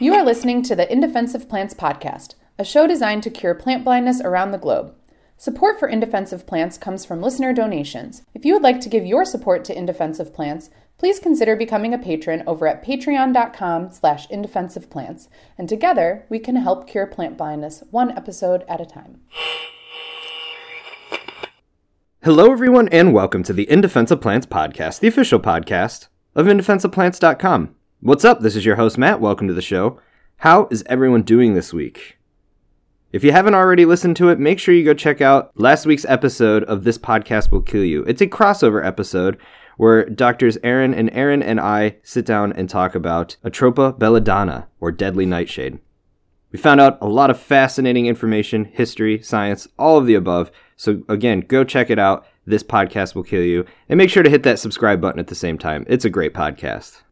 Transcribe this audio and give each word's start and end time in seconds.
You 0.00 0.14
are 0.14 0.24
listening 0.24 0.62
to 0.62 0.76
the 0.76 0.90
In 0.92 1.00
Defense 1.00 1.36
Plants 1.46 1.74
podcast, 1.74 2.36
a 2.56 2.64
show 2.64 2.86
designed 2.86 3.24
to 3.24 3.30
cure 3.30 3.52
plant 3.52 3.82
blindness 3.82 4.20
around 4.20 4.52
the 4.52 4.58
globe. 4.58 4.94
Support 5.36 5.80
for 5.80 5.88
In 5.88 5.98
Defense 5.98 6.32
Plants 6.44 6.78
comes 6.78 7.04
from 7.04 7.20
listener 7.20 7.52
donations. 7.52 8.22
If 8.32 8.44
you 8.44 8.52
would 8.52 8.62
like 8.62 8.80
to 8.82 8.88
give 8.88 9.04
your 9.04 9.24
support 9.24 9.64
to 9.64 9.76
In 9.76 9.86
Defense 9.86 10.20
Plants, 10.32 10.70
please 10.98 11.18
consider 11.18 11.56
becoming 11.56 11.92
a 11.92 11.98
patron 11.98 12.44
over 12.46 12.68
at 12.68 12.84
patreon.com 12.84 13.90
slash 13.90 14.28
indefenseofplants, 14.28 15.26
and 15.58 15.68
together 15.68 16.24
we 16.28 16.38
can 16.38 16.54
help 16.54 16.86
cure 16.86 17.08
plant 17.08 17.36
blindness 17.36 17.82
one 17.90 18.16
episode 18.16 18.64
at 18.68 18.80
a 18.80 18.86
time. 18.86 19.22
Hello, 22.22 22.52
everyone, 22.52 22.88
and 22.90 23.12
welcome 23.12 23.42
to 23.42 23.52
the 23.52 23.68
In 23.68 23.80
Defense 23.80 24.12
Plants 24.20 24.46
podcast, 24.46 25.00
the 25.00 25.08
official 25.08 25.40
podcast 25.40 26.06
of 26.36 26.46
indefenseofplants.com. 26.46 27.74
What's 28.00 28.24
up? 28.24 28.42
This 28.42 28.54
is 28.54 28.64
your 28.64 28.76
host, 28.76 28.96
Matt. 28.96 29.20
Welcome 29.20 29.48
to 29.48 29.54
the 29.54 29.60
show. 29.60 29.98
How 30.36 30.68
is 30.70 30.84
everyone 30.86 31.22
doing 31.22 31.54
this 31.54 31.72
week? 31.72 32.16
If 33.12 33.24
you 33.24 33.32
haven't 33.32 33.56
already 33.56 33.84
listened 33.84 34.14
to 34.18 34.28
it, 34.28 34.38
make 34.38 34.60
sure 34.60 34.72
you 34.72 34.84
go 34.84 34.94
check 34.94 35.20
out 35.20 35.50
last 35.58 35.84
week's 35.84 36.04
episode 36.04 36.62
of 36.64 36.84
This 36.84 36.96
Podcast 36.96 37.50
Will 37.50 37.60
Kill 37.60 37.82
You. 37.82 38.04
It's 38.04 38.20
a 38.20 38.28
crossover 38.28 38.86
episode 38.86 39.36
where 39.78 40.08
doctors 40.08 40.58
Erin 40.62 40.94
and 40.94 41.10
Erin 41.12 41.42
and 41.42 41.58
I 41.58 41.96
sit 42.04 42.24
down 42.24 42.52
and 42.52 42.70
talk 42.70 42.94
about 42.94 43.36
Atropa 43.42 43.98
belladonna, 43.98 44.68
or 44.78 44.92
deadly 44.92 45.26
nightshade. 45.26 45.80
We 46.52 46.60
found 46.60 46.80
out 46.80 46.98
a 47.00 47.08
lot 47.08 47.30
of 47.30 47.40
fascinating 47.40 48.06
information, 48.06 48.66
history, 48.66 49.20
science, 49.22 49.66
all 49.76 49.98
of 49.98 50.06
the 50.06 50.14
above. 50.14 50.52
So, 50.76 51.02
again, 51.08 51.40
go 51.40 51.64
check 51.64 51.90
it 51.90 51.98
out. 51.98 52.24
This 52.46 52.62
podcast 52.62 53.16
will 53.16 53.24
kill 53.24 53.42
you. 53.42 53.64
And 53.88 53.98
make 53.98 54.08
sure 54.08 54.22
to 54.22 54.30
hit 54.30 54.44
that 54.44 54.60
subscribe 54.60 55.00
button 55.00 55.18
at 55.18 55.26
the 55.26 55.34
same 55.34 55.58
time. 55.58 55.84
It's 55.88 56.04
a 56.04 56.10
great 56.10 56.32
podcast. 56.32 57.02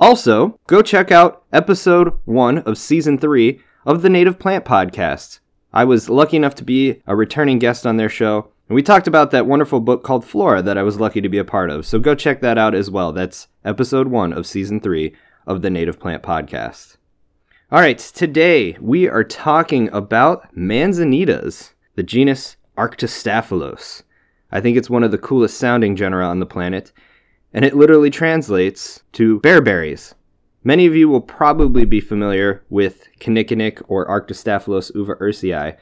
Also, 0.00 0.58
go 0.66 0.80
check 0.80 1.12
out 1.12 1.44
episode 1.52 2.14
one 2.24 2.58
of 2.60 2.78
season 2.78 3.18
three 3.18 3.60
of 3.84 4.00
the 4.00 4.08
Native 4.08 4.38
Plant 4.38 4.64
Podcast. 4.64 5.40
I 5.74 5.84
was 5.84 6.08
lucky 6.08 6.38
enough 6.38 6.54
to 6.54 6.64
be 6.64 7.02
a 7.06 7.14
returning 7.14 7.58
guest 7.58 7.86
on 7.86 7.98
their 7.98 8.08
show, 8.08 8.48
and 8.70 8.74
we 8.74 8.82
talked 8.82 9.06
about 9.06 9.30
that 9.32 9.44
wonderful 9.44 9.78
book 9.78 10.02
called 10.02 10.24
Flora 10.24 10.62
that 10.62 10.78
I 10.78 10.82
was 10.82 10.98
lucky 10.98 11.20
to 11.20 11.28
be 11.28 11.36
a 11.36 11.44
part 11.44 11.68
of. 11.68 11.84
So 11.84 11.98
go 11.98 12.14
check 12.14 12.40
that 12.40 12.56
out 12.56 12.74
as 12.74 12.90
well. 12.90 13.12
That's 13.12 13.48
episode 13.62 14.08
one 14.08 14.32
of 14.32 14.46
season 14.46 14.80
three 14.80 15.14
of 15.46 15.60
the 15.60 15.68
Native 15.68 16.00
Plant 16.00 16.22
Podcast. 16.22 16.96
All 17.70 17.80
right, 17.80 17.98
today 17.98 18.78
we 18.80 19.06
are 19.06 19.22
talking 19.22 19.90
about 19.92 20.50
manzanitas, 20.56 21.74
the 21.96 22.02
genus 22.02 22.56
Arctostaphylos. 22.78 24.02
I 24.50 24.62
think 24.62 24.78
it's 24.78 24.88
one 24.88 25.04
of 25.04 25.10
the 25.10 25.18
coolest 25.18 25.58
sounding 25.58 25.94
genera 25.94 26.26
on 26.26 26.40
the 26.40 26.46
planet, 26.46 26.90
and 27.52 27.64
it 27.64 27.76
literally 27.76 28.10
translates 28.10 29.02
to 29.12 29.40
bearberries. 29.40 30.14
Many 30.62 30.86
of 30.86 30.94
you 30.94 31.08
will 31.08 31.22
probably 31.22 31.84
be 31.84 32.00
familiar 32.00 32.62
with 32.68 33.08
Kinnikinick 33.18 33.82
or 33.88 34.06
Arctostaphylos 34.06 34.94
uva 34.94 35.14
ursi. 35.16 35.76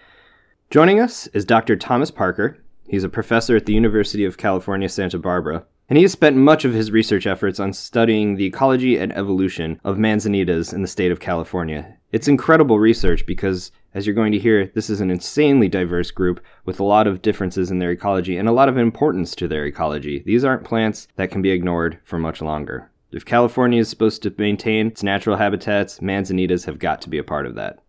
Joining 0.71 1.01
us 1.01 1.27
is 1.29 1.45
Dr. 1.45 1.77
Thomas 1.77 2.11
Parker. 2.11 2.59
He's 2.89 3.05
a 3.05 3.09
professor 3.09 3.57
at 3.57 3.67
the 3.67 3.75
University 3.75 4.25
of 4.25 4.39
California, 4.39 4.89
Santa 4.89 5.19
Barbara, 5.19 5.65
and 5.89 5.97
he 5.97 6.05
has 6.05 6.13
spent 6.13 6.37
much 6.37 6.65
of 6.65 6.73
his 6.73 6.91
research 6.91 7.27
efforts 7.27 7.59
on 7.59 7.73
studying 7.73 8.37
the 8.37 8.47
ecology 8.47 8.97
and 8.97 9.13
evolution 9.13 9.81
of 9.85 9.97
manzanitas 9.97 10.73
in 10.73 10.83
the 10.83 10.89
state 10.89 11.11
of 11.11 11.21
California. 11.21 11.98
It's 12.11 12.29
incredible 12.29 12.79
research 12.79 13.27
because, 13.27 13.71
as 13.93 14.07
you're 14.07 14.15
going 14.15 14.33
to 14.33 14.39
hear, 14.39 14.67
this 14.69 14.89
is 14.89 15.03
an 15.03 15.11
insanely 15.11 15.69
diverse 15.69 16.11
group 16.11 16.41
with 16.65 16.81
a 16.81 16.85
lot 16.85 17.07
of 17.07 17.21
differences 17.21 17.71
in 17.71 17.81
their 17.81 17.91
ecology 17.91 18.39
and 18.39 18.49
a 18.49 18.53
lot 18.53 18.71
of 18.71 18.79
importance 18.79 19.35
to 19.35 19.47
their 19.47 19.67
ecology. 19.67 20.23
These 20.25 20.43
aren't 20.43 20.65
plants 20.65 21.07
that 21.17 21.31
can 21.31 21.43
be 21.43 21.51
ignored 21.51 21.99
for 22.05 22.19
much 22.19 22.41
longer. 22.41 22.91
If 23.13 23.27
California 23.27 23.81
is 23.81 23.91
supposed 23.91 24.23
to 24.23 24.35
maintain 24.39 24.87
its 24.87 25.03
natural 25.03 25.37
habitats, 25.37 26.01
manzanitas 26.01 26.65
have 26.65 26.79
got 26.79 27.03
to 27.03 27.11
be 27.11 27.19
a 27.19 27.23
part 27.25 27.45
of 27.45 27.57
that. 27.57 27.81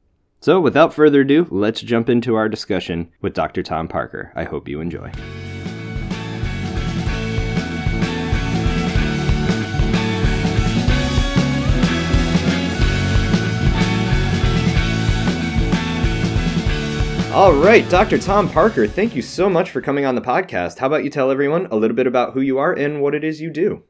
So, 0.41 0.59
without 0.59 0.93
further 0.93 1.21
ado, 1.21 1.47
let's 1.49 1.79
jump 1.79 2.09
into 2.09 2.35
our 2.35 2.49
discussion 2.49 3.11
with 3.21 3.33
Dr. 3.33 3.63
Tom 3.63 3.87
Parker. 3.87 4.33
I 4.35 4.43
hope 4.43 4.67
you 4.67 4.81
enjoy. 4.81 5.11
All 17.31 17.53
right, 17.53 17.87
Dr. 17.89 18.17
Tom 18.17 18.49
Parker, 18.49 18.87
thank 18.87 19.15
you 19.15 19.21
so 19.21 19.51
much 19.51 19.69
for 19.69 19.81
coming 19.81 20.03
on 20.03 20.15
the 20.15 20.21
podcast. 20.21 20.79
How 20.79 20.87
about 20.87 21.03
you 21.03 21.11
tell 21.11 21.29
everyone 21.29 21.67
a 21.67 21.75
little 21.75 21.95
bit 21.95 22.07
about 22.07 22.33
who 22.33 22.41
you 22.41 22.57
are 22.57 22.73
and 22.73 23.03
what 23.03 23.13
it 23.13 23.23
is 23.23 23.39
you 23.39 23.51
do? 23.51 23.83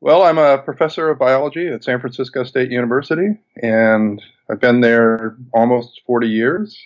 Well, 0.00 0.24
I'm 0.24 0.36
a 0.36 0.58
professor 0.58 1.08
of 1.08 1.20
biology 1.20 1.68
at 1.68 1.84
San 1.84 2.00
Francisco 2.00 2.42
State 2.42 2.72
University, 2.72 3.28
and 3.62 4.20
I've 4.50 4.60
been 4.60 4.80
there 4.80 5.36
almost 5.54 6.02
40 6.04 6.26
years. 6.26 6.76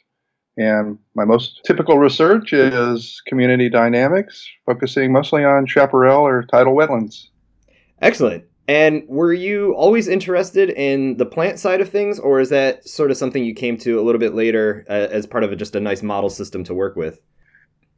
And 0.58 0.98
my 1.14 1.24
most 1.24 1.62
typical 1.64 1.96
research 1.96 2.52
is 2.52 3.22
community 3.26 3.70
dynamics, 3.70 4.46
focusing 4.66 5.10
mostly 5.10 5.42
on 5.42 5.66
chaparral 5.66 6.20
or 6.20 6.42
tidal 6.42 6.74
wetlands. 6.74 7.28
Excellent. 8.02 8.44
And 8.70 9.02
were 9.08 9.32
you 9.32 9.74
always 9.74 10.06
interested 10.06 10.70
in 10.70 11.16
the 11.16 11.26
plant 11.26 11.58
side 11.58 11.80
of 11.80 11.88
things, 11.88 12.20
or 12.20 12.38
is 12.38 12.50
that 12.50 12.88
sort 12.88 13.10
of 13.10 13.16
something 13.16 13.44
you 13.44 13.52
came 13.52 13.76
to 13.78 13.98
a 13.98 14.02
little 14.02 14.20
bit 14.20 14.32
later 14.32 14.86
uh, 14.88 15.08
as 15.10 15.26
part 15.26 15.42
of 15.42 15.50
a, 15.50 15.56
just 15.56 15.74
a 15.74 15.80
nice 15.80 16.04
model 16.04 16.30
system 16.30 16.62
to 16.62 16.72
work 16.72 16.94
with? 16.94 17.20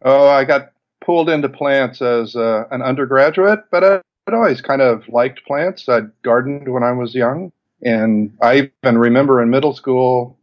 Oh, 0.00 0.28
I 0.28 0.44
got 0.44 0.72
pulled 1.04 1.28
into 1.28 1.50
plants 1.50 2.00
as 2.00 2.34
uh, 2.34 2.64
an 2.70 2.80
undergraduate, 2.80 3.64
but 3.70 3.84
I, 3.84 4.00
I'd 4.26 4.32
always 4.32 4.62
kind 4.62 4.80
of 4.80 5.06
liked 5.10 5.44
plants. 5.44 5.90
I'd 5.90 6.10
gardened 6.22 6.72
when 6.72 6.82
I 6.82 6.92
was 6.92 7.14
young, 7.14 7.52
and 7.82 8.34
I 8.40 8.70
even 8.82 8.96
remember 8.96 9.42
in 9.42 9.50
middle 9.50 9.74
school 9.74 10.38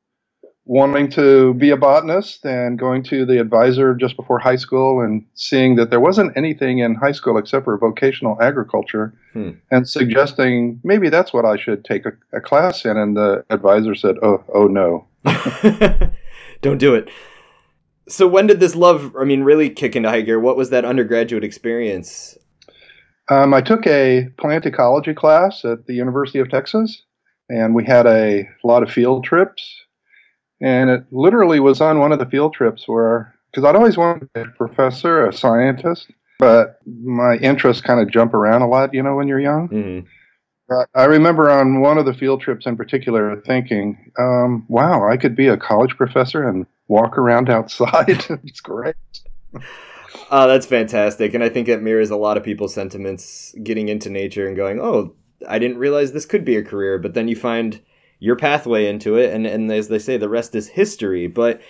wanting 0.69 1.09
to 1.09 1.56
be 1.56 1.72
a 1.72 1.75
botanist 1.75 2.46
and 2.46 2.78
going 2.78 3.02
to 3.02 3.25
the 3.25 3.41
advisor 3.41 3.96
just 3.96 4.16
before 4.16 4.38
high 4.38 4.56
school 4.56 5.02
and 5.02 5.25
seeing 5.34 5.75
that 5.75 5.90
there 5.90 6.00
wasn't 6.00 6.31
anything 6.38 6.78
in 6.78 6.94
high 6.94 7.12
school 7.12 7.40
except 7.40 7.66
for 7.66 7.75
vocational 7.75 8.40
agriculture 8.40 9.12
hmm. 9.34 9.50
and 9.72 9.90
suggesting 9.90 10.80
maybe 10.84 11.09
that's 11.09 11.34
what 11.34 11.44
I 11.44 11.57
should 11.57 11.84
take 11.84 12.06
a, 12.06 12.12
a, 12.34 12.40
class 12.40 12.85
in. 12.85 12.97
And 12.97 13.18
the 13.18 13.44
advisor 13.50 13.96
said, 13.96 14.18
Oh, 14.22 14.44
oh 14.53 14.68
no. 14.68 15.07
Don't 16.62 16.78
do 16.78 16.94
it. 16.94 17.09
So 18.07 18.28
when 18.28 18.46
did 18.46 18.59
this 18.59 18.75
love, 18.75 19.16
I 19.19 19.24
mean, 19.24 19.41
really 19.41 19.72
kick 19.72 19.96
into 19.96 20.09
high 20.09 20.22
gear? 20.22 20.40
What 20.40 20.56
was 20.56 20.69
that 20.69 20.86
undergraduate 20.86 21.44
experience? 21.44 22.38
Um, 23.28 23.56
I 23.56 23.62
took 23.62 23.88
a 23.88 24.30
plant 24.38 24.68
ecology 24.68 25.16
class 25.16 25.66
at 25.66 25.88
the 25.88 25.96
University 25.96 26.38
of 26.38 26.51
Texas, 26.51 27.01
and 27.50 27.74
we 27.74 27.86
had 27.86 28.06
a 28.06 28.47
lot 28.63 28.84
of 28.84 28.91
field 28.91 29.24
trips 29.24 29.78
and 30.61 30.89
it 30.89 31.05
literally 31.11 31.59
was 31.59 31.81
on 31.81 31.99
one 31.99 32.11
of 32.11 32.19
the 32.19 32.25
field 32.25 32.53
trips 32.53 32.87
where, 32.87 33.35
because 33.51 33.63
I'd 33.63 33.75
always 33.75 33.97
wanted 33.97 34.21
to 34.21 34.29
be 34.33 34.41
a 34.41 34.45
professor, 34.57 35.27
a 35.27 35.33
scientist, 35.33 36.11
but 36.37 36.79
my 36.85 37.35
interests 37.35 37.81
kind 37.81 37.99
of 37.99 38.11
jump 38.11 38.33
around 38.33 38.61
a 38.61 38.67
lot, 38.67 38.93
you 38.93 39.03
know, 39.03 39.15
when 39.15 39.27
you're 39.27 39.39
young. 39.39 39.69
Mm-hmm. 39.69 40.07
I 40.93 41.05
remember 41.05 41.49
on 41.49 41.81
one 41.81 41.97
of 41.97 42.05
the 42.05 42.13
field 42.13 42.41
trips 42.41 42.65
in 42.65 42.77
particular 42.77 43.41
thinking, 43.45 44.11
um, 44.19 44.65
wow, 44.67 45.09
I 45.09 45.17
could 45.17 45.35
be 45.35 45.47
a 45.47 45.57
college 45.57 45.95
professor 45.97 46.47
and 46.47 46.65
walk 46.87 47.17
around 47.17 47.49
outside. 47.49 48.25
it's 48.43 48.61
great. 48.61 48.95
Oh, 50.29 50.47
that's 50.47 50.65
fantastic. 50.65 51.33
And 51.33 51.43
I 51.43 51.49
think 51.49 51.67
it 51.67 51.81
mirrors 51.81 52.09
a 52.09 52.15
lot 52.15 52.37
of 52.37 52.43
people's 52.43 52.73
sentiments 52.73 53.55
getting 53.63 53.89
into 53.89 54.09
nature 54.09 54.47
and 54.47 54.55
going, 54.55 54.79
oh, 54.79 55.15
I 55.47 55.57
didn't 55.57 55.77
realize 55.77 56.11
this 56.11 56.25
could 56.25 56.45
be 56.45 56.57
a 56.57 56.63
career. 56.63 56.99
But 56.99 57.13
then 57.13 57.27
you 57.27 57.35
find 57.35 57.81
your 58.19 58.35
pathway 58.35 58.88
into 58.88 59.16
it, 59.16 59.34
and 59.34 59.46
and 59.46 59.72
as 59.72 59.88
they 59.88 60.00
say, 60.00 60.18
the 60.18 60.30
rest 60.30 60.56
is 60.56 60.68
history. 60.68 61.28
But 61.28 61.62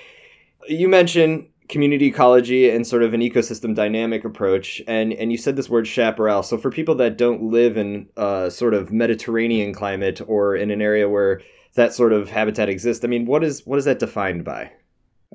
you 0.68 0.88
mentioned 0.88 1.48
community 1.70 2.08
ecology 2.08 2.70
and 2.70 2.86
sort 2.86 3.04
of 3.04 3.14
an 3.14 3.22
ecosystem 3.22 3.76
dynamic 3.76 4.26
approach, 4.26 4.82
and 4.88 5.14
and 5.14 5.32
you 5.32 5.38
said 5.38 5.56
this 5.56 5.70
word 5.70 5.88
chaparral. 5.88 6.44
So 6.44 6.58
for 6.58 6.72
people 6.72 6.96
that 6.96 7.18
don't 7.18 7.44
live 7.44 7.78
in 7.78 8.10
a 8.18 8.50
sort 8.52 8.74
of 8.74 8.92
Mediterranean 8.92 9.74
climate 9.74 10.22
or 10.28 10.56
in 10.56 10.72
an 10.72 10.82
area 10.82 11.08
where 11.08 11.42
that 11.76 11.94
sort 11.94 12.12
of 12.12 12.30
habitat 12.30 12.68
exists, 12.68 13.06
I 13.06 13.08
mean, 13.08 13.26
what 13.26 13.44
is 13.44 13.66
what 13.66 13.80
is 13.80 13.86
that 13.86 14.00
defined 14.00 14.44
by? 14.44 14.72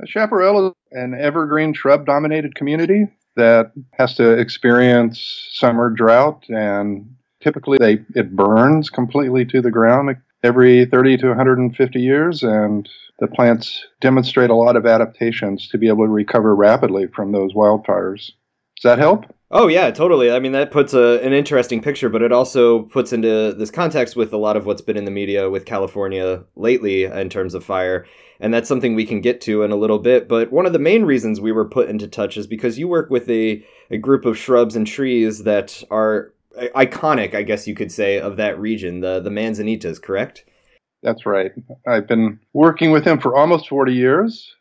A 0.02 0.06
chaparral 0.06 0.68
is 0.68 0.74
an 0.90 1.14
evergreen 1.14 1.72
shrub-dominated 1.72 2.56
community 2.56 3.06
that 3.36 3.72
has 3.92 4.14
to 4.16 4.32
experience 4.32 5.50
summer 5.52 5.90
drought 5.90 6.44
and 6.48 7.14
typically 7.40 7.78
they 7.78 7.98
it 8.14 8.34
burns 8.34 8.90
completely 8.90 9.44
to 9.44 9.60
the 9.60 9.70
ground 9.70 10.08
every 10.44 10.84
30 10.84 11.16
to 11.16 11.28
150 11.28 11.98
years, 11.98 12.42
and 12.42 12.88
the 13.18 13.26
plants 13.26 13.84
demonstrate 14.00 14.50
a 14.50 14.54
lot 14.54 14.76
of 14.76 14.86
adaptations 14.86 15.68
to 15.68 15.78
be 15.78 15.88
able 15.88 16.04
to 16.04 16.10
recover 16.10 16.54
rapidly 16.54 17.06
from 17.08 17.32
those 17.32 17.54
wildfires. 17.54 18.30
Does 18.76 18.82
that 18.84 18.98
help? 18.98 19.24
Oh 19.50 19.68
yeah, 19.68 19.90
totally. 19.90 20.32
I 20.32 20.40
mean, 20.40 20.52
that 20.52 20.72
puts 20.72 20.94
a, 20.94 21.24
an 21.24 21.32
interesting 21.32 21.80
picture, 21.80 22.08
but 22.08 22.22
it 22.22 22.32
also 22.32 22.82
puts 22.82 23.12
into 23.12 23.54
this 23.56 23.70
context 23.70 24.16
with 24.16 24.32
a 24.32 24.36
lot 24.36 24.56
of 24.56 24.66
what's 24.66 24.82
been 24.82 24.96
in 24.96 25.04
the 25.04 25.10
media 25.10 25.48
with 25.48 25.64
California 25.64 26.44
lately 26.56 27.04
in 27.04 27.28
terms 27.30 27.54
of 27.54 27.64
fire, 27.64 28.04
and 28.40 28.52
that's 28.52 28.68
something 28.68 28.94
we 28.94 29.06
can 29.06 29.20
get 29.20 29.40
to 29.42 29.62
in 29.62 29.70
a 29.70 29.76
little 29.76 30.00
bit. 30.00 30.28
But 30.28 30.52
one 30.52 30.66
of 30.66 30.72
the 30.72 30.78
main 30.78 31.04
reasons 31.04 31.40
we 31.40 31.52
were 31.52 31.68
put 31.68 31.88
into 31.88 32.08
touch 32.08 32.36
is 32.36 32.48
because 32.48 32.78
you 32.78 32.88
work 32.88 33.10
with 33.10 33.30
a, 33.30 33.64
a 33.90 33.96
group 33.96 34.24
of 34.24 34.36
shrubs 34.36 34.74
and 34.74 34.86
trees 34.86 35.44
that 35.44 35.84
are 35.88 36.33
iconic, 36.74 37.34
I 37.34 37.42
guess 37.42 37.66
you 37.66 37.74
could 37.74 37.92
say, 37.92 38.18
of 38.18 38.36
that 38.36 38.58
region, 38.58 39.00
the 39.00 39.20
the 39.20 39.30
manzanitas, 39.30 40.00
correct? 40.00 40.44
That's 41.02 41.26
right. 41.26 41.52
I've 41.86 42.06
been 42.06 42.40
working 42.52 42.90
with 42.90 43.04
him 43.04 43.20
for 43.20 43.36
almost 43.36 43.68
40 43.68 43.92
years, 43.92 44.54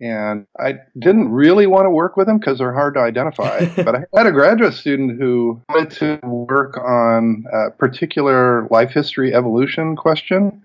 and 0.00 0.46
I 0.58 0.74
didn't 0.96 1.30
really 1.32 1.66
want 1.66 1.86
to 1.86 1.90
work 1.90 2.16
with 2.16 2.28
them 2.28 2.38
because 2.38 2.58
they're 2.58 2.72
hard 2.72 2.94
to 2.94 3.00
identify. 3.00 3.66
but 3.76 3.96
I 3.96 4.04
had 4.16 4.26
a 4.26 4.32
graduate 4.32 4.74
student 4.74 5.18
who 5.18 5.60
wanted 5.68 5.90
to 5.98 6.26
work 6.26 6.78
on 6.78 7.44
a 7.52 7.70
particular 7.72 8.68
life 8.70 8.92
history 8.92 9.34
evolution 9.34 9.96
question, 9.96 10.62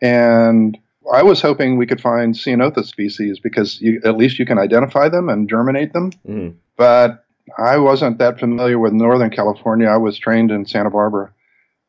and 0.00 0.78
I 1.12 1.22
was 1.22 1.40
hoping 1.40 1.76
we 1.76 1.86
could 1.86 2.00
find 2.00 2.34
Ceanothus 2.34 2.86
species 2.86 3.40
because 3.40 3.80
you, 3.80 4.00
at 4.04 4.16
least 4.16 4.38
you 4.38 4.46
can 4.46 4.58
identify 4.58 5.08
them 5.08 5.28
and 5.28 5.48
germinate 5.48 5.92
them. 5.92 6.12
Mm. 6.26 6.54
But 6.76 7.24
I 7.58 7.78
wasn't 7.78 8.18
that 8.18 8.38
familiar 8.38 8.78
with 8.78 8.92
Northern 8.92 9.30
California. 9.30 9.88
I 9.88 9.96
was 9.96 10.18
trained 10.18 10.50
in 10.50 10.64
Santa 10.64 10.90
Barbara. 10.90 11.32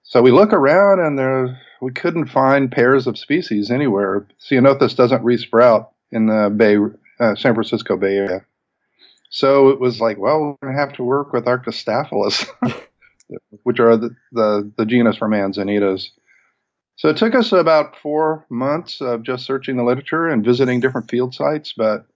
So 0.03 0.21
we 0.23 0.31
look 0.31 0.51
around 0.51 0.99
and 0.99 1.17
there 1.17 1.61
we 1.81 1.91
couldn't 1.91 2.25
find 2.25 2.71
pairs 2.71 3.05
of 3.05 3.17
species 3.17 3.69
anywhere. 3.69 4.27
Ceanothus 4.41 4.95
doesn't 4.95 5.23
resprout 5.23 5.89
in 6.11 6.25
the 6.25 6.49
Bay, 6.49 6.77
uh, 7.19 7.35
San 7.35 7.53
Francisco 7.53 7.95
Bay 7.95 8.15
Area. 8.17 8.45
So 9.29 9.69
it 9.69 9.79
was 9.79 10.01
like, 10.01 10.17
well, 10.17 10.39
we're 10.39 10.67
going 10.67 10.75
to 10.75 10.79
have 10.79 10.93
to 10.93 11.03
work 11.03 11.31
with 11.31 11.45
Arctostaphylos, 11.45 12.49
which 13.63 13.79
are 13.79 13.95
the, 13.95 14.15
the, 14.31 14.71
the 14.75 14.85
genus 14.87 15.17
for 15.17 15.29
manzanitas. 15.29 16.09
So 16.95 17.09
it 17.09 17.17
took 17.17 17.35
us 17.35 17.51
about 17.51 17.95
four 18.01 18.45
months 18.49 18.99
of 18.99 19.23
just 19.23 19.45
searching 19.45 19.77
the 19.77 19.83
literature 19.83 20.27
and 20.27 20.43
visiting 20.43 20.79
different 20.79 21.09
field 21.09 21.35
sites, 21.35 21.73
but 21.77 22.07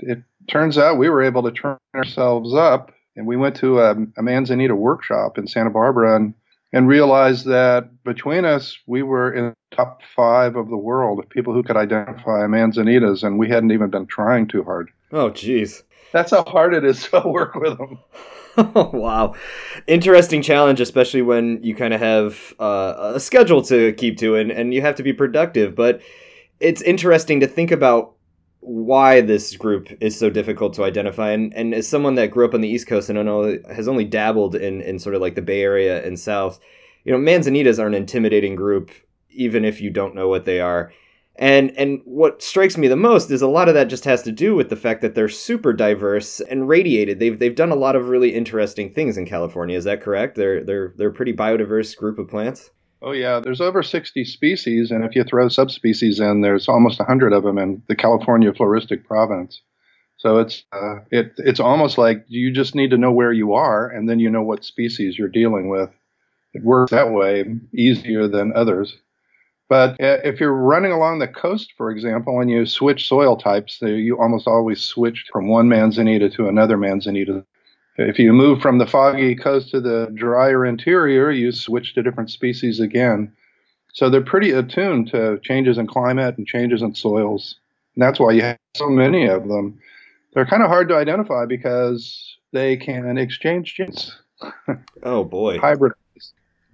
it 0.00 0.24
turns 0.48 0.78
out 0.78 0.98
we 0.98 1.08
were 1.08 1.22
able 1.22 1.42
to 1.42 1.50
turn 1.50 1.78
ourselves 1.94 2.54
up 2.54 2.92
and 3.16 3.26
we 3.26 3.36
went 3.36 3.56
to 3.56 3.80
a, 3.80 3.96
a 4.16 4.22
manzanita 4.22 4.74
workshop 4.74 5.38
in 5.38 5.46
Santa 5.46 5.70
Barbara 5.70 6.16
and 6.16 6.34
and 6.72 6.88
realized 6.88 7.44
that 7.46 8.02
between 8.02 8.44
us, 8.44 8.78
we 8.86 9.02
were 9.02 9.32
in 9.32 9.50
the 9.50 9.76
top 9.76 10.00
five 10.16 10.56
of 10.56 10.70
the 10.70 10.76
world 10.76 11.18
of 11.18 11.28
people 11.28 11.52
who 11.52 11.62
could 11.62 11.76
identify 11.76 12.46
manzanitas, 12.46 13.22
and 13.22 13.38
we 13.38 13.48
hadn't 13.48 13.72
even 13.72 13.90
been 13.90 14.06
trying 14.06 14.48
too 14.48 14.64
hard. 14.64 14.90
Oh, 15.12 15.28
geez. 15.30 15.82
That's 16.12 16.30
how 16.30 16.44
hard 16.44 16.74
it 16.74 16.84
is 16.84 17.08
to 17.08 17.20
work 17.26 17.54
with 17.54 17.76
them. 17.76 17.98
wow. 18.74 19.34
Interesting 19.86 20.42
challenge, 20.42 20.80
especially 20.80 21.22
when 21.22 21.62
you 21.62 21.74
kind 21.74 21.92
of 21.92 22.00
have 22.00 22.54
uh, 22.58 23.12
a 23.14 23.20
schedule 23.20 23.62
to 23.62 23.92
keep 23.94 24.18
to 24.18 24.36
and, 24.36 24.50
and 24.50 24.72
you 24.72 24.80
have 24.80 24.94
to 24.96 25.02
be 25.02 25.12
productive. 25.12 25.74
But 25.74 26.00
it's 26.60 26.82
interesting 26.82 27.40
to 27.40 27.46
think 27.46 27.70
about 27.70 28.14
why 28.62 29.20
this 29.20 29.56
group 29.56 29.88
is 30.00 30.16
so 30.16 30.30
difficult 30.30 30.72
to 30.74 30.84
identify. 30.84 31.32
And, 31.32 31.52
and 31.52 31.74
as 31.74 31.88
someone 31.88 32.14
that 32.14 32.30
grew 32.30 32.46
up 32.46 32.54
on 32.54 32.60
the 32.60 32.68
East 32.68 32.86
Coast 32.86 33.10
and 33.10 33.22
know 33.24 33.58
has 33.68 33.88
only 33.88 34.04
dabbled 34.04 34.54
in, 34.54 34.80
in 34.80 35.00
sort 35.00 35.16
of 35.16 35.20
like 35.20 35.34
the 35.34 35.42
Bay 35.42 35.62
Area 35.62 36.04
and 36.06 36.18
South, 36.18 36.60
you 37.04 37.12
know, 37.12 37.18
manzanitas 37.18 37.82
are 37.82 37.88
an 37.88 37.94
intimidating 37.94 38.54
group, 38.54 38.92
even 39.30 39.64
if 39.64 39.80
you 39.80 39.90
don't 39.90 40.14
know 40.14 40.28
what 40.28 40.44
they 40.44 40.60
are. 40.60 40.92
And 41.34 41.76
and 41.76 42.02
what 42.04 42.42
strikes 42.42 42.76
me 42.76 42.86
the 42.86 42.94
most 42.94 43.30
is 43.30 43.42
a 43.42 43.48
lot 43.48 43.68
of 43.68 43.74
that 43.74 43.88
just 43.88 44.04
has 44.04 44.22
to 44.22 44.32
do 44.32 44.54
with 44.54 44.68
the 44.68 44.76
fact 44.76 45.00
that 45.00 45.14
they're 45.14 45.28
super 45.28 45.72
diverse 45.72 46.40
and 46.40 46.68
radiated. 46.68 47.18
They've 47.18 47.36
they've 47.36 47.54
done 47.54 47.72
a 47.72 47.76
lot 47.76 47.96
of 47.96 48.10
really 48.10 48.34
interesting 48.34 48.92
things 48.92 49.16
in 49.16 49.26
California. 49.26 49.76
Is 49.76 49.84
that 49.84 50.02
correct? 50.02 50.36
They're 50.36 50.62
they're 50.62 50.92
they're 50.96 51.08
a 51.08 51.14
pretty 51.14 51.32
biodiverse 51.32 51.96
group 51.96 52.18
of 52.18 52.28
plants. 52.28 52.70
Oh, 53.02 53.12
yeah. 53.12 53.40
There's 53.40 53.60
over 53.60 53.82
60 53.82 54.24
species, 54.24 54.90
and 54.90 55.04
if 55.04 55.16
you 55.16 55.24
throw 55.24 55.48
subspecies 55.48 56.20
in, 56.20 56.40
there's 56.40 56.68
almost 56.68 57.00
100 57.00 57.32
of 57.32 57.42
them 57.42 57.58
in 57.58 57.82
the 57.88 57.96
California 57.96 58.52
floristic 58.52 59.04
province. 59.04 59.60
So 60.18 60.38
it's 60.38 60.62
uh, 60.72 61.00
it, 61.10 61.32
it's 61.38 61.58
almost 61.58 61.98
like 61.98 62.24
you 62.28 62.52
just 62.52 62.76
need 62.76 62.90
to 62.90 62.98
know 62.98 63.10
where 63.10 63.32
you 63.32 63.54
are, 63.54 63.88
and 63.88 64.08
then 64.08 64.20
you 64.20 64.30
know 64.30 64.42
what 64.42 64.64
species 64.64 65.18
you're 65.18 65.28
dealing 65.28 65.68
with. 65.68 65.90
It 66.54 66.62
works 66.62 66.92
that 66.92 67.10
way 67.10 67.44
easier 67.74 68.28
than 68.28 68.52
others. 68.54 68.94
But 69.68 69.92
uh, 70.00 70.18
if 70.22 70.38
you're 70.38 70.54
running 70.54 70.92
along 70.92 71.18
the 71.18 71.26
coast, 71.26 71.72
for 71.76 71.90
example, 71.90 72.40
and 72.40 72.50
you 72.50 72.66
switch 72.66 73.08
soil 73.08 73.36
types, 73.36 73.78
you 73.80 74.16
almost 74.20 74.46
always 74.46 74.80
switch 74.80 75.24
from 75.32 75.48
one 75.48 75.68
manzanita 75.68 76.30
to 76.30 76.46
another 76.46 76.76
manzanita. 76.76 77.44
If 77.96 78.18
you 78.18 78.32
move 78.32 78.62
from 78.62 78.78
the 78.78 78.86
foggy 78.86 79.34
coast 79.34 79.70
to 79.70 79.80
the 79.80 80.10
drier 80.14 80.64
interior, 80.64 81.30
you 81.30 81.52
switch 81.52 81.94
to 81.94 82.02
different 82.02 82.30
species 82.30 82.80
again. 82.80 83.32
So 83.92 84.08
they're 84.08 84.22
pretty 84.22 84.50
attuned 84.50 85.10
to 85.10 85.38
changes 85.42 85.76
in 85.76 85.86
climate 85.86 86.38
and 86.38 86.46
changes 86.46 86.80
in 86.80 86.94
soils. 86.94 87.56
And 87.94 88.02
that's 88.02 88.18
why 88.18 88.32
you 88.32 88.42
have 88.42 88.58
so 88.74 88.88
many 88.88 89.26
of 89.26 89.48
them. 89.48 89.78
They're 90.32 90.46
kind 90.46 90.62
of 90.62 90.68
hard 90.68 90.88
to 90.88 90.96
identify 90.96 91.44
because 91.44 92.38
they 92.52 92.76
can 92.76 93.18
exchange 93.18 93.74
genes. 93.74 94.16
oh 95.02 95.24
boy. 95.24 95.58
Hybrid. 95.58 95.92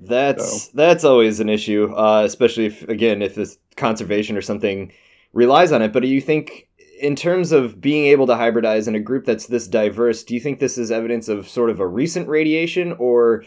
That's 0.01 0.65
so. 0.65 0.71
that's 0.75 1.03
always 1.03 1.41
an 1.41 1.49
issue, 1.49 1.93
uh, 1.93 2.23
especially 2.25 2.67
if 2.67 2.89
again 2.89 3.21
if 3.21 3.35
this 3.35 3.59
conservation 3.77 4.37
or 4.37 4.43
something 4.43 4.93
relies 5.33 5.73
on 5.73 5.83
it. 5.83 5.93
But 5.93 6.03
do 6.03 6.09
you 6.09 6.21
think 6.21 6.68
in 7.01 7.17
terms 7.17 7.53
of 7.53 7.81
being 7.81 8.07
able 8.07 8.27
to 8.27 8.35
hybridize 8.35 8.89
in 8.89 8.95
a 8.95 9.01
group 9.01 9.25
that's 9.25 9.47
this 9.47 9.67
diverse, 9.67 10.23
do 10.23 10.35
you 10.35 10.41
think 10.41 10.59
this 10.59 10.79
is 10.79 10.91
evidence 10.91 11.29
of 11.29 11.49
sort 11.49 11.71
of 11.71 11.81
a 11.81 11.87
recent 11.87 12.29
radiation 12.29 12.93
or 12.99 13.45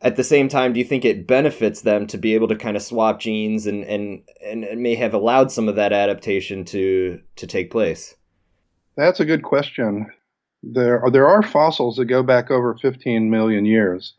at 0.00 0.16
the 0.16 0.24
same 0.24 0.48
time 0.48 0.72
do 0.72 0.80
you 0.80 0.84
think 0.84 1.04
it 1.04 1.26
benefits 1.26 1.82
them 1.82 2.06
to 2.08 2.18
be 2.18 2.34
able 2.34 2.48
to 2.48 2.56
kind 2.56 2.76
of 2.76 2.82
swap 2.82 3.20
genes 3.20 3.66
and 3.66 3.84
and 3.84 4.22
and 4.44 4.80
may 4.80 4.94
have 4.96 5.14
allowed 5.14 5.52
some 5.52 5.68
of 5.68 5.76
that 5.76 5.92
adaptation 5.92 6.64
to 6.64 7.20
to 7.36 7.46
take 7.46 7.70
place? 7.70 8.16
That's 8.96 9.20
a 9.20 9.24
good 9.24 9.42
question. 9.42 10.06
There 10.62 11.00
are, 11.02 11.10
there 11.10 11.26
are 11.26 11.42
fossils 11.42 11.96
that 11.96 12.04
go 12.04 12.22
back 12.22 12.50
over 12.50 12.76
15 12.80 13.30
million 13.30 13.64
years. 13.64 14.14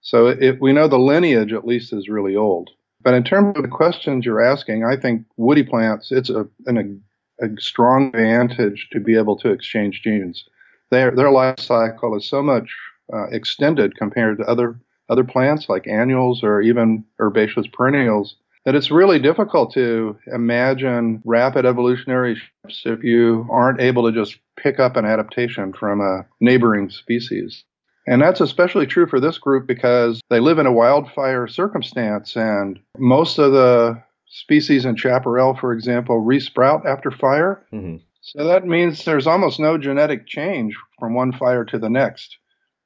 So 0.00 0.34
we 0.60 0.72
know 0.72 0.88
the 0.88 0.98
lineage 0.98 1.52
at 1.52 1.66
least 1.66 1.92
is 1.92 2.08
really 2.08 2.34
old. 2.34 2.70
But 3.02 3.14
in 3.14 3.24
terms 3.24 3.56
of 3.56 3.62
the 3.62 3.68
questions 3.68 4.24
you're 4.24 4.40
asking, 4.40 4.84
I 4.84 4.96
think 4.96 5.24
woody 5.36 5.64
plants, 5.64 6.12
it's 6.12 6.30
a, 6.30 6.46
an, 6.66 7.02
a 7.40 7.48
strong 7.58 8.08
advantage 8.08 8.88
to 8.92 9.00
be 9.00 9.16
able 9.16 9.36
to 9.38 9.50
exchange 9.50 10.02
genes. 10.02 10.44
Their 10.90 11.10
their 11.10 11.30
life 11.30 11.58
cycle 11.58 12.16
is 12.16 12.28
so 12.28 12.42
much 12.42 12.70
uh, 13.12 13.28
extended 13.30 13.96
compared 13.96 14.38
to 14.38 14.44
other 14.44 14.78
other 15.08 15.24
plants 15.24 15.68
like 15.68 15.86
annuals 15.86 16.42
or 16.42 16.60
even 16.60 17.04
herbaceous 17.20 17.66
perennials 17.66 18.36
that 18.64 18.74
it's 18.74 18.90
really 18.90 19.18
difficult 19.18 19.72
to 19.74 20.16
imagine 20.32 21.20
rapid 21.24 21.66
evolutionary 21.66 22.36
shifts 22.36 22.82
if 22.84 23.02
you 23.02 23.46
aren't 23.50 23.80
able 23.80 24.04
to 24.04 24.12
just 24.12 24.38
pick 24.56 24.78
up 24.78 24.96
an 24.96 25.04
adaptation 25.04 25.72
from 25.72 26.00
a 26.00 26.24
neighboring 26.40 26.88
species. 26.88 27.64
And 28.06 28.20
that's 28.20 28.40
especially 28.40 28.86
true 28.86 29.06
for 29.06 29.20
this 29.20 29.38
group 29.38 29.66
because 29.66 30.20
they 30.28 30.40
live 30.40 30.58
in 30.58 30.66
a 30.66 30.72
wildfire 30.72 31.46
circumstance, 31.46 32.36
and 32.36 32.78
most 32.98 33.38
of 33.38 33.52
the 33.52 34.02
species 34.32 34.86
in 34.86 34.96
chaparral, 34.96 35.54
for 35.54 35.72
example, 35.72 36.24
resprout 36.24 36.86
after 36.86 37.10
fire. 37.10 37.64
Mm-hmm. 37.72 37.96
So 38.22 38.44
that 38.44 38.64
means 38.66 39.04
there's 39.04 39.26
almost 39.26 39.60
no 39.60 39.76
genetic 39.76 40.26
change 40.26 40.74
from 40.98 41.14
one 41.14 41.32
fire 41.32 41.64
to 41.66 41.78
the 41.78 41.90
next. 41.90 42.38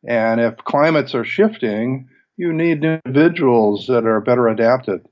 And 0.08 0.40
if 0.40 0.56
climates 0.58 1.14
are 1.14 1.24
shifting, 1.24 2.08
you 2.36 2.52
need 2.52 2.84
individuals 2.84 3.86
that 3.86 4.04
are 4.04 4.20
better 4.20 4.48
adapted. 4.48 5.06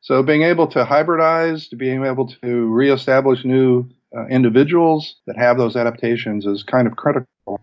So 0.00 0.22
being 0.22 0.42
able 0.42 0.66
to 0.68 0.84
hybridize, 0.84 1.70
to 1.70 1.76
being 1.76 2.04
able 2.04 2.26
to 2.42 2.66
reestablish 2.66 3.44
new 3.44 3.88
uh, 4.14 4.26
individuals 4.26 5.16
that 5.26 5.38
have 5.38 5.56
those 5.56 5.76
adaptations 5.76 6.44
is 6.44 6.62
kind 6.62 6.86
of 6.86 6.96
critical. 6.96 7.60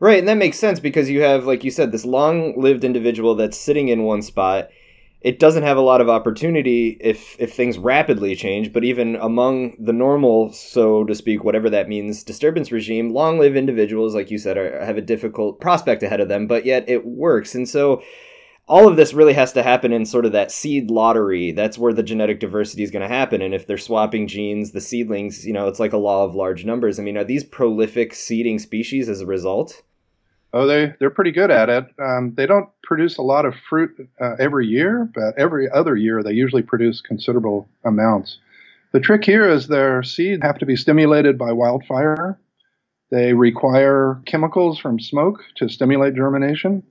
Right, 0.00 0.18
and 0.18 0.28
that 0.28 0.36
makes 0.36 0.58
sense 0.58 0.80
because 0.80 1.08
you 1.10 1.22
have, 1.22 1.46
like 1.46 1.62
you 1.62 1.70
said, 1.70 1.92
this 1.92 2.04
long-lived 2.04 2.82
individual 2.82 3.36
that's 3.36 3.58
sitting 3.58 3.88
in 3.88 4.02
one 4.02 4.22
spot 4.22 4.68
it 5.24 5.38
doesn't 5.38 5.62
have 5.62 5.78
a 5.78 5.80
lot 5.80 6.02
of 6.02 6.08
opportunity 6.08 6.98
if 7.00 7.34
if 7.40 7.52
things 7.54 7.78
rapidly 7.78 8.36
change 8.36 8.72
but 8.72 8.84
even 8.84 9.16
among 9.16 9.74
the 9.82 9.92
normal 9.92 10.52
so 10.52 11.02
to 11.04 11.14
speak 11.14 11.42
whatever 11.42 11.70
that 11.70 11.88
means 11.88 12.22
disturbance 12.22 12.70
regime 12.70 13.10
long 13.10 13.38
live 13.38 13.56
individuals 13.56 14.14
like 14.14 14.30
you 14.30 14.38
said 14.38 14.56
are, 14.56 14.84
have 14.84 14.98
a 14.98 15.02
difficult 15.02 15.60
prospect 15.60 16.02
ahead 16.02 16.20
of 16.20 16.28
them 16.28 16.46
but 16.46 16.64
yet 16.64 16.88
it 16.88 17.04
works. 17.04 17.54
And 17.54 17.68
so 17.68 18.02
all 18.66 18.88
of 18.88 18.96
this 18.96 19.12
really 19.12 19.34
has 19.34 19.52
to 19.52 19.62
happen 19.62 19.92
in 19.92 20.06
sort 20.06 20.24
of 20.24 20.32
that 20.32 20.50
seed 20.50 20.90
lottery. 20.90 21.52
That's 21.52 21.76
where 21.76 21.92
the 21.92 22.02
genetic 22.02 22.40
diversity 22.40 22.82
is 22.82 22.90
going 22.90 23.02
to 23.02 23.14
happen 23.14 23.42
and 23.42 23.54
if 23.54 23.66
they're 23.66 23.78
swapping 23.78 24.26
genes 24.26 24.72
the 24.72 24.80
seedlings 24.80 25.46
you 25.46 25.52
know 25.52 25.68
it's 25.68 25.80
like 25.80 25.92
a 25.92 25.98
law 25.98 26.24
of 26.24 26.34
large 26.34 26.64
numbers. 26.64 26.98
I 26.98 27.02
mean 27.02 27.16
are 27.16 27.24
these 27.24 27.44
prolific 27.44 28.14
seeding 28.14 28.58
species 28.58 29.08
as 29.08 29.20
a 29.20 29.26
result 29.26 29.82
Oh, 30.54 30.68
they 30.68 30.94
they're 31.00 31.10
pretty 31.10 31.32
good 31.32 31.50
at 31.50 31.68
it. 31.68 31.86
Um, 31.98 32.32
they 32.36 32.46
don't 32.46 32.68
produce 32.84 33.18
a 33.18 33.22
lot 33.22 33.44
of 33.44 33.54
fruit 33.68 33.90
uh, 34.20 34.36
every 34.38 34.68
year, 34.68 35.10
but 35.12 35.36
every 35.36 35.68
other 35.68 35.96
year 35.96 36.22
they 36.22 36.32
usually 36.32 36.62
produce 36.62 37.00
considerable 37.00 37.68
amounts. 37.84 38.38
The 38.92 39.00
trick 39.00 39.24
here 39.24 39.48
is 39.48 39.66
their 39.66 40.04
seeds 40.04 40.44
have 40.44 40.58
to 40.58 40.66
be 40.66 40.76
stimulated 40.76 41.36
by 41.36 41.50
wildfire. 41.50 42.38
They 43.10 43.32
require 43.32 44.22
chemicals 44.26 44.78
from 44.78 45.00
smoke 45.00 45.40
to 45.56 45.68
stimulate 45.68 46.14
germination. 46.14 46.84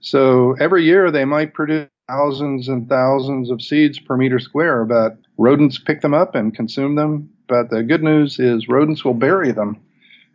So 0.00 0.54
every 0.60 0.84
year 0.84 1.10
they 1.10 1.24
might 1.24 1.54
produce 1.54 1.88
thousands 2.08 2.68
and 2.68 2.86
thousands 2.86 3.50
of 3.50 3.62
seeds 3.62 3.98
per 3.98 4.18
meter 4.18 4.38
square, 4.38 4.84
but 4.84 5.16
rodents 5.38 5.78
pick 5.78 6.02
them 6.02 6.12
up 6.12 6.34
and 6.34 6.54
consume 6.54 6.96
them. 6.96 7.30
But 7.48 7.70
the 7.70 7.82
good 7.82 8.02
news 8.02 8.38
is 8.38 8.68
rodents 8.68 9.06
will 9.06 9.14
bury 9.14 9.52
them 9.52 9.80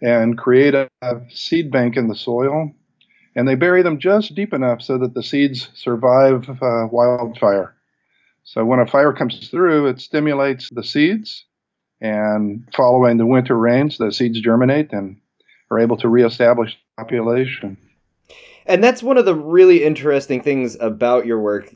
and 0.02 0.38
create 0.38 0.74
a, 0.74 0.90
seed 1.30 1.72
bank 1.72 1.98
in 1.98 2.08
the 2.08 2.16
soil. 2.16 2.72
And 3.36 3.48
they 3.48 3.56
bury 3.56 3.82
them 3.82 4.00
just 4.00 4.36
deep 4.36 4.54
enough 4.54 4.82
so 4.82 4.98
that 4.98 5.14
the 5.14 5.24
seeds 5.24 5.70
survive 5.74 6.50
uh, 6.50 6.88
wildfire. 6.92 7.74
So 8.44 8.66
when 8.66 8.80
a 8.80 8.88
fire 8.88 9.14
comes 9.14 9.48
through, 9.48 9.88
it 9.88 10.02
stimulates 10.02 10.70
the 10.72 10.84
seeds, 10.84 11.46
and 12.02 12.68
following 12.76 13.18
the 13.18 13.26
winter 13.26 13.58
rains, 13.58 13.98
the 13.98 14.12
seeds 14.12 14.42
germinate 14.42 14.92
and 14.92 15.18
are 15.70 15.80
able 15.80 15.96
to 15.98 16.10
reestablish 16.10 16.78
population. 16.98 17.78
And 18.66 18.84
that's 18.84 19.04
one 19.04 19.18
of 19.18 19.26
the 19.26 19.36
really 19.36 19.84
interesting 19.84 20.42
things 20.42 20.76
about 20.80 21.26
your 21.26 21.40
work 21.40 21.74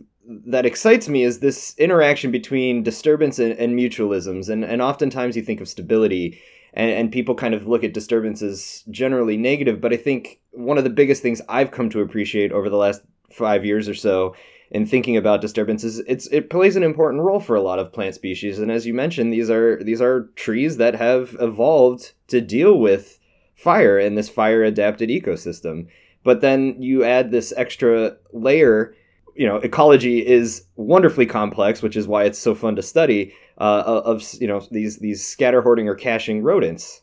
that 0.47 0.65
excites 0.65 1.07
me 1.07 1.23
is 1.23 1.39
this 1.39 1.75
interaction 1.77 2.31
between 2.31 2.83
disturbance 2.83 3.37
and, 3.37 3.53
and 3.53 3.77
mutualisms. 3.77 4.49
And, 4.49 4.65
and 4.65 4.81
oftentimes 4.81 5.35
you 5.35 5.43
think 5.43 5.61
of 5.61 5.67
stability 5.67 6.39
and, 6.75 6.91
and 6.91 7.11
people 7.11 7.33
kind 7.33 7.53
of 7.53 7.67
look 7.67 7.83
at 7.83 7.93
disturbances 7.93 8.83
generally 8.91 9.37
negative. 9.37 9.81
But 9.81 9.93
I 9.93 9.97
think 9.97 10.41
one 10.51 10.77
of 10.77 10.83
the 10.83 10.89
biggest 10.89 11.21
things 11.21 11.41
I've 11.49 11.71
come 11.71 11.89
to 11.91 12.01
appreciate 12.01 12.51
over 12.51 12.69
the 12.69 12.77
last 12.77 13.01
five 13.31 13.65
years 13.65 13.89
or 13.89 13.95
so 13.95 14.35
in 14.71 14.85
thinking 14.85 15.15
about 15.15 15.41
disturbances, 15.41 15.99
it's 15.99 16.27
it 16.27 16.49
plays 16.49 16.75
an 16.75 16.83
important 16.83 17.23
role 17.23 17.39
for 17.39 17.55
a 17.55 17.61
lot 17.61 17.79
of 17.79 17.93
plant 17.93 18.15
species. 18.15 18.59
And 18.59 18.71
as 18.71 18.85
you 18.85 18.93
mentioned, 18.93 19.31
these 19.31 19.49
are 19.49 19.81
these 19.83 20.01
are 20.01 20.29
trees 20.35 20.77
that 20.77 20.95
have 20.95 21.35
evolved 21.39 22.13
to 22.27 22.41
deal 22.41 22.77
with 22.77 23.19
fire 23.55 23.97
in 23.97 24.15
this 24.15 24.27
fire 24.27 24.63
adapted 24.63 25.09
ecosystem. 25.09 25.87
But 26.23 26.41
then 26.41 26.81
you 26.81 27.03
add 27.03 27.31
this 27.31 27.53
extra 27.55 28.17
layer 28.33 28.95
you 29.35 29.45
know 29.45 29.57
ecology 29.57 30.25
is 30.25 30.65
wonderfully 30.75 31.25
complex, 31.25 31.81
which 31.81 31.95
is 31.95 32.07
why 32.07 32.23
it's 32.23 32.39
so 32.39 32.55
fun 32.55 32.75
to 32.75 32.81
study. 32.81 33.33
Uh, 33.57 34.01
of 34.05 34.21
you 34.41 34.47
know 34.47 34.61
these 34.71 34.97
these 34.97 35.25
scatter 35.25 35.61
hoarding 35.61 35.87
or 35.87 35.95
caching 35.95 36.43
rodents. 36.43 37.01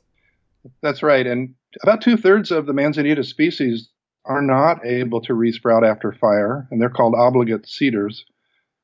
That's 0.82 1.02
right, 1.02 1.26
and 1.26 1.54
about 1.82 2.02
two 2.02 2.16
thirds 2.16 2.50
of 2.50 2.66
the 2.66 2.73
Manzanita 2.73 3.25
species 3.25 3.88
are 4.25 4.42
not 4.42 4.85
able 4.85 5.21
to 5.23 5.32
resprout 5.32 5.88
after 5.88 6.12
fire, 6.12 6.68
and 6.71 6.80
they're 6.80 6.90
called 6.90 7.14
obligate 7.16 7.66
seeders. 7.66 8.25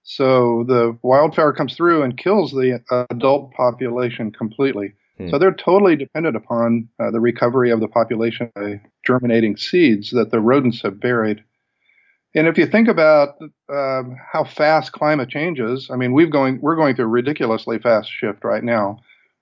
So 0.02 0.64
the 0.66 0.98
wildfire 1.02 1.52
comes 1.52 1.76
through 1.76 2.02
and 2.02 2.16
kills 2.16 2.52
the 2.52 2.82
adult 3.10 3.52
population 3.52 4.32
completely. 4.32 4.94
Hmm. 5.18 5.28
So 5.28 5.38
they're 5.38 5.52
totally 5.52 5.96
dependent 5.96 6.34
upon 6.34 6.88
uh, 6.98 7.10
the 7.10 7.20
recovery 7.20 7.70
of 7.70 7.80
the 7.80 7.88
population 7.88 8.50
by 8.54 8.80
germinating 9.06 9.56
seeds 9.56 10.10
that 10.12 10.30
the 10.30 10.40
rodents 10.40 10.80
have 10.82 10.98
buried. 10.98 11.44
And 12.34 12.46
if 12.46 12.58
you 12.58 12.66
think 12.66 12.88
about 12.88 13.36
uh, 13.72 14.02
how 14.32 14.44
fast 14.44 14.92
climate 14.92 15.28
changes, 15.28 15.88
I 15.90 15.96
mean, 15.96 16.12
we've 16.12 16.30
going 16.30 16.60
we're 16.60 16.76
going 16.76 16.94
through 16.94 17.06
a 17.06 17.08
ridiculously 17.08 17.78
fast 17.78 18.10
shift 18.10 18.44
right 18.44 18.62
now. 18.62 18.98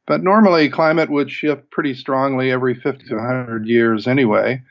But 0.07 0.23
normally, 0.23 0.69
climate 0.69 1.11
would 1.11 1.31
shift 1.31 1.71
pretty 1.71 1.95
strongly 1.95 2.53
every 2.53 2.75
50 2.75 3.07
to 3.09 3.17
100 3.17 3.67
years 3.67 4.07
anyway. 4.07 4.63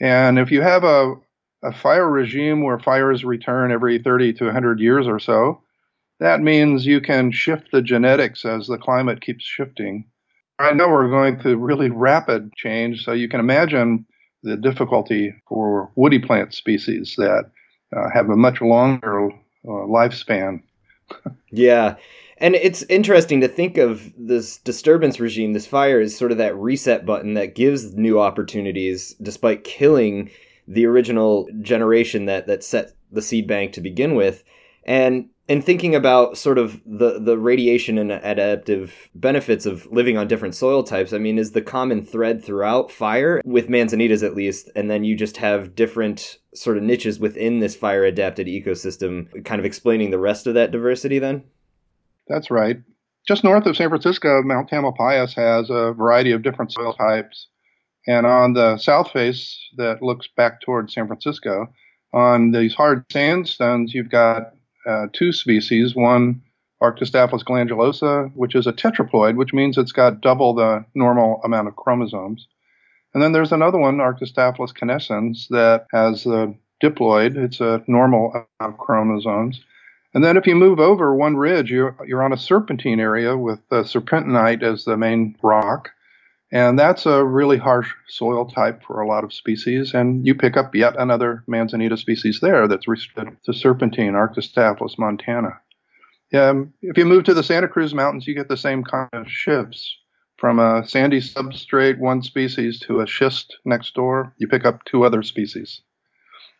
And 0.00 0.38
if 0.38 0.50
you 0.50 0.62
have 0.62 0.82
a, 0.82 1.14
a 1.62 1.72
fire 1.72 2.10
regime 2.10 2.64
where 2.64 2.78
fires 2.78 3.24
return 3.24 3.70
every 3.70 3.98
30 4.02 4.32
to 4.34 4.44
100 4.46 4.80
years 4.80 5.06
or 5.06 5.20
so, 5.20 5.62
that 6.18 6.40
means 6.40 6.86
you 6.86 7.00
can 7.00 7.30
shift 7.30 7.68
the 7.70 7.82
genetics 7.82 8.44
as 8.44 8.66
the 8.66 8.78
climate 8.78 9.20
keeps 9.20 9.44
shifting. 9.44 10.06
I 10.58 10.72
know 10.72 10.88
we're 10.88 11.08
going 11.08 11.38
through 11.38 11.56
really 11.56 11.88
rapid 11.88 12.52
change, 12.54 13.04
so 13.04 13.12
you 13.12 13.28
can 13.28 13.40
imagine 13.40 14.04
the 14.42 14.56
difficulty 14.56 15.34
for 15.48 15.90
woody 15.94 16.18
plant 16.18 16.52
species 16.52 17.14
that 17.16 17.50
uh, 17.96 18.10
have 18.10 18.28
a 18.28 18.36
much 18.36 18.60
longer 18.60 19.30
uh, 19.30 19.86
lifespan. 19.86 20.62
yeah. 21.50 21.96
And 22.38 22.54
it's 22.54 22.82
interesting 22.84 23.42
to 23.42 23.48
think 23.48 23.76
of 23.76 24.12
this 24.16 24.56
disturbance 24.56 25.20
regime, 25.20 25.52
this 25.52 25.66
fire, 25.66 26.00
as 26.00 26.16
sort 26.16 26.32
of 26.32 26.38
that 26.38 26.56
reset 26.56 27.04
button 27.04 27.34
that 27.34 27.54
gives 27.54 27.94
new 27.94 28.18
opportunities 28.18 29.14
despite 29.20 29.64
killing 29.64 30.30
the 30.66 30.86
original 30.86 31.48
generation 31.60 32.24
that, 32.26 32.46
that 32.46 32.64
set 32.64 32.92
the 33.12 33.20
seed 33.20 33.46
bank 33.46 33.72
to 33.74 33.80
begin 33.80 34.14
with. 34.14 34.42
And 34.84 35.28
and 35.48 35.64
thinking 35.64 35.94
about 35.96 36.38
sort 36.38 36.58
of 36.58 36.80
the 36.86 37.18
the 37.20 37.36
radiation 37.36 37.98
and 37.98 38.12
adaptive 38.12 39.10
benefits 39.14 39.66
of 39.66 39.86
living 39.90 40.16
on 40.16 40.28
different 40.28 40.54
soil 40.54 40.84
types 40.84 41.12
i 41.12 41.18
mean 41.18 41.38
is 41.38 41.50
the 41.50 41.60
common 41.60 42.04
thread 42.04 42.42
throughout 42.42 42.92
fire 42.92 43.42
with 43.44 43.68
manzanitas 43.68 44.22
at 44.22 44.36
least 44.36 44.70
and 44.76 44.88
then 44.88 45.02
you 45.02 45.16
just 45.16 45.38
have 45.38 45.74
different 45.74 46.38
sort 46.54 46.76
of 46.76 46.82
niches 46.82 47.18
within 47.18 47.60
this 47.60 47.76
fire 47.76 48.04
adapted 48.04 48.46
ecosystem 48.46 49.44
kind 49.44 49.58
of 49.58 49.64
explaining 49.64 50.10
the 50.10 50.18
rest 50.18 50.46
of 50.46 50.54
that 50.54 50.70
diversity 50.70 51.18
then? 51.18 51.44
That's 52.28 52.50
right. 52.50 52.78
Just 53.26 53.44
north 53.44 53.66
of 53.66 53.76
san 53.76 53.88
francisco 53.88 54.42
mount 54.42 54.70
tamalpais 54.70 55.34
has 55.34 55.70
a 55.70 55.92
variety 55.92 56.32
of 56.32 56.42
different 56.42 56.72
soil 56.72 56.92
types. 56.94 57.48
And 58.06 58.26
on 58.26 58.54
the 58.54 58.78
south 58.78 59.12
face 59.12 59.58
that 59.76 60.02
looks 60.02 60.28
back 60.36 60.60
towards 60.60 60.94
san 60.94 61.06
francisco 61.06 61.66
on 62.12 62.50
these 62.50 62.74
hard 62.74 63.04
sandstones 63.12 63.94
you've 63.94 64.10
got 64.10 64.52
uh, 64.86 65.06
two 65.12 65.32
species. 65.32 65.94
One, 65.94 66.42
Arctostaphylos 66.82 67.44
glandulosa, 67.44 68.30
which 68.34 68.54
is 68.54 68.66
a 68.66 68.72
tetraploid, 68.72 69.36
which 69.36 69.52
means 69.52 69.76
it's 69.76 69.92
got 69.92 70.22
double 70.22 70.54
the 70.54 70.84
normal 70.94 71.40
amount 71.44 71.68
of 71.68 71.76
chromosomes. 71.76 72.46
And 73.12 73.22
then 73.22 73.32
there's 73.32 73.52
another 73.52 73.78
one, 73.78 73.98
Arctostaphylos 73.98 74.72
canescens, 74.72 75.48
that 75.48 75.86
has 75.92 76.26
a 76.26 76.54
diploid. 76.82 77.36
It's 77.36 77.60
a 77.60 77.82
normal 77.86 78.30
amount 78.30 78.74
of 78.74 78.78
chromosomes. 78.78 79.60
And 80.14 80.24
then 80.24 80.36
if 80.36 80.46
you 80.46 80.54
move 80.54 80.80
over 80.80 81.14
one 81.14 81.36
ridge, 81.36 81.70
you're, 81.70 81.96
you're 82.06 82.22
on 82.22 82.32
a 82.32 82.38
serpentine 82.38 82.98
area 82.98 83.36
with 83.36 83.60
the 83.68 83.82
serpentinite 83.82 84.62
as 84.62 84.84
the 84.84 84.96
main 84.96 85.36
rock. 85.42 85.90
And 86.52 86.78
that's 86.78 87.06
a 87.06 87.24
really 87.24 87.58
harsh 87.58 87.92
soil 88.08 88.44
type 88.44 88.82
for 88.82 89.00
a 89.00 89.06
lot 89.06 89.22
of 89.22 89.32
species. 89.32 89.94
And 89.94 90.26
you 90.26 90.34
pick 90.34 90.56
up 90.56 90.74
yet 90.74 90.96
another 90.98 91.44
Manzanita 91.46 91.96
species 91.96 92.40
there 92.40 92.66
that's 92.66 92.88
restricted 92.88 93.36
to 93.44 93.52
serpentine, 93.52 94.14
Arctostaphylos 94.14 94.98
montana. 94.98 95.60
Um, 96.34 96.72
if 96.82 96.96
you 96.96 97.04
move 97.04 97.24
to 97.24 97.34
the 97.34 97.42
Santa 97.42 97.68
Cruz 97.68 97.94
Mountains, 97.94 98.26
you 98.26 98.34
get 98.34 98.48
the 98.48 98.56
same 98.56 98.82
kind 98.82 99.08
of 99.12 99.30
shifts 99.30 99.96
from 100.38 100.58
a 100.58 100.86
sandy 100.88 101.20
substrate, 101.20 101.98
one 101.98 102.22
species, 102.22 102.80
to 102.80 103.00
a 103.00 103.06
schist 103.06 103.56
next 103.64 103.94
door. 103.94 104.34
You 104.38 104.48
pick 104.48 104.64
up 104.64 104.84
two 104.84 105.04
other 105.04 105.22
species. 105.22 105.82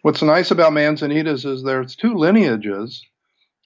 What's 0.02 0.22
nice 0.22 0.50
about 0.50 0.72
manzanitas 0.72 1.44
is 1.44 1.62
there's 1.62 1.96
two 1.96 2.14
lineages, 2.14 3.04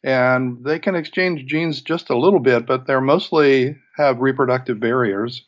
and 0.02 0.64
they 0.64 0.78
can 0.78 0.94
exchange 0.94 1.46
genes 1.46 1.80
just 1.80 2.10
a 2.10 2.18
little 2.18 2.40
bit, 2.40 2.66
but 2.66 2.86
they're 2.86 3.00
mostly 3.00 3.76
have 3.96 4.20
reproductive 4.20 4.80
barriers 4.80 5.42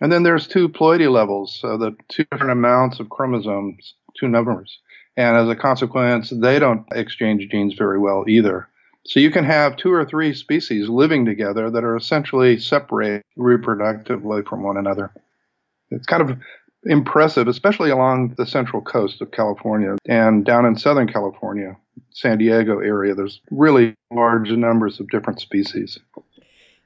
and 0.00 0.10
then 0.10 0.22
there's 0.22 0.46
two 0.46 0.68
ploidy 0.68 1.10
levels, 1.10 1.58
so 1.60 1.76
the 1.76 1.96
two 2.08 2.24
different 2.30 2.52
amounts 2.52 3.00
of 3.00 3.10
chromosomes, 3.10 3.94
two 4.18 4.28
numbers. 4.28 4.78
And 5.16 5.36
as 5.36 5.48
a 5.48 5.56
consequence, 5.56 6.30
they 6.30 6.58
don't 6.58 6.86
exchange 6.92 7.48
genes 7.50 7.74
very 7.74 7.98
well 7.98 8.24
either. 8.28 8.68
So 9.06 9.20
you 9.20 9.30
can 9.30 9.44
have 9.44 9.76
two 9.76 9.92
or 9.92 10.04
three 10.04 10.34
species 10.34 10.88
living 10.88 11.24
together 11.24 11.70
that 11.70 11.84
are 11.84 11.96
essentially 11.96 12.58
separate 12.58 13.24
reproductively 13.36 14.46
from 14.46 14.62
one 14.62 14.76
another. 14.76 15.12
It's 15.90 16.06
kind 16.06 16.22
of 16.22 16.38
impressive, 16.84 17.48
especially 17.48 17.90
along 17.90 18.34
the 18.36 18.46
central 18.46 18.82
coast 18.82 19.20
of 19.20 19.32
California 19.32 19.96
and 20.06 20.44
down 20.44 20.64
in 20.64 20.76
Southern 20.76 21.08
California, 21.08 21.76
San 22.10 22.38
Diego 22.38 22.78
area. 22.78 23.14
There's 23.14 23.40
really 23.50 23.94
large 24.10 24.50
numbers 24.50 25.00
of 25.00 25.08
different 25.10 25.40
species. 25.40 25.98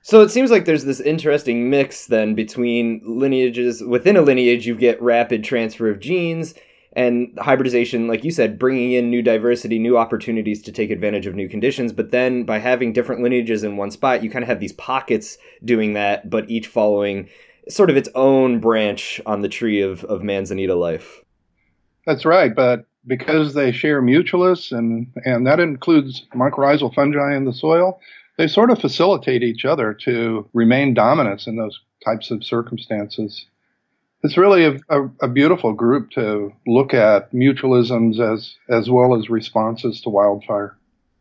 So 0.06 0.20
it 0.20 0.28
seems 0.28 0.50
like 0.50 0.66
there's 0.66 0.84
this 0.84 1.00
interesting 1.00 1.70
mix 1.70 2.08
then 2.08 2.34
between 2.34 3.00
lineages. 3.06 3.82
Within 3.82 4.18
a 4.18 4.20
lineage, 4.20 4.66
you 4.66 4.75
get 4.75 5.00
rapid 5.00 5.42
transfer 5.42 5.88
of 5.88 5.99
genes 5.99 6.52
and 6.92 7.32
hybridization, 7.38 8.06
like 8.06 8.23
you 8.23 8.30
said, 8.30 8.58
bringing 8.58 8.92
in 8.92 9.08
new 9.08 9.23
diversity, 9.23 9.78
new 9.78 9.96
opportunities 9.96 10.61
to 10.64 10.73
take 10.73 10.90
advantage 10.90 11.26
of 11.26 11.34
new 11.34 11.49
conditions. 11.49 11.90
But 11.94 12.11
then 12.11 12.44
by 12.44 12.58
having 12.58 12.92
different 12.92 13.23
lineages 13.23 13.64
in 13.64 13.78
one 13.78 13.90
spot, 13.90 14.23
you 14.23 14.28
kind 14.28 14.42
of 14.42 14.49
have 14.49 14.61
these 14.61 14.75
pockets 14.75 15.38
doing 15.64 15.94
that, 15.94 16.28
but 16.28 16.50
each 16.50 16.66
following 16.66 17.30
sort 17.70 17.88
of 17.88 17.96
its 17.96 18.11
own 18.14 18.61
branch 18.61 19.23
on 19.25 19.40
the 19.40 19.49
tree 19.49 19.80
of, 19.80 20.04
of 20.04 20.23
manzanita 20.23 20.75
life. 20.75 21.23
That's 22.04 22.26
right. 22.26 22.54
But 22.54 22.84
because 23.06 23.54
they 23.54 23.73
share 23.73 24.02
mutualists, 24.02 24.70
and, 24.70 25.11
and 25.25 25.46
that 25.46 25.61
includes 25.61 26.26
mycorrhizal 26.34 26.94
fungi 26.94 27.34
in 27.34 27.46
the 27.46 27.54
soil, 27.54 27.99
they 28.36 28.48
sort 28.48 28.70
of 28.70 28.80
facilitate 28.80 29.42
each 29.42 29.64
other 29.64 29.94
to 30.04 30.48
remain 30.52 30.94
dominant 30.94 31.46
in 31.46 31.56
those 31.56 31.80
types 32.04 32.30
of 32.30 32.44
circumstances. 32.44 33.46
It's 34.22 34.36
really 34.36 34.64
a, 34.64 34.76
a, 34.88 35.10
a, 35.22 35.28
beautiful 35.28 35.74
group 35.74 36.10
to 36.12 36.52
look 36.66 36.94
at 36.94 37.30
mutualisms 37.32 38.18
as 38.18 38.56
as 38.68 38.88
well 38.88 39.14
as 39.14 39.28
responses 39.28 40.00
to 40.00 40.08
wildfire. 40.08 40.76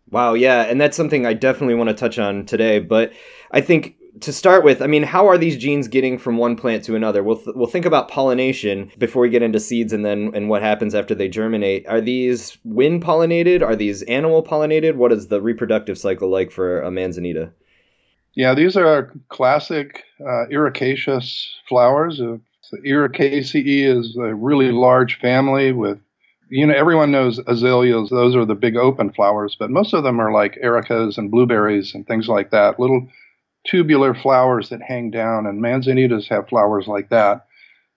Wow, 0.10 0.36
yeah, 0.36 0.62
and 0.64 0.80
that's 0.80 0.96
something 0.96 1.26
I 1.26 1.34
definitely 1.34 1.76
want 1.76 1.90
to 1.90 1.96
touch 1.96 2.18
on 2.18 2.46
today. 2.46 2.80
But 2.80 3.12
I 3.52 3.62
think 3.62 3.98
to 4.22 4.32
start 4.32 4.64
with, 4.64 4.82
I 4.82 4.88
mean, 4.88 5.04
how 5.04 5.28
are 5.28 5.38
these 5.38 5.58
genes 5.58 5.88
getting 5.88 6.18
from 6.18 6.38
one 6.38 6.56
plant 6.56 6.84
to 6.86 6.96
another? 6.96 7.24
We'll 7.24 7.38
th- 7.38 7.56
we'll 7.56 7.68
think 7.68 7.86
about 7.86 8.10
pollination 8.10 8.92
before 8.98 9.22
we 9.22 9.30
get 9.30 9.42
into 9.42 9.60
seeds 9.60 9.92
and 9.94 10.06
then 10.06 10.32
and 10.34 10.50
what 10.50 10.62
happens 10.62 10.94
after 10.94 11.16
they 11.16 11.28
germinate. 11.28 11.88
Are 11.88 12.02
these 12.02 12.58
wind 12.64 13.04
pollinated? 13.04 13.64
Are 13.64 13.76
these 13.76 14.04
animal 14.04 14.44
pollinated? 14.44 14.96
What 14.96 15.12
is 15.12 15.28
the 15.28 15.42
reproductive 15.42 15.98
cycle 15.98 16.30
like 16.30 16.52
for 16.52 16.82
a 16.82 16.92
manzanita? 16.92 17.52
Yeah, 18.36 18.54
these 18.56 18.76
are 18.76 19.14
classic 19.30 20.04
uh, 20.20 20.46
ericaceous 20.52 21.48
flowers. 21.68 22.20
Uh, 22.20 22.38
Ericaceae 22.86 23.86
is 23.86 24.18
a 24.18 24.34
really 24.34 24.72
large 24.72 25.20
family 25.20 25.72
with 25.72 26.00
you 26.50 26.68
know, 26.68 26.74
everyone 26.76 27.12
knows 27.12 27.40
azaleas. 27.48 28.10
Those 28.10 28.36
are 28.36 28.46
the 28.46 28.54
big 28.54 28.76
open 28.78 29.12
flowers, 29.12 29.56
but 29.58 29.72
most 29.72 29.94
of 29.94 30.04
them 30.04 30.20
are 30.20 30.32
like 30.32 30.60
ericas 30.64 31.18
and 31.18 31.32
blueberries 31.32 31.96
and 31.96 32.06
things 32.06 32.28
like 32.28 32.52
that. 32.52 32.80
Little 32.80 33.08
tubular 33.66 34.14
flowers 34.14 34.70
that 34.70 34.82
hang 34.82 35.12
down, 35.12 35.46
and 35.46 35.62
manzanitas 35.62 36.28
have 36.28 36.50
flowers 36.50 36.88
like 36.88 37.10
that. 37.10 37.46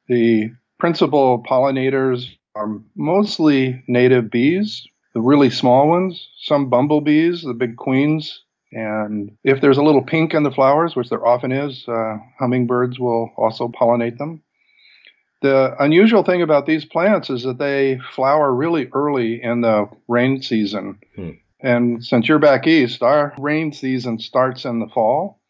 The 0.08 0.50
principal 0.78 1.42
pollinators 1.42 2.28
are 2.54 2.80
mostly 2.94 3.82
native 3.86 4.30
bees, 4.30 4.86
the 5.14 5.20
really 5.20 5.50
small 5.50 5.88
ones, 5.88 6.28
some 6.38 6.68
bumblebees, 6.68 7.42
the 7.42 7.54
big 7.54 7.76
queens. 7.76 8.42
And 8.72 9.36
if 9.44 9.60
there's 9.60 9.78
a 9.78 9.82
little 9.82 10.02
pink 10.02 10.34
in 10.34 10.42
the 10.42 10.50
flowers, 10.50 10.94
which 10.94 11.08
there 11.08 11.26
often 11.26 11.52
is, 11.52 11.86
uh, 11.88 12.18
hummingbirds 12.38 12.98
will 12.98 13.30
also 13.36 13.68
pollinate 13.68 14.18
them. 14.18 14.42
The 15.42 15.76
unusual 15.78 16.22
thing 16.22 16.42
about 16.42 16.66
these 16.66 16.84
plants 16.84 17.30
is 17.30 17.42
that 17.44 17.58
they 17.58 18.00
flower 18.14 18.52
really 18.54 18.88
early 18.92 19.42
in 19.42 19.60
the 19.60 19.88
rain 20.08 20.42
season. 20.42 20.98
Hmm. 21.14 21.30
And 21.60 22.04
since 22.04 22.28
you're 22.28 22.38
back 22.38 22.66
east, 22.66 23.02
our 23.02 23.34
rain 23.38 23.72
season 23.72 24.18
starts 24.18 24.64
in 24.64 24.80
the 24.80 24.88
fall. 24.88 25.40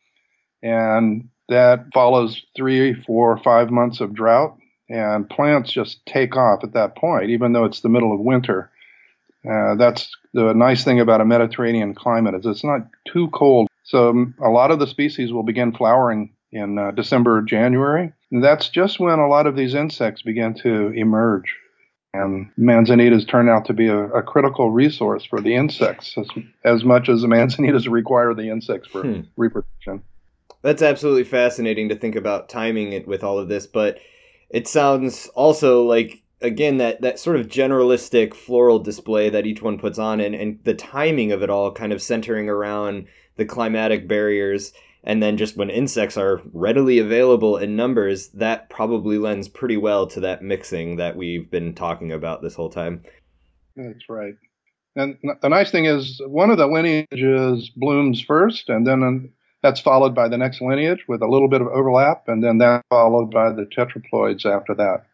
And 0.63 1.29
that 1.49 1.87
follows 1.95 2.43
three, 2.57 2.95
four, 3.05 3.39
five 3.39 3.71
months 3.71 4.01
of 4.01 4.15
drought. 4.15 4.57
And 4.89 5.29
plants 5.29 5.73
just 5.73 6.05
take 6.07 6.37
off 6.37 6.63
at 6.63 6.75
that 6.75 6.97
point, 6.97 7.31
even 7.31 7.53
though 7.53 7.65
it's 7.65 7.81
the 7.81 7.89
middle 7.89 8.13
of 8.15 8.21
winter. 8.21 8.71
Uh, 9.49 9.75
that's 9.77 10.11
the 10.33 10.53
nice 10.55 10.85
thing 10.85 11.01
about 11.01 11.21
a 11.21 11.25
Mediterranean 11.25 11.95
climate 11.95 12.35
is 12.35 12.47
it's 12.47 12.65
not 12.65 12.81
too 13.07 13.29
cold. 13.29 13.69
So 13.85 14.11
um, 14.11 14.35
a 14.41 14.49
lot 14.49 14.71
of 14.71 14.79
the 14.79 14.87
species 14.87 15.33
will 15.33 15.45
begin 15.45 15.73
flowering 15.73 16.35
in 16.53 16.79
uh, 16.79 16.91
December, 16.93 17.43
January. 17.43 18.13
And 18.31 18.43
that's 18.43 18.69
just 18.69 18.99
when 18.99 19.19
a 19.19 19.29
lot 19.29 19.47
of 19.47 19.57
these 19.57 19.75
insects 19.75 20.23
begin 20.23 20.55
to 20.63 20.89
emerge. 20.91 21.55
And 22.13 22.51
manzanitas 22.59 23.29
turn 23.29 23.49
out 23.49 23.67
to 23.67 23.73
be 23.73 23.89
a, 23.89 24.07
a 24.07 24.23
critical 24.23 24.71
resource 24.71 25.25
for 25.25 25.41
the 25.41 25.55
insects 25.55 26.17
as, 26.17 26.29
as, 26.65 26.85
much 26.85 27.09
as 27.09 27.23
the 27.23 27.29
manzanitas 27.29 27.91
require 27.91 28.35
the 28.35 28.51
insects 28.51 28.89
for 28.89 29.03
hmm. 29.03 29.21
reproduction. 29.37 30.03
That's 30.66 30.82
absolutely 30.82 31.23
fascinating 31.23 31.90
to 31.90 31.94
think 31.94 32.16
about 32.16 32.49
timing 32.49 32.92
it 32.92 33.06
with 33.06 33.23
all 33.23 33.38
of 33.38 33.46
this, 33.46 33.68
but 33.68 34.00
it 34.50 34.66
sounds 34.66 35.28
also 35.37 35.85
like 35.85 36.25
again 36.40 36.78
that 36.78 37.02
that 37.02 37.20
sort 37.20 37.37
of 37.37 37.46
generalistic 37.46 38.35
floral 38.35 38.80
display 38.80 39.30
that 39.30 39.46
each 39.46 39.62
one 39.62 39.78
puts 39.78 39.96
on 39.96 40.20
and, 40.20 40.35
and 40.35 40.58
the 40.64 40.75
timing 40.75 41.30
of 41.30 41.44
it 41.44 41.50
all 41.50 41.70
kind 41.70 41.92
of 41.92 42.02
centering 42.02 42.49
around 42.49 43.06
the 43.37 43.44
climatic 43.44 44.08
barriers 44.08 44.73
and 45.04 45.23
then 45.23 45.37
just 45.37 45.56
when 45.56 45.70
insects 45.70 46.16
are 46.16 46.42
readily 46.52 46.99
available 46.99 47.56
in 47.56 47.76
numbers 47.76 48.30
that 48.30 48.68
probably 48.68 49.18
lends 49.18 49.46
pretty 49.46 49.76
well 49.76 50.04
to 50.08 50.18
that 50.18 50.42
mixing 50.42 50.96
that 50.96 51.14
we've 51.16 51.49
been 51.49 51.75
talking 51.75 52.11
about 52.11 52.42
this 52.42 52.56
whole 52.56 52.70
time. 52.70 53.04
That's 53.76 54.08
right. 54.08 54.35
And 54.96 55.16
the 55.42 55.49
nice 55.49 55.70
thing 55.70 55.85
is 55.85 56.20
one 56.26 56.50
of 56.50 56.58
the 56.58 56.66
lineages 56.66 57.70
blooms 57.76 58.20
first 58.20 58.68
and 58.68 58.85
then 58.85 59.30
that's 59.63 59.81
followed 59.81 60.15
by 60.15 60.29
the 60.29 60.39
next 60.39 60.61
lineage 60.61 61.05
with 61.09 61.23
a 61.23 61.29
little 61.29 61.49
bit 61.49 61.61
of 61.61 61.69
overlap 61.69 62.25
and 62.29 62.43
then 62.43 62.59
that 62.59 62.85
followed 62.91 63.31
by 63.31 63.51
the 63.51 63.67
tetraploids 63.67 64.45
after 64.45 64.75
that 64.75 65.07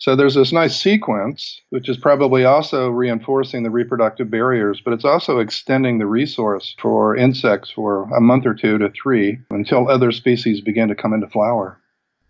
so 0.00 0.14
there's 0.14 0.36
this 0.36 0.52
nice 0.52 0.80
sequence, 0.80 1.60
which 1.70 1.88
is 1.88 1.96
probably 1.96 2.44
also 2.44 2.88
reinforcing 2.88 3.64
the 3.64 3.70
reproductive 3.70 4.30
barriers, 4.30 4.80
but 4.80 4.92
it's 4.92 5.04
also 5.04 5.40
extending 5.40 5.98
the 5.98 6.06
resource 6.06 6.76
for 6.80 7.16
insects 7.16 7.68
for 7.68 8.04
a 8.16 8.20
month 8.20 8.46
or 8.46 8.54
two 8.54 8.78
to 8.78 8.90
three 8.90 9.40
until 9.50 9.90
other 9.90 10.12
species 10.12 10.60
begin 10.60 10.88
to 10.88 10.94
come 10.94 11.12
into 11.12 11.26
flower. 11.26 11.80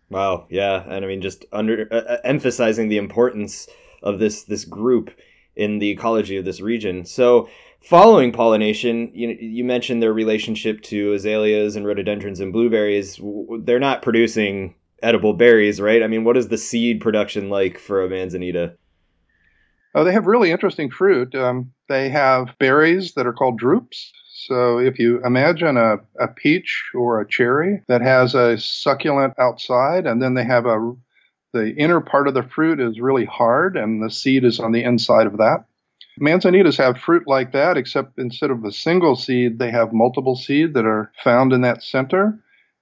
Wow, 0.08 0.46
yeah, 0.48 0.82
and 0.88 1.04
I 1.04 1.08
mean 1.08 1.20
just 1.20 1.44
under 1.52 1.86
uh, 1.92 1.96
uh 1.96 2.16
emphasizing 2.24 2.88
the 2.88 2.96
importance 2.96 3.68
of 4.02 4.18
this 4.18 4.44
this 4.44 4.64
group 4.64 5.10
in 5.54 5.78
the 5.78 5.90
ecology 5.90 6.38
of 6.38 6.46
this 6.46 6.62
region. 6.62 7.04
So, 7.04 7.50
following 7.82 8.32
pollination, 8.32 9.10
you 9.14 9.28
you 9.40 9.64
mentioned 9.64 10.02
their 10.02 10.12
relationship 10.12 10.82
to 10.82 11.12
azaleas 11.12 11.76
and 11.76 11.86
rhododendrons 11.86 12.40
and 12.40 12.52
blueberries. 12.52 13.20
They're 13.60 13.78
not 13.78 14.02
producing 14.02 14.74
edible 15.02 15.34
berries, 15.34 15.80
right? 15.80 16.02
I 16.02 16.06
mean, 16.06 16.24
what 16.24 16.36
is 16.36 16.48
the 16.48 16.58
seed 16.58 17.00
production 17.00 17.48
like 17.50 17.78
for 17.78 18.04
a 18.04 18.08
manzanita? 18.08 18.76
Oh, 19.94 20.04
they 20.04 20.12
have 20.12 20.26
really 20.26 20.50
interesting 20.50 20.90
fruit. 20.90 21.34
Um, 21.34 21.72
they 21.88 22.10
have 22.10 22.56
berries 22.58 23.14
that 23.14 23.26
are 23.26 23.32
called 23.32 23.58
drupes. 23.58 24.12
So 24.46 24.78
if 24.78 24.98
you 24.98 25.20
imagine 25.24 25.76
a, 25.76 25.96
a 26.20 26.28
peach 26.28 26.90
or 26.94 27.20
a 27.20 27.28
cherry 27.28 27.82
that 27.88 28.02
has 28.02 28.34
a 28.34 28.58
succulent 28.58 29.34
outside, 29.38 30.06
and 30.06 30.22
then 30.22 30.34
they 30.34 30.44
have 30.44 30.66
a 30.66 30.94
the 31.54 31.74
inner 31.76 32.00
part 32.00 32.28
of 32.28 32.34
the 32.34 32.42
fruit 32.42 32.78
is 32.78 33.00
really 33.00 33.24
hard, 33.24 33.76
and 33.76 34.02
the 34.02 34.10
seed 34.10 34.44
is 34.44 34.60
on 34.60 34.72
the 34.72 34.84
inside 34.84 35.26
of 35.26 35.38
that. 35.38 35.64
Manzanitas 36.20 36.76
have 36.78 36.98
fruit 36.98 37.24
like 37.26 37.52
that, 37.52 37.76
except 37.76 38.18
instead 38.18 38.50
of 38.50 38.64
a 38.64 38.72
single 38.72 39.16
seed, 39.16 39.58
they 39.58 39.70
have 39.70 39.92
multiple 39.92 40.36
seed 40.36 40.74
that 40.74 40.84
are 40.84 41.12
found 41.22 41.52
in 41.52 41.62
that 41.62 41.82
center. 41.82 42.38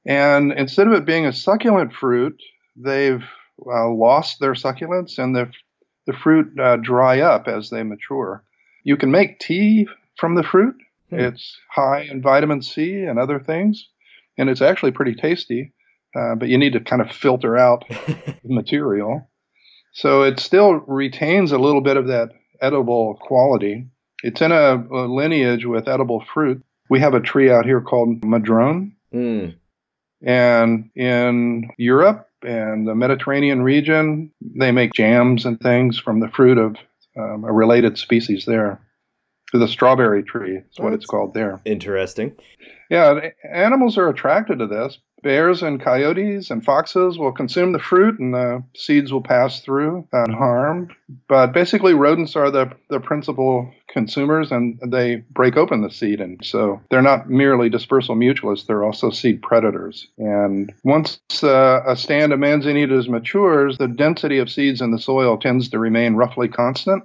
And 0.06 0.52
instead 0.52 0.86
of 0.86 0.92
it 0.92 1.04
being 1.04 1.26
a 1.26 1.32
succulent 1.32 1.92
fruit, 1.92 2.40
they've 2.76 3.24
uh, 3.66 3.88
lost 3.88 4.40
their 4.40 4.54
succulence 4.54 5.18
and 5.18 5.34
the, 5.34 5.50
the 6.06 6.12
fruit 6.12 6.58
uh, 6.58 6.76
dry 6.76 7.20
up 7.20 7.48
as 7.48 7.70
they 7.70 7.82
mature. 7.82 8.44
You 8.84 8.96
can 8.96 9.10
make 9.10 9.40
tea 9.40 9.88
from 10.16 10.34
the 10.34 10.42
fruit. 10.42 10.76
Hmm. 11.10 11.20
It's 11.20 11.58
high 11.70 12.02
in 12.02 12.22
vitamin 12.22 12.62
C 12.62 13.02
and 13.02 13.18
other 13.18 13.40
things, 13.40 13.88
and 14.38 14.48
it's 14.48 14.62
actually 14.62 14.92
pretty 14.92 15.14
tasty, 15.14 15.72
uh, 16.14 16.34
but 16.36 16.48
you 16.48 16.58
need 16.58 16.72
to 16.74 16.80
kind 16.80 17.02
of 17.02 17.10
filter 17.10 17.56
out 17.56 17.84
the 17.88 18.36
material. 18.44 19.28
So 19.92 20.22
it 20.22 20.38
still 20.38 20.74
retains 20.74 21.52
a 21.52 21.58
little 21.58 21.80
bit 21.80 21.96
of 21.96 22.08
that 22.08 22.30
edible 22.60 23.18
quality. 23.20 23.86
It's 24.22 24.40
in 24.40 24.52
a, 24.52 24.76
a 24.90 25.06
lineage 25.06 25.64
with 25.64 25.88
edible 25.88 26.24
fruit. 26.32 26.62
We 26.88 27.00
have 27.00 27.14
a 27.14 27.20
tree 27.20 27.50
out 27.50 27.64
here 27.64 27.80
called 27.80 28.24
madrone. 28.24 28.96
Mm. 29.12 29.56
And 30.22 30.90
in 30.94 31.70
Europe 31.78 32.28
and 32.42 32.86
the 32.86 32.94
Mediterranean 32.94 33.62
region, 33.62 34.32
they 34.40 34.72
make 34.72 34.92
jams 34.92 35.44
and 35.44 35.60
things 35.60 35.98
from 35.98 36.20
the 36.20 36.28
fruit 36.28 36.58
of 36.58 36.76
um, 37.16 37.44
a 37.44 37.52
related 37.52 37.98
species 37.98 38.44
there. 38.46 38.80
The 39.52 39.68
strawberry 39.68 40.22
tree 40.22 40.58
is 40.58 40.78
what 40.78 40.92
it's 40.92 41.06
called 41.06 41.32
there. 41.32 41.60
Interesting. 41.64 42.34
Yeah, 42.90 43.30
animals 43.50 43.96
are 43.96 44.08
attracted 44.08 44.58
to 44.58 44.66
this. 44.66 44.98
Bears 45.22 45.62
and 45.62 45.80
coyotes 45.80 46.50
and 46.50 46.64
foxes 46.64 47.18
will 47.18 47.32
consume 47.32 47.72
the 47.72 47.78
fruit 47.78 48.18
and 48.20 48.34
the 48.34 48.62
seeds 48.76 49.12
will 49.12 49.22
pass 49.22 49.60
through 49.60 50.06
unharmed. 50.12 50.92
But 51.28 51.52
basically, 51.52 51.94
rodents 51.94 52.36
are 52.36 52.50
the, 52.50 52.70
the 52.90 53.00
principal 53.00 53.72
consumers 53.88 54.52
and 54.52 54.78
they 54.86 55.24
break 55.30 55.56
open 55.56 55.82
the 55.82 55.90
seed. 55.90 56.20
And 56.20 56.44
so 56.44 56.80
they're 56.90 57.02
not 57.02 57.30
merely 57.30 57.68
dispersal 57.70 58.14
mutualists, 58.14 58.66
they're 58.66 58.84
also 58.84 59.10
seed 59.10 59.42
predators. 59.42 60.06
And 60.18 60.72
once 60.84 61.18
uh, 61.42 61.80
a 61.86 61.96
stand 61.96 62.32
of 62.32 62.38
manzanitas 62.38 63.08
matures, 63.08 63.78
the 63.78 63.88
density 63.88 64.38
of 64.38 64.50
seeds 64.50 64.80
in 64.80 64.90
the 64.90 64.98
soil 64.98 65.38
tends 65.38 65.68
to 65.70 65.78
remain 65.78 66.14
roughly 66.14 66.48
constant. 66.48 67.04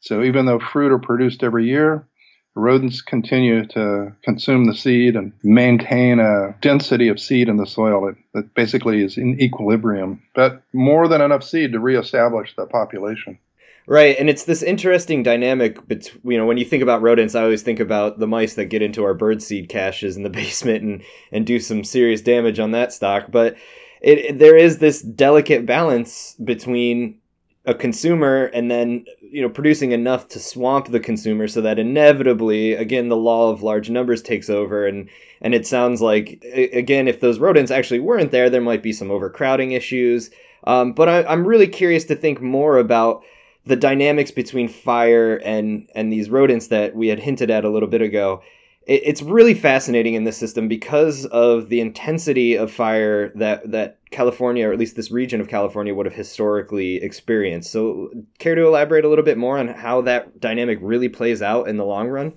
So 0.00 0.22
even 0.22 0.44
though 0.44 0.58
fruit 0.58 0.92
are 0.92 0.98
produced 0.98 1.42
every 1.42 1.66
year, 1.66 2.06
rodents 2.54 3.02
continue 3.02 3.66
to 3.66 4.12
consume 4.22 4.66
the 4.66 4.74
seed 4.74 5.16
and 5.16 5.32
maintain 5.42 6.20
a 6.20 6.54
density 6.60 7.08
of 7.08 7.18
seed 7.18 7.48
in 7.48 7.56
the 7.56 7.66
soil 7.66 8.14
that, 8.32 8.54
basically 8.54 9.02
is 9.02 9.16
in 9.16 9.40
equilibrium, 9.40 10.22
but 10.34 10.62
more 10.72 11.08
than 11.08 11.20
enough 11.20 11.42
seed 11.42 11.72
to 11.72 11.80
reestablish 11.80 12.54
the 12.56 12.66
population. 12.66 13.38
Right, 13.86 14.16
and 14.18 14.30
it's 14.30 14.44
this 14.44 14.62
interesting 14.62 15.22
dynamic 15.22 15.86
between, 15.86 16.32
you 16.32 16.38
know, 16.38 16.46
when 16.46 16.56
you 16.56 16.64
think 16.64 16.82
about 16.82 17.02
rodents, 17.02 17.34
I 17.34 17.42
always 17.42 17.62
think 17.62 17.80
about 17.80 18.18
the 18.18 18.26
mice 18.26 18.54
that 18.54 18.66
get 18.66 18.80
into 18.80 19.04
our 19.04 19.12
bird 19.12 19.42
seed 19.42 19.68
caches 19.68 20.16
in 20.16 20.22
the 20.22 20.30
basement 20.30 20.82
and, 20.82 21.02
and 21.32 21.46
do 21.46 21.58
some 21.58 21.84
serious 21.84 22.22
damage 22.22 22.58
on 22.58 22.70
that 22.70 22.92
stock. 22.92 23.26
But 23.30 23.56
it, 24.00 24.38
there 24.38 24.56
is 24.56 24.78
this 24.78 25.02
delicate 25.02 25.66
balance 25.66 26.34
between 26.42 27.18
a 27.66 27.74
consumer 27.74 28.44
and 28.46 28.70
then 28.70 29.04
you 29.34 29.42
know 29.42 29.48
producing 29.48 29.90
enough 29.90 30.28
to 30.28 30.38
swamp 30.38 30.86
the 30.86 31.00
consumer 31.00 31.48
so 31.48 31.60
that 31.60 31.76
inevitably 31.76 32.74
again 32.74 33.08
the 33.08 33.16
law 33.16 33.50
of 33.50 33.64
large 33.64 33.90
numbers 33.90 34.22
takes 34.22 34.48
over. 34.48 34.86
And 34.86 35.10
and 35.40 35.54
it 35.54 35.66
sounds 35.66 36.00
like 36.00 36.44
again 36.54 37.08
if 37.08 37.18
those 37.18 37.40
rodents 37.40 37.72
actually 37.72 37.98
weren't 37.98 38.30
there 38.30 38.48
there 38.48 38.60
might 38.60 38.82
be 38.82 38.92
some 38.92 39.10
overcrowding 39.10 39.72
issues. 39.72 40.30
Um, 40.66 40.92
but 40.92 41.08
I, 41.10 41.24
i'm 41.24 41.46
really 41.46 41.66
curious 41.66 42.04
to 42.04 42.16
think 42.16 42.40
more 42.40 42.78
about 42.78 43.22
the 43.66 43.76
dynamics 43.76 44.30
between 44.30 44.68
fire 44.68 45.36
and 45.44 45.90
and 45.94 46.12
these 46.12 46.30
rodents 46.30 46.68
that 46.68 46.94
we 46.94 47.08
had 47.08 47.18
hinted 47.18 47.50
at 47.50 47.64
a 47.64 47.70
little 47.70 47.88
bit 47.88 48.02
ago 48.02 48.40
it's 48.86 49.22
really 49.22 49.54
fascinating 49.54 50.14
in 50.14 50.24
this 50.24 50.36
system 50.36 50.68
because 50.68 51.26
of 51.26 51.68
the 51.68 51.80
intensity 51.80 52.54
of 52.54 52.70
fire 52.70 53.30
that 53.36 53.70
that 53.70 53.98
California, 54.10 54.68
or 54.68 54.72
at 54.72 54.78
least 54.78 54.96
this 54.96 55.10
region 55.10 55.40
of 55.40 55.48
California, 55.48 55.94
would 55.94 56.06
have 56.06 56.14
historically 56.14 56.96
experienced. 56.96 57.72
So, 57.72 58.10
care 58.38 58.54
to 58.54 58.66
elaborate 58.66 59.04
a 59.04 59.08
little 59.08 59.24
bit 59.24 59.38
more 59.38 59.58
on 59.58 59.68
how 59.68 60.02
that 60.02 60.40
dynamic 60.40 60.78
really 60.80 61.08
plays 61.08 61.42
out 61.42 61.68
in 61.68 61.76
the 61.76 61.84
long 61.84 62.08
run? 62.08 62.34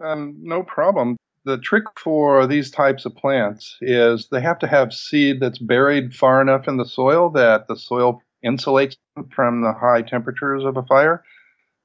Um, 0.00 0.36
no 0.40 0.62
problem. 0.62 1.16
The 1.44 1.58
trick 1.58 1.84
for 1.98 2.46
these 2.46 2.70
types 2.70 3.04
of 3.04 3.14
plants 3.14 3.76
is 3.80 4.28
they 4.30 4.40
have 4.40 4.58
to 4.60 4.66
have 4.66 4.92
seed 4.92 5.40
that's 5.40 5.58
buried 5.58 6.14
far 6.14 6.40
enough 6.40 6.66
in 6.68 6.76
the 6.78 6.86
soil 6.86 7.30
that 7.30 7.68
the 7.68 7.76
soil 7.76 8.20
insulates 8.44 8.96
from 9.34 9.62
the 9.62 9.72
high 9.72 10.02
temperatures 10.02 10.64
of 10.64 10.76
a 10.76 10.82
fire. 10.82 11.22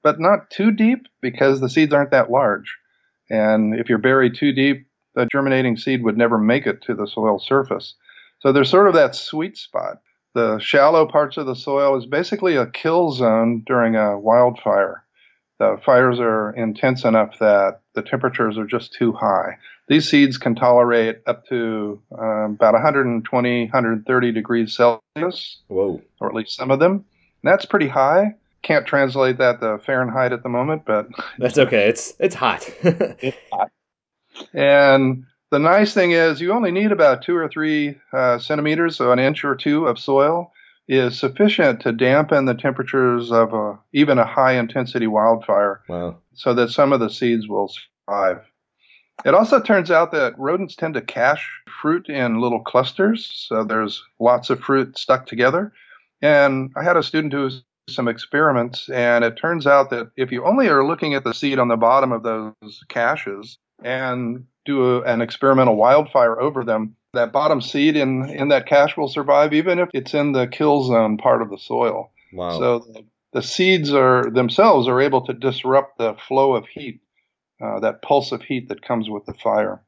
but 0.01 0.19
not 0.19 0.49
too 0.49 0.71
deep 0.71 1.07
because 1.21 1.59
the 1.59 1.69
seeds 1.69 1.93
aren't 1.93 2.11
that 2.11 2.31
large. 2.31 2.78
And 3.29 3.79
if 3.79 3.89
you're 3.89 3.97
buried 3.97 4.35
too 4.35 4.51
deep, 4.51 4.87
the 5.15 5.27
germinating 5.31 5.77
seed 5.77 6.03
would 6.03 6.17
never 6.17 6.37
make 6.37 6.65
it 6.65 6.81
to 6.83 6.95
the 6.95 7.07
soil 7.07 7.39
surface. 7.39 7.95
So 8.39 8.51
there's 8.51 8.69
sort 8.69 8.87
of 8.87 8.93
that 8.93 9.15
sweet 9.15 9.57
spot. 9.57 10.01
The 10.35 10.59
shallow 10.59 11.05
parts 11.05 11.37
of 11.37 11.45
the 11.45 11.55
soil 11.55 11.97
is 11.97 12.05
basically 12.05 12.55
a 12.55 12.67
kill 12.67 13.11
zone 13.11 13.63
during 13.65 13.95
a 13.95 14.17
wildfire. 14.19 15.03
The 15.59 15.79
fires 15.85 16.19
are 16.19 16.51
intense 16.51 17.03
enough 17.03 17.37
that 17.39 17.81
the 17.93 18.01
temperatures 18.01 18.57
are 18.57 18.65
just 18.65 18.93
too 18.93 19.11
high. 19.11 19.57
These 19.89 20.09
seeds 20.09 20.37
can 20.37 20.55
tolerate 20.55 21.17
up 21.25 21.45
to 21.47 21.99
um, 22.17 22.55
about 22.55 22.73
120, 22.73 23.63
130 23.63 24.31
degrees 24.31 24.75
Celsius. 24.75 25.57
Whoa. 25.67 26.01
Or 26.21 26.29
at 26.29 26.35
least 26.35 26.55
some 26.55 26.71
of 26.71 26.79
them. 26.79 26.93
And 26.93 27.51
that's 27.51 27.65
pretty 27.65 27.87
high. 27.87 28.35
Can't 28.61 28.85
translate 28.85 29.37
that 29.37 29.61
to 29.61 29.79
Fahrenheit 29.79 30.33
at 30.33 30.43
the 30.43 30.49
moment, 30.49 30.83
but 30.85 31.07
that's 31.37 31.57
okay. 31.57 31.87
It's 31.87 32.13
it's 32.19 32.35
hot. 32.35 32.69
it's 32.83 33.37
hot. 33.51 33.71
And 34.53 35.25
the 35.51 35.59
nice 35.59 35.93
thing 35.93 36.11
is, 36.11 36.41
you 36.41 36.53
only 36.53 36.71
need 36.71 36.91
about 36.91 37.23
two 37.23 37.35
or 37.35 37.47
three 37.47 37.97
uh, 38.13 38.37
centimeters, 38.39 38.97
so 38.97 39.11
an 39.11 39.19
inch 39.19 39.43
or 39.43 39.55
two 39.55 39.87
of 39.87 39.97
soil 39.97 40.51
is 40.87 41.19
sufficient 41.19 41.81
to 41.81 41.91
dampen 41.91 42.45
the 42.45 42.53
temperatures 42.53 43.31
of 43.31 43.53
a, 43.53 43.79
even 43.93 44.17
a 44.17 44.25
high 44.25 44.53
intensity 44.53 45.07
wildfire. 45.07 45.81
Wow. 45.87 46.17
So 46.33 46.53
that 46.55 46.71
some 46.71 46.93
of 46.93 46.99
the 46.99 47.09
seeds 47.09 47.47
will 47.47 47.71
survive. 48.07 48.41
It 49.25 49.33
also 49.33 49.59
turns 49.61 49.91
out 49.91 50.11
that 50.13 50.39
rodents 50.39 50.75
tend 50.75 50.93
to 50.93 51.01
cache 51.01 51.47
fruit 51.81 52.07
in 52.07 52.39
little 52.39 52.61
clusters, 52.61 53.29
so 53.47 53.63
there's 53.63 54.03
lots 54.19 54.49
of 54.49 54.61
fruit 54.61 54.97
stuck 54.97 55.25
together. 55.25 55.73
And 56.21 56.71
I 56.75 56.83
had 56.83 56.97
a 56.97 57.03
student 57.03 57.31
do 57.31 57.49
some 57.95 58.07
experiments, 58.07 58.89
and 58.89 59.23
it 59.23 59.37
turns 59.37 59.67
out 59.67 59.89
that 59.89 60.11
if 60.15 60.31
you 60.31 60.45
only 60.45 60.67
are 60.67 60.85
looking 60.85 61.13
at 61.13 61.23
the 61.23 61.33
seed 61.33 61.59
on 61.59 61.67
the 61.67 61.77
bottom 61.77 62.11
of 62.11 62.23
those 62.23 62.83
caches 62.87 63.57
and 63.83 64.45
do 64.65 64.97
a, 64.97 65.01
an 65.01 65.21
experimental 65.21 65.75
wildfire 65.75 66.39
over 66.39 66.63
them, 66.63 66.95
that 67.13 67.31
bottom 67.31 67.61
seed 67.61 67.95
in, 67.95 68.29
in 68.29 68.49
that 68.49 68.67
cache 68.67 68.95
will 68.95 69.07
survive 69.07 69.53
even 69.53 69.79
if 69.79 69.89
it's 69.93 70.13
in 70.13 70.31
the 70.31 70.47
kill 70.47 70.83
zone 70.83 71.17
part 71.17 71.41
of 71.41 71.49
the 71.49 71.57
soil. 71.57 72.11
Wow. 72.33 72.59
So 72.59 72.79
the, 72.79 73.05
the 73.33 73.43
seeds 73.43 73.93
are 73.93 74.29
themselves 74.29 74.87
are 74.87 75.01
able 75.01 75.25
to 75.25 75.33
disrupt 75.33 75.97
the 75.97 76.15
flow 76.27 76.55
of 76.55 76.67
heat, 76.67 77.01
uh, 77.61 77.79
that 77.79 78.01
pulse 78.01 78.31
of 78.31 78.43
heat 78.43 78.69
that 78.69 78.81
comes 78.81 79.09
with 79.09 79.25
the 79.25 79.33
fire. 79.33 79.81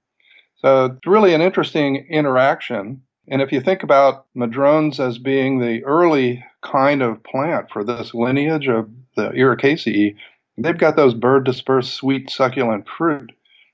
So 0.58 0.86
it's 0.86 1.08
really 1.08 1.34
an 1.34 1.42
interesting 1.42 2.08
interaction. 2.10 3.02
And 3.28 3.42
if 3.42 3.52
you 3.52 3.62
think 3.62 3.84
about 3.84 4.26
madrones 4.36 5.00
as 5.00 5.18
being 5.18 5.60
the 5.60 5.84
early 5.84 6.44
kind 6.62 7.02
of 7.02 7.24
plant 7.24 7.70
for 7.72 7.84
this 7.84 8.14
lineage 8.14 8.68
of 8.68 8.90
the 9.16 9.30
Ericaceae, 9.30 10.16
they've 10.58 10.78
got 10.78 10.96
those 10.96 11.14
bird 11.14 11.46
dispersed 11.46 11.94
sweet 11.94 12.30
succulent 12.30 12.88
fruit 12.88 13.32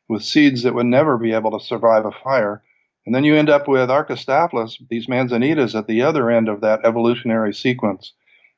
with 0.10 0.24
seeds 0.24 0.64
that 0.64 0.74
would 0.74 0.86
never 0.86 1.18
be 1.18 1.34
able 1.34 1.58
to 1.58 1.66
survive 1.66 2.06
a 2.06 2.12
fire. 2.12 2.62
And 3.06 3.16
then 3.16 3.24
you 3.24 3.36
end 3.36 3.50
up 3.50 3.68
with 3.68 3.90
Arctostaphylos, 3.90 4.76
these 4.90 5.08
manzanitas, 5.08 5.76
at 5.76 5.88
the 5.88 6.02
other 6.02 6.30
end 6.30 6.50
of 6.50 6.62
that 6.62 6.82
evolutionary 6.84 7.54
sequence. 7.54 8.14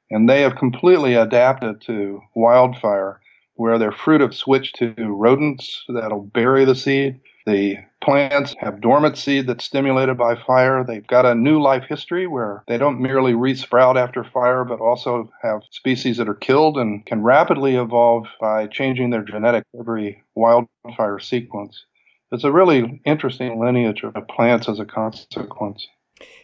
And 0.10 0.28
they 0.28 0.42
have 0.42 0.56
completely 0.56 1.14
adapted 1.14 1.82
to 1.82 2.22
wildfire, 2.36 3.22
where 3.54 3.78
their 3.78 3.92
fruit 3.92 4.22
have 4.22 4.34
switched 4.34 4.78
to 4.78 4.94
rodents 4.98 5.84
that'll 5.88 6.24
bury 6.24 6.66
the 6.66 6.76
seed. 6.76 7.20
The 7.50 7.78
plants 8.00 8.56
have 8.60 8.80
dormant 8.80 9.18
seed 9.18 9.48
that's 9.48 9.66
stimulated 9.66 10.20
by 10.20 10.36
fire. 10.36 10.84
They've 10.84 11.08
got 11.08 11.26
a 11.26 11.34
new 11.34 11.60
life 11.60 11.84
history 11.90 12.28
where 12.28 12.64
they 12.68 12.78
don't 12.78 13.02
merely 13.02 13.34
resprout 13.34 13.96
after 13.96 14.24
fire, 14.24 14.64
but 14.64 14.80
also 14.80 15.32
have 15.42 15.64
species 15.72 16.18
that 16.18 16.30
are 16.30 16.36
killed 16.36 16.78
and 16.78 17.04
can 17.08 17.24
rapidly 17.24 17.76
evolve 17.76 18.28
by 18.40 18.68
changing 18.68 19.10
their 19.10 19.24
genetic 19.24 19.64
every 19.80 20.22
wildfire 20.36 21.18
sequence. 21.18 21.86
It's 22.32 22.44
a 22.44 22.52
really 22.52 23.02
interesting 23.04 23.60
lineage 23.60 24.04
of 24.04 24.28
plants 24.28 24.70
as 24.70 24.80
a 24.80 24.86
consequence. 24.86 25.88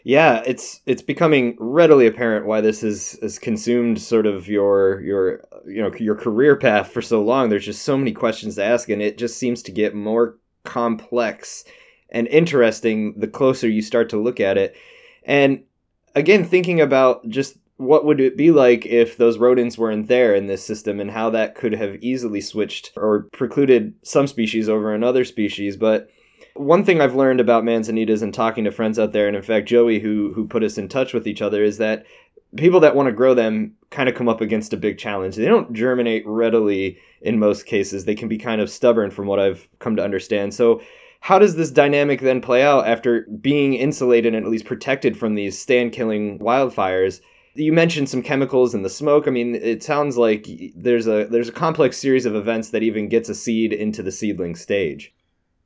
Yeah, 0.03 0.41
it's 0.43 0.81
it's 0.87 1.03
becoming 1.03 1.55
readily 1.59 2.07
apparent 2.07 2.47
why 2.47 2.61
this 2.61 2.81
has, 2.81 3.19
has 3.21 3.37
consumed 3.37 4.01
sort 4.01 4.25
of 4.25 4.47
your 4.47 5.01
your 5.01 5.43
you 5.67 5.83
know 5.83 5.91
your 5.99 6.15
career 6.15 6.55
path 6.55 6.91
for 6.91 7.03
so 7.03 7.21
long. 7.21 7.49
There's 7.49 7.65
just 7.65 7.83
so 7.83 7.95
many 7.95 8.11
questions 8.11 8.55
to 8.55 8.63
ask, 8.63 8.89
and 8.89 9.03
it 9.03 9.19
just 9.19 9.37
seems 9.37 9.61
to 9.63 9.71
get 9.71 9.93
more 9.93 10.37
complex 10.65 11.63
and 12.09 12.27
interesting 12.27 13.19
the 13.19 13.27
closer 13.27 13.69
you 13.69 13.81
start 13.81 14.09
to 14.09 14.21
look 14.21 14.39
at 14.39 14.57
it. 14.57 14.75
And 15.23 15.63
again, 16.15 16.45
thinking 16.45 16.81
about 16.81 17.27
just 17.29 17.57
what 17.77 18.05
would 18.05 18.21
it 18.21 18.37
be 18.37 18.51
like 18.51 18.85
if 18.85 19.17
those 19.17 19.37
rodents 19.37 19.77
weren't 19.77 20.07
there 20.07 20.33
in 20.33 20.47
this 20.47 20.65
system 20.65 20.99
and 20.99 21.11
how 21.11 21.29
that 21.31 21.55
could 21.55 21.73
have 21.73 22.01
easily 22.01 22.39
switched 22.39 22.93
or 22.95 23.23
precluded 23.33 23.93
some 24.01 24.27
species 24.27 24.69
over 24.69 24.93
another 24.93 25.25
species. 25.25 25.75
But 25.75 26.09
one 26.53 26.85
thing 26.85 27.01
I've 27.01 27.15
learned 27.15 27.41
about 27.41 27.65
manzanitas 27.65 28.21
and 28.21 28.33
talking 28.33 28.63
to 28.63 28.71
friends 28.71 28.97
out 28.97 29.11
there, 29.11 29.27
and 29.27 29.35
in 29.35 29.41
fact 29.41 29.67
Joey 29.67 29.99
who 29.99 30.31
who 30.33 30.47
put 30.47 30.63
us 30.63 30.77
in 30.77 30.87
touch 30.87 31.13
with 31.13 31.27
each 31.27 31.41
other, 31.41 31.63
is 31.63 31.77
that 31.79 32.05
people 32.57 32.79
that 32.81 32.95
want 32.95 33.07
to 33.07 33.13
grow 33.13 33.33
them 33.33 33.75
kind 33.89 34.09
of 34.09 34.15
come 34.15 34.29
up 34.29 34.41
against 34.41 34.73
a 34.73 34.77
big 34.77 34.97
challenge. 34.97 35.35
They 35.35 35.45
don't 35.45 35.73
germinate 35.73 36.23
readily 36.25 36.97
in 37.21 37.39
most 37.39 37.65
cases. 37.65 38.05
They 38.05 38.15
can 38.15 38.27
be 38.27 38.37
kind 38.37 38.61
of 38.61 38.69
stubborn 38.69 39.11
from 39.11 39.27
what 39.27 39.39
I've 39.39 39.67
come 39.79 39.95
to 39.95 40.03
understand. 40.03 40.53
So 40.53 40.81
how 41.21 41.39
does 41.39 41.55
this 41.55 41.71
dynamic 41.71 42.21
then 42.21 42.41
play 42.41 42.61
out 42.61 42.87
after 42.87 43.25
being 43.41 43.73
insulated 43.73 44.35
and 44.35 44.45
at 44.45 44.51
least 44.51 44.65
protected 44.65 45.17
from 45.17 45.35
these 45.35 45.57
stand 45.57 45.91
killing 45.91 46.39
wildfires? 46.39 47.21
You 47.55 47.71
mentioned 47.71 48.09
some 48.09 48.21
chemicals 48.21 48.75
in 48.75 48.83
the 48.83 48.89
smoke. 48.89 49.27
I 49.27 49.31
mean, 49.31 49.55
it 49.55 49.81
sounds 49.81 50.17
like 50.17 50.47
there's 50.75 51.07
a 51.07 51.25
there's 51.25 51.49
a 51.49 51.53
complex 51.53 51.97
series 51.97 52.25
of 52.25 52.35
events 52.35 52.69
that 52.71 52.83
even 52.83 53.07
gets 53.07 53.29
a 53.29 53.35
seed 53.35 53.71
into 53.71 54.03
the 54.03 54.11
seedling 54.11 54.55
stage. 54.55 55.13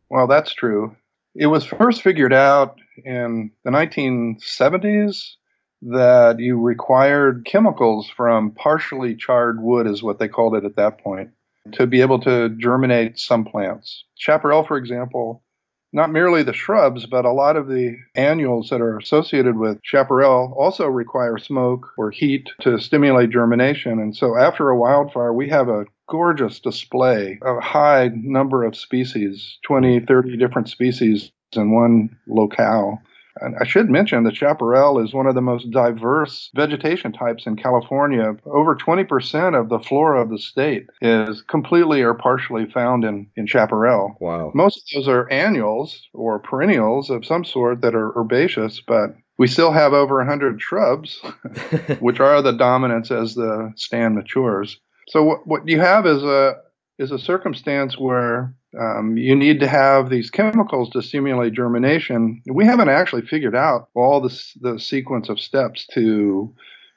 Well, 0.09 0.27
that's 0.27 0.53
true. 0.53 0.95
It 1.35 1.47
was 1.47 1.65
first 1.65 2.03
figured 2.03 2.33
out 2.33 2.77
in 3.03 3.51
the 3.63 3.71
1970s 3.71 5.35
that 5.81 6.39
you 6.39 6.59
required 6.59 7.45
chemicals 7.45 8.09
from 8.09 8.51
partially 8.51 9.15
charred 9.15 9.61
wood, 9.61 9.87
is 9.87 10.03
what 10.03 10.19
they 10.19 10.27
called 10.27 10.55
it 10.55 10.65
at 10.65 10.75
that 10.75 11.01
point, 11.01 11.29
to 11.73 11.87
be 11.87 12.01
able 12.01 12.19
to 12.19 12.49
germinate 12.49 13.17
some 13.17 13.45
plants. 13.45 14.03
Chaparral, 14.15 14.65
for 14.65 14.77
example, 14.77 15.43
not 15.91 16.11
merely 16.11 16.43
the 16.43 16.53
shrubs, 16.53 17.05
but 17.05 17.25
a 17.25 17.31
lot 17.31 17.55
of 17.55 17.67
the 17.67 17.97
annuals 18.13 18.69
that 18.69 18.81
are 18.81 18.97
associated 18.97 19.57
with 19.57 19.79
chaparral 19.83 20.53
also 20.57 20.85
require 20.85 21.37
smoke 21.37 21.87
or 21.97 22.11
heat 22.11 22.49
to 22.61 22.79
stimulate 22.79 23.31
germination. 23.31 23.99
And 23.99 24.15
so 24.15 24.37
after 24.37 24.69
a 24.69 24.77
wildfire, 24.77 25.33
we 25.33 25.49
have 25.49 25.67
a 25.67 25.85
gorgeous 26.07 26.59
display 26.59 27.39
of 27.41 27.57
a 27.57 27.61
high 27.61 28.11
number 28.13 28.63
of 28.63 28.75
species 28.75 29.57
20, 29.65 30.01
30 30.01 30.37
different 30.37 30.69
species 30.69 31.31
in 31.53 31.71
one 31.71 32.15
locale. 32.27 33.01
And 33.41 33.55
I 33.59 33.65
should 33.65 33.89
mention 33.89 34.23
that 34.23 34.35
chaparral 34.35 34.99
is 35.03 35.13
one 35.13 35.27
of 35.27 35.35
the 35.35 35.41
most 35.41 35.69
diverse 35.71 36.49
vegetation 36.55 37.11
types 37.11 37.45
in 37.45 37.55
California. 37.55 38.35
Over 38.45 38.75
20% 38.75 39.59
of 39.59 39.69
the 39.69 39.79
flora 39.79 40.21
of 40.21 40.29
the 40.29 40.37
state 40.37 40.87
is 41.01 41.41
completely 41.41 42.01
or 42.01 42.13
partially 42.13 42.65
found 42.65 43.03
in, 43.03 43.27
in 43.35 43.47
chaparral. 43.47 44.15
Wow. 44.19 44.51
Most 44.53 44.77
of 44.77 44.83
those 45.03 45.07
are 45.07 45.29
annuals 45.31 46.07
or 46.13 46.39
perennials 46.39 47.09
of 47.09 47.25
some 47.25 47.45
sort 47.45 47.81
that 47.81 47.95
are 47.95 48.17
herbaceous, 48.17 48.81
but 48.85 49.15
we 49.37 49.47
still 49.47 49.71
have 49.71 49.93
over 49.93 50.17
100 50.17 50.61
shrubs, 50.61 51.19
which 51.99 52.19
are 52.19 52.41
the 52.41 52.51
dominants 52.51 53.09
as 53.09 53.35
the 53.35 53.71
stand 53.75 54.15
matures. 54.15 54.79
So 55.07 55.23
what, 55.23 55.47
what 55.47 55.67
you 55.67 55.79
have 55.79 56.05
is 56.05 56.21
a 56.21 56.57
is 56.99 57.11
a 57.11 57.17
circumstance 57.17 57.97
where 57.97 58.53
um, 58.79 59.17
you 59.17 59.35
need 59.35 59.61
to 59.61 59.67
have 59.67 60.09
these 60.09 60.29
chemicals 60.29 60.89
to 60.91 61.01
stimulate 61.01 61.53
germination. 61.53 62.41
We 62.51 62.65
haven't 62.65 62.89
actually 62.89 63.23
figured 63.23 63.55
out 63.55 63.87
all 63.95 64.21
the, 64.21 64.43
the 64.61 64.79
sequence 64.79 65.29
of 65.29 65.39
steps 65.39 65.87
to 65.93 66.53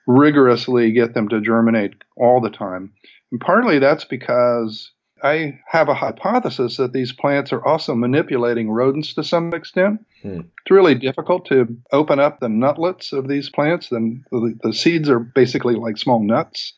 rigorously 0.07 0.91
get 0.93 1.15
them 1.15 1.29
to 1.29 1.41
germinate 1.41 1.95
all 2.17 2.41
the 2.41 2.51
time. 2.51 2.93
And 3.31 3.41
partly 3.41 3.79
that's 3.79 4.05
because 4.05 4.91
I 5.23 5.61
have 5.69 5.88
a 5.88 5.95
hypothesis 5.95 6.79
that 6.79 6.93
these 6.93 7.12
plants 7.12 7.53
are 7.53 7.65
also 7.65 7.95
manipulating 7.95 8.71
rodents 8.71 9.15
to 9.15 9.23
some 9.23 9.55
extent. 9.55 10.05
Hmm. 10.21 10.41
It's 10.41 10.71
really 10.71 10.97
difficult 10.97 11.47
to 11.47 11.69
open 11.93 12.19
up 12.19 12.41
the 12.41 12.49
nutlets 12.49 13.12
of 13.12 13.29
these 13.29 13.49
plants. 13.49 13.88
Then 13.88 14.25
the, 14.33 14.59
the 14.65 14.73
seeds 14.73 15.09
are 15.09 15.21
basically 15.21 15.77
like 15.77 15.97
small 15.97 16.21
nuts. 16.21 16.73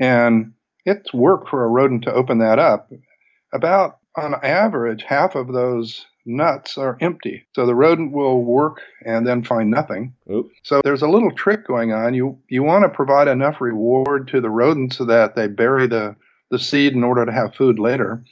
And 0.00 0.53
it's 0.84 1.12
work 1.12 1.48
for 1.48 1.64
a 1.64 1.68
rodent 1.68 2.04
to 2.04 2.12
open 2.12 2.38
that 2.38 2.58
up. 2.58 2.90
About 3.52 3.98
on 4.16 4.34
average, 4.42 5.02
half 5.02 5.34
of 5.34 5.52
those 5.52 6.06
nuts 6.26 6.78
are 6.78 6.96
empty. 7.00 7.44
So 7.54 7.66
the 7.66 7.74
rodent 7.74 8.12
will 8.12 8.42
work 8.42 8.80
and 9.04 9.26
then 9.26 9.44
find 9.44 9.70
nothing. 9.70 10.14
Oop. 10.30 10.50
So 10.62 10.80
there's 10.84 11.02
a 11.02 11.08
little 11.08 11.30
trick 11.30 11.66
going 11.66 11.92
on. 11.92 12.14
You 12.14 12.38
you 12.48 12.62
want 12.62 12.84
to 12.84 12.88
provide 12.88 13.28
enough 13.28 13.60
reward 13.60 14.28
to 14.28 14.40
the 14.40 14.50
rodent 14.50 14.94
so 14.94 15.04
that 15.06 15.36
they 15.36 15.48
bury 15.48 15.86
the, 15.86 16.16
the 16.50 16.58
seed 16.58 16.94
in 16.94 17.04
order 17.04 17.24
to 17.26 17.32
have 17.32 17.54
food 17.54 17.78
later. 17.78 18.24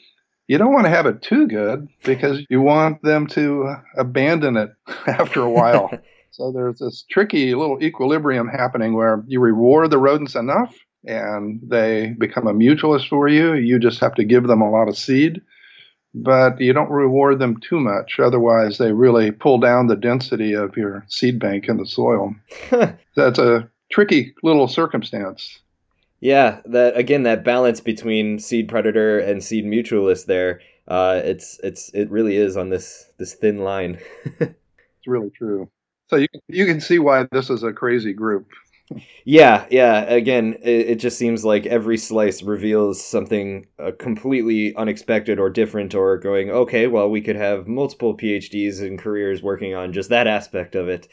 You 0.48 0.58
don't 0.58 0.72
want 0.72 0.84
to 0.84 0.90
have 0.90 1.06
it 1.06 1.22
too 1.22 1.46
good 1.46 1.88
because 2.04 2.44
you 2.50 2.60
want 2.60 3.02
them 3.02 3.26
to 3.28 3.64
uh, 3.64 3.76
abandon 3.96 4.56
it 4.56 4.70
after 5.06 5.40
a 5.40 5.50
while. 5.50 5.90
so 6.30 6.52
there's 6.52 6.78
this 6.78 7.04
tricky 7.10 7.54
little 7.54 7.82
equilibrium 7.82 8.48
happening 8.48 8.94
where 8.94 9.22
you 9.26 9.40
reward 9.40 9.90
the 9.90 9.98
rodents 9.98 10.34
enough 10.34 10.74
and 11.04 11.60
they 11.62 12.14
become 12.18 12.46
a 12.46 12.54
mutualist 12.54 13.08
for 13.08 13.28
you. 13.28 13.54
You 13.54 13.78
just 13.78 14.00
have 14.00 14.14
to 14.16 14.24
give 14.24 14.46
them 14.46 14.60
a 14.60 14.70
lot 14.70 14.88
of 14.88 14.96
seed, 14.96 15.40
but 16.14 16.60
you 16.60 16.72
don't 16.72 16.90
reward 16.90 17.38
them 17.38 17.58
too 17.60 17.80
much. 17.80 18.18
Otherwise, 18.20 18.78
they 18.78 18.92
really 18.92 19.30
pull 19.30 19.58
down 19.58 19.86
the 19.86 19.96
density 19.96 20.52
of 20.52 20.76
your 20.76 21.04
seed 21.08 21.38
bank 21.38 21.68
in 21.68 21.78
the 21.78 21.86
soil. 21.86 22.34
That's 23.16 23.38
a 23.38 23.68
tricky 23.90 24.34
little 24.42 24.68
circumstance. 24.68 25.60
Yeah, 26.20 26.60
that 26.66 26.96
again, 26.96 27.24
that 27.24 27.44
balance 27.44 27.80
between 27.80 28.38
seed 28.38 28.68
predator 28.68 29.18
and 29.18 29.42
seed 29.42 29.64
mutualist 29.64 30.26
there, 30.26 30.60
uh, 30.86 31.20
it's 31.24 31.58
it's 31.64 31.88
it 31.94 32.10
really 32.10 32.36
is 32.36 32.56
on 32.56 32.70
this 32.70 33.10
this 33.18 33.34
thin 33.34 33.58
line. 33.58 33.98
it's 34.40 34.54
really 35.06 35.30
true. 35.30 35.68
So 36.08 36.16
you 36.16 36.28
you 36.46 36.64
can 36.64 36.80
see 36.80 37.00
why 37.00 37.26
this 37.32 37.50
is 37.50 37.64
a 37.64 37.72
crazy 37.72 38.12
group. 38.12 38.46
Yeah, 39.24 39.66
yeah. 39.70 40.02
Again, 40.02 40.58
it, 40.62 40.90
it, 40.90 40.94
just 40.96 41.18
seems 41.18 41.44
like 41.44 41.66
every 41.66 41.96
slice 41.96 42.42
reveals 42.42 43.02
something 43.02 43.66
uh, 43.78 43.92
completely 43.98 44.74
unexpected 44.76 45.38
or 45.38 45.50
different, 45.50 45.94
or 45.94 46.18
going, 46.18 46.50
okay, 46.50 46.86
well, 46.86 47.08
we 47.08 47.20
could 47.20 47.36
have 47.36 47.68
multiple 47.68 48.16
PhDs 48.16 48.80
and 48.80 48.98
careers 48.98 49.42
working 49.42 49.74
on 49.74 49.92
just 49.92 50.08
that 50.10 50.26
aspect 50.26 50.74
of 50.74 50.88
it. 50.88 51.08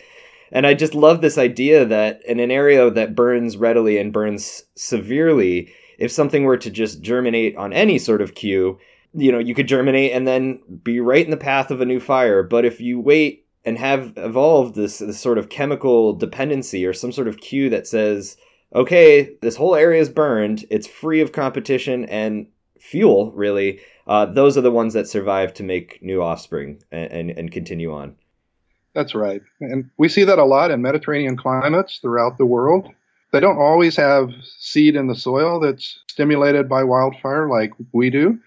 And 0.52 0.66
I 0.66 0.74
just 0.74 0.96
love 0.96 1.22
this 1.22 1.38
idea 1.38 1.86
that 1.86 2.22
in 2.26 2.40
an 2.40 2.52
area 2.52 2.90
that 2.90 3.16
burns 3.16 3.58
readily 3.58 3.98
and 3.98 4.12
burns 4.12 4.64
severely, 4.76 5.72
if 6.00 6.12
something 6.12 6.44
were 6.44 6.58
to 6.58 6.72
just 6.72 7.02
germinate 7.02 7.56
on 7.56 7.74
any 7.74 8.00
sort 8.00 8.22
of 8.22 8.34
cue, 8.34 8.80
you 9.14 9.32
know, 9.32 9.40
you 9.40 9.54
could 9.54 9.68
germinate 9.68 10.12
and 10.14 10.28
then 10.28 10.60
be 10.84 11.00
right 11.00 11.24
in 11.26 11.32
the 11.32 11.38
path 11.38 11.72
of 11.72 11.82
a 11.82 11.86
new 11.86 12.00
fire. 12.00 12.42
But 12.42 12.66
if 12.66 12.82
you 12.82 13.00
wait 13.00 13.46
and 13.66 13.78
have 13.78 14.14
evolved 14.16 14.76
this, 14.76 15.00
this 15.00 15.20
sort 15.20 15.38
of 15.38 15.50
chemical 15.50 16.14
dependency 16.14 16.86
or 16.86 16.94
some 16.94 17.12
sort 17.12 17.28
of 17.28 17.40
cue 17.40 17.70
that 17.70 17.88
says, 17.88 18.38
okay, 18.74 19.36
this 19.42 19.56
whole 19.56 19.76
area 19.76 20.02
is 20.02 20.10
burned, 20.10 20.66
it's 20.70 20.88
free 20.88 21.22
of 21.22 21.32
competition 21.32 22.06
and 22.06 22.48
fuel, 22.80 23.32
really, 23.34 23.80
uh, 24.08 24.26
those 24.26 24.58
are 24.58 24.62
the 24.62 24.72
ones 24.72 24.94
that 24.94 25.08
survive 25.08 25.54
to 25.54 25.64
make 25.64 26.00
new 26.02 26.22
offspring 26.22 26.82
and, 26.92 27.12
and, 27.12 27.30
and 27.32 27.52
continue 27.52 27.94
on. 27.94 28.16
That's 28.96 29.14
right. 29.14 29.42
And 29.60 29.90
we 29.98 30.10
see 30.10 30.24
that 30.24 30.40
a 30.40 30.46
lot 30.46 30.72
in 30.72 30.82
Mediterranean 30.82 31.38
climates 31.38 32.00
throughout 32.00 32.38
the 32.38 32.46
world. 32.46 32.90
They 33.32 33.40
don't 33.40 33.60
always 33.60 33.96
have 33.98 34.32
seed 34.58 34.96
in 34.96 35.08
the 35.08 35.16
soil 35.16 35.60
that's 35.60 36.00
stimulated 36.08 36.68
by 36.68 36.84
wildfire 36.84 37.48
like 37.48 37.72
we 37.92 38.10
do. 38.10 38.40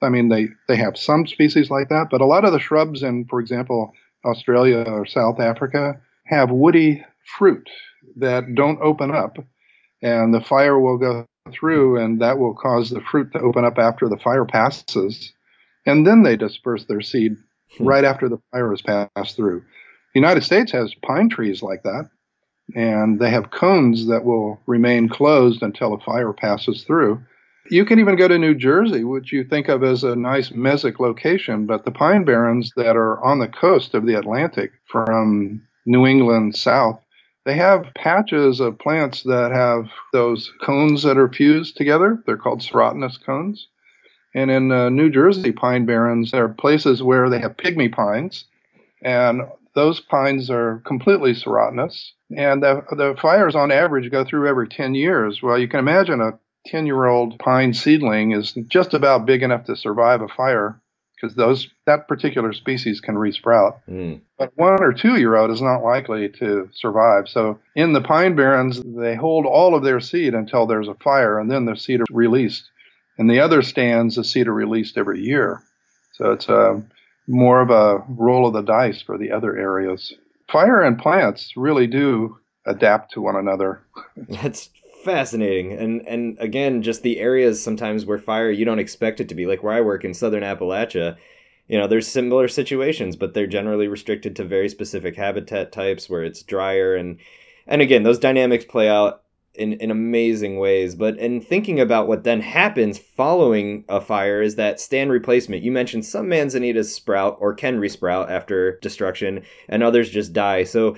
I 0.00 0.08
mean, 0.08 0.28
they, 0.28 0.48
they 0.68 0.76
have 0.76 0.96
some 0.96 1.26
species 1.26 1.70
like 1.70 1.88
that, 1.88 2.08
but 2.10 2.20
a 2.20 2.26
lot 2.26 2.44
of 2.44 2.52
the 2.52 2.60
shrubs 2.60 3.02
in, 3.02 3.24
for 3.24 3.40
example, 3.40 3.92
Australia 4.28 4.84
or 4.86 5.06
South 5.06 5.40
Africa 5.40 6.00
have 6.26 6.50
woody 6.50 7.04
fruit 7.38 7.68
that 8.16 8.54
don't 8.54 8.80
open 8.80 9.10
up, 9.10 9.38
and 10.02 10.32
the 10.32 10.40
fire 10.40 10.78
will 10.78 10.98
go 10.98 11.26
through, 11.52 11.98
and 11.98 12.20
that 12.20 12.38
will 12.38 12.54
cause 12.54 12.90
the 12.90 13.00
fruit 13.00 13.32
to 13.32 13.40
open 13.40 13.64
up 13.64 13.78
after 13.78 14.08
the 14.08 14.18
fire 14.18 14.44
passes, 14.44 15.32
and 15.86 16.06
then 16.06 16.22
they 16.22 16.36
disperse 16.36 16.84
their 16.84 17.00
seed 17.00 17.36
hmm. 17.76 17.84
right 17.84 18.04
after 18.04 18.28
the 18.28 18.40
fire 18.52 18.70
has 18.70 18.82
passed 18.82 19.36
through. 19.36 19.60
The 20.14 20.20
United 20.20 20.44
States 20.44 20.72
has 20.72 20.94
pine 21.02 21.28
trees 21.28 21.62
like 21.62 21.82
that, 21.82 22.08
and 22.74 23.18
they 23.18 23.30
have 23.30 23.50
cones 23.50 24.06
that 24.08 24.24
will 24.24 24.60
remain 24.66 25.08
closed 25.08 25.62
until 25.62 25.94
a 25.94 26.00
fire 26.00 26.32
passes 26.32 26.84
through. 26.84 27.22
You 27.70 27.84
can 27.84 27.98
even 27.98 28.16
go 28.16 28.28
to 28.28 28.38
New 28.38 28.54
Jersey, 28.54 29.04
which 29.04 29.32
you 29.32 29.44
think 29.44 29.68
of 29.68 29.84
as 29.84 30.04
a 30.04 30.16
nice 30.16 30.50
mesic 30.50 30.98
location, 31.00 31.66
but 31.66 31.84
the 31.84 31.90
pine 31.90 32.24
barrens 32.24 32.72
that 32.76 32.96
are 32.96 33.22
on 33.22 33.38
the 33.38 33.48
coast 33.48 33.94
of 33.94 34.06
the 34.06 34.14
Atlantic 34.14 34.72
from 34.86 35.62
New 35.84 36.06
England 36.06 36.56
south, 36.56 37.00
they 37.44 37.54
have 37.54 37.92
patches 37.94 38.60
of 38.60 38.78
plants 38.78 39.22
that 39.24 39.52
have 39.52 39.88
those 40.12 40.50
cones 40.62 41.02
that 41.02 41.18
are 41.18 41.28
fused 41.28 41.76
together. 41.76 42.22
They're 42.26 42.36
called 42.36 42.60
serotinous 42.60 43.18
cones. 43.24 43.68
And 44.34 44.50
in 44.50 44.72
uh, 44.72 44.88
New 44.90 45.10
Jersey 45.10 45.52
pine 45.52 45.86
barrens, 45.86 46.30
there 46.30 46.44
are 46.44 46.48
places 46.50 47.02
where 47.02 47.28
they 47.28 47.40
have 47.40 47.56
pygmy 47.56 47.92
pines, 47.92 48.44
and 49.02 49.42
those 49.74 50.00
pines 50.00 50.50
are 50.50 50.82
completely 50.86 51.32
serotinous. 51.32 52.12
And 52.36 52.62
the, 52.62 52.82
the 52.90 53.16
fires 53.20 53.54
on 53.54 53.70
average 53.72 54.10
go 54.10 54.24
through 54.24 54.48
every 54.48 54.68
10 54.68 54.94
years. 54.94 55.42
Well, 55.42 55.58
you 55.58 55.68
can 55.68 55.80
imagine 55.80 56.20
a 56.20 56.38
10 56.66 56.86
year 56.86 57.06
old 57.06 57.38
pine 57.38 57.72
seedling 57.72 58.32
is 58.32 58.52
just 58.68 58.94
about 58.94 59.26
big 59.26 59.42
enough 59.42 59.64
to 59.64 59.76
survive 59.76 60.20
a 60.20 60.28
fire 60.28 60.80
because 61.20 61.34
those 61.34 61.68
that 61.86 62.08
particular 62.08 62.52
species 62.52 63.00
can 63.00 63.16
resprout. 63.16 63.78
Mm. 63.88 64.20
But 64.38 64.52
one 64.56 64.82
or 64.82 64.92
two 64.92 65.16
year 65.16 65.36
old 65.36 65.50
is 65.50 65.62
not 65.62 65.82
likely 65.82 66.28
to 66.28 66.68
survive. 66.72 67.28
So 67.28 67.58
in 67.74 67.92
the 67.92 68.00
pine 68.00 68.36
barrens, 68.36 68.80
they 68.82 69.14
hold 69.14 69.46
all 69.46 69.74
of 69.74 69.82
their 69.82 70.00
seed 70.00 70.34
until 70.34 70.66
there's 70.66 70.88
a 70.88 70.94
fire, 70.94 71.38
and 71.38 71.50
then 71.50 71.64
the 71.64 71.76
seed 71.76 72.00
are 72.00 72.06
released. 72.10 72.68
In 73.18 73.26
the 73.26 73.40
other 73.40 73.62
stands, 73.62 74.14
the 74.14 74.24
seed 74.24 74.46
are 74.46 74.54
released 74.54 74.96
every 74.96 75.20
year. 75.20 75.62
So 76.12 76.32
it's 76.32 76.48
a, 76.48 76.70
um, 76.70 76.88
more 77.26 77.60
of 77.60 77.70
a 77.70 78.04
roll 78.08 78.46
of 78.46 78.54
the 78.54 78.62
dice 78.62 79.02
for 79.02 79.18
the 79.18 79.32
other 79.32 79.56
areas. 79.56 80.14
Fire 80.50 80.82
and 80.82 80.98
plants 80.98 81.52
really 81.56 81.86
do 81.86 82.38
adapt 82.64 83.12
to 83.12 83.20
one 83.20 83.36
another. 83.36 83.82
That's 84.28 84.70
fascinating. 85.08 85.72
And 85.72 86.06
and 86.06 86.36
again 86.38 86.82
just 86.82 87.02
the 87.02 87.18
areas 87.18 87.62
sometimes 87.62 88.04
where 88.04 88.18
fire 88.18 88.50
you 88.50 88.64
don't 88.64 88.78
expect 88.78 89.20
it 89.20 89.28
to 89.30 89.34
be. 89.34 89.46
Like 89.46 89.62
where 89.62 89.74
i 89.74 89.80
work 89.80 90.04
in 90.04 90.14
southern 90.14 90.42
appalachia 90.42 91.16
you 91.66 91.78
know 91.78 91.86
there's 91.86 92.08
similar 92.08 92.48
situations 92.48 93.16
but 93.16 93.34
they're 93.34 93.46
generally 93.46 93.88
restricted 93.88 94.34
to 94.36 94.44
very 94.44 94.68
specific 94.68 95.16
habitat 95.16 95.72
types 95.72 96.08
where 96.10 96.24
it's 96.24 96.42
drier. 96.42 96.94
And 96.94 97.18
and 97.66 97.80
again 97.80 98.02
those 98.02 98.18
dynamics 98.18 98.64
play 98.64 98.88
out 98.88 99.22
in, 99.54 99.72
in 99.74 99.90
amazing 99.90 100.58
ways. 100.58 100.94
But 100.94 101.18
in 101.18 101.40
thinking 101.40 101.80
about 101.80 102.06
what 102.06 102.22
then 102.22 102.40
happens 102.40 102.98
following 102.98 103.84
a 103.88 104.00
fire 104.00 104.40
is 104.40 104.54
that 104.54 104.78
stand 104.78 105.10
replacement. 105.10 105.64
You 105.64 105.72
mentioned 105.72 106.04
some 106.04 106.26
manzanitas 106.26 106.92
sprout 106.92 107.38
or 107.40 107.54
can 107.54 107.80
resprout 107.80 108.30
after 108.30 108.78
destruction 108.80 109.42
and 109.68 109.82
others 109.82 110.10
just 110.10 110.32
die. 110.32 110.64
So 110.64 110.96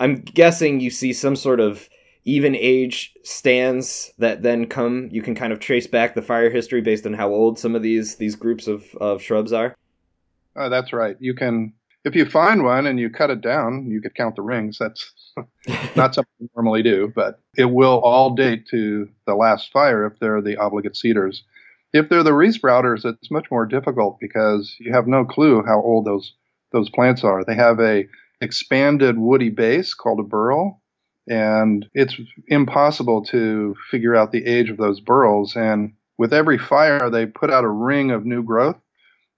i'm 0.00 0.16
guessing 0.16 0.80
you 0.80 0.90
see 0.90 1.12
some 1.12 1.36
sort 1.36 1.60
of 1.60 1.88
even 2.24 2.54
age 2.54 3.14
stands 3.22 4.12
that 4.18 4.42
then 4.42 4.66
come 4.66 5.08
you 5.10 5.22
can 5.22 5.34
kind 5.34 5.52
of 5.52 5.60
trace 5.60 5.86
back 5.86 6.14
the 6.14 6.22
fire 6.22 6.50
history 6.50 6.80
based 6.80 7.06
on 7.06 7.14
how 7.14 7.28
old 7.28 7.58
some 7.58 7.74
of 7.74 7.82
these 7.82 8.16
these 8.16 8.36
groups 8.36 8.66
of, 8.66 8.84
of 9.00 9.22
shrubs 9.22 9.52
are. 9.52 9.74
Oh 10.56 10.68
that's 10.68 10.92
right. 10.92 11.16
You 11.20 11.34
can 11.34 11.72
if 12.04 12.14
you 12.14 12.24
find 12.24 12.64
one 12.64 12.86
and 12.86 12.98
you 12.98 13.10
cut 13.10 13.30
it 13.30 13.40
down 13.40 13.86
you 13.90 14.00
could 14.00 14.14
count 14.14 14.36
the 14.36 14.42
rings. 14.42 14.78
That's 14.78 15.12
not 15.96 16.14
something 16.14 16.32
we 16.38 16.48
normally 16.54 16.82
do 16.82 17.12
but 17.14 17.40
it 17.56 17.66
will 17.66 18.00
all 18.00 18.34
date 18.34 18.66
to 18.70 19.08
the 19.26 19.34
last 19.34 19.72
fire 19.72 20.06
if 20.06 20.18
they're 20.18 20.42
the 20.42 20.56
obligate 20.56 20.96
seeders. 20.96 21.44
If 21.92 22.08
they're 22.08 22.22
the 22.22 22.30
resprouters 22.30 23.04
it's 23.04 23.30
much 23.30 23.50
more 23.50 23.66
difficult 23.66 24.18
because 24.20 24.76
you 24.78 24.92
have 24.92 25.06
no 25.06 25.24
clue 25.24 25.62
how 25.66 25.80
old 25.80 26.06
those 26.06 26.34
those 26.72 26.90
plants 26.90 27.24
are. 27.24 27.44
They 27.44 27.56
have 27.56 27.80
a 27.80 28.06
expanded 28.40 29.18
woody 29.18 29.50
base 29.50 29.92
called 29.94 30.20
a 30.20 30.22
burl 30.22 30.79
and 31.28 31.86
it's 31.94 32.16
impossible 32.48 33.24
to 33.26 33.74
figure 33.90 34.16
out 34.16 34.32
the 34.32 34.46
age 34.46 34.70
of 34.70 34.76
those 34.76 35.00
burls. 35.00 35.54
And 35.56 35.94
with 36.18 36.32
every 36.32 36.58
fire, 36.58 37.10
they 37.10 37.26
put 37.26 37.50
out 37.50 37.64
a 37.64 37.68
ring 37.68 38.10
of 38.10 38.26
new 38.26 38.42
growth. 38.42 38.76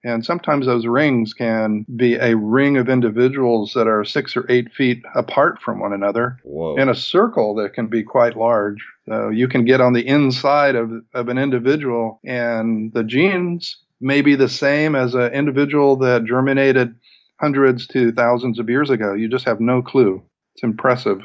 And 0.05 0.25
sometimes 0.25 0.65
those 0.65 0.85
rings 0.85 1.33
can 1.33 1.85
be 1.95 2.15
a 2.15 2.35
ring 2.35 2.75
of 2.75 2.89
individuals 2.89 3.71
that 3.73 3.87
are 3.87 4.03
six 4.03 4.35
or 4.35 4.45
eight 4.49 4.73
feet 4.73 5.01
apart 5.15 5.61
from 5.61 5.79
one 5.79 5.93
another 5.93 6.39
Whoa. 6.43 6.75
in 6.75 6.89
a 6.89 6.95
circle 6.95 7.55
that 7.55 7.73
can 7.73 7.87
be 7.87 8.03
quite 8.03 8.35
large. 8.35 8.85
So 9.07 9.29
you 9.29 9.47
can 9.47 9.63
get 9.63 9.79
on 9.79 9.93
the 9.93 10.05
inside 10.05 10.75
of, 10.75 10.91
of 11.13 11.29
an 11.29 11.37
individual, 11.37 12.19
and 12.25 12.91
the 12.91 13.05
genes 13.05 13.77
may 14.01 14.21
be 14.21 14.35
the 14.35 14.49
same 14.49 14.93
as 14.93 15.15
an 15.15 15.31
individual 15.31 15.95
that 15.97 16.25
germinated 16.25 16.95
hundreds 17.39 17.87
to 17.87 18.11
thousands 18.11 18.59
of 18.59 18.69
years 18.69 18.89
ago. 18.89 19.13
You 19.13 19.29
just 19.29 19.45
have 19.45 19.61
no 19.61 19.81
clue. 19.81 20.21
It's 20.55 20.63
impressive. 20.63 21.21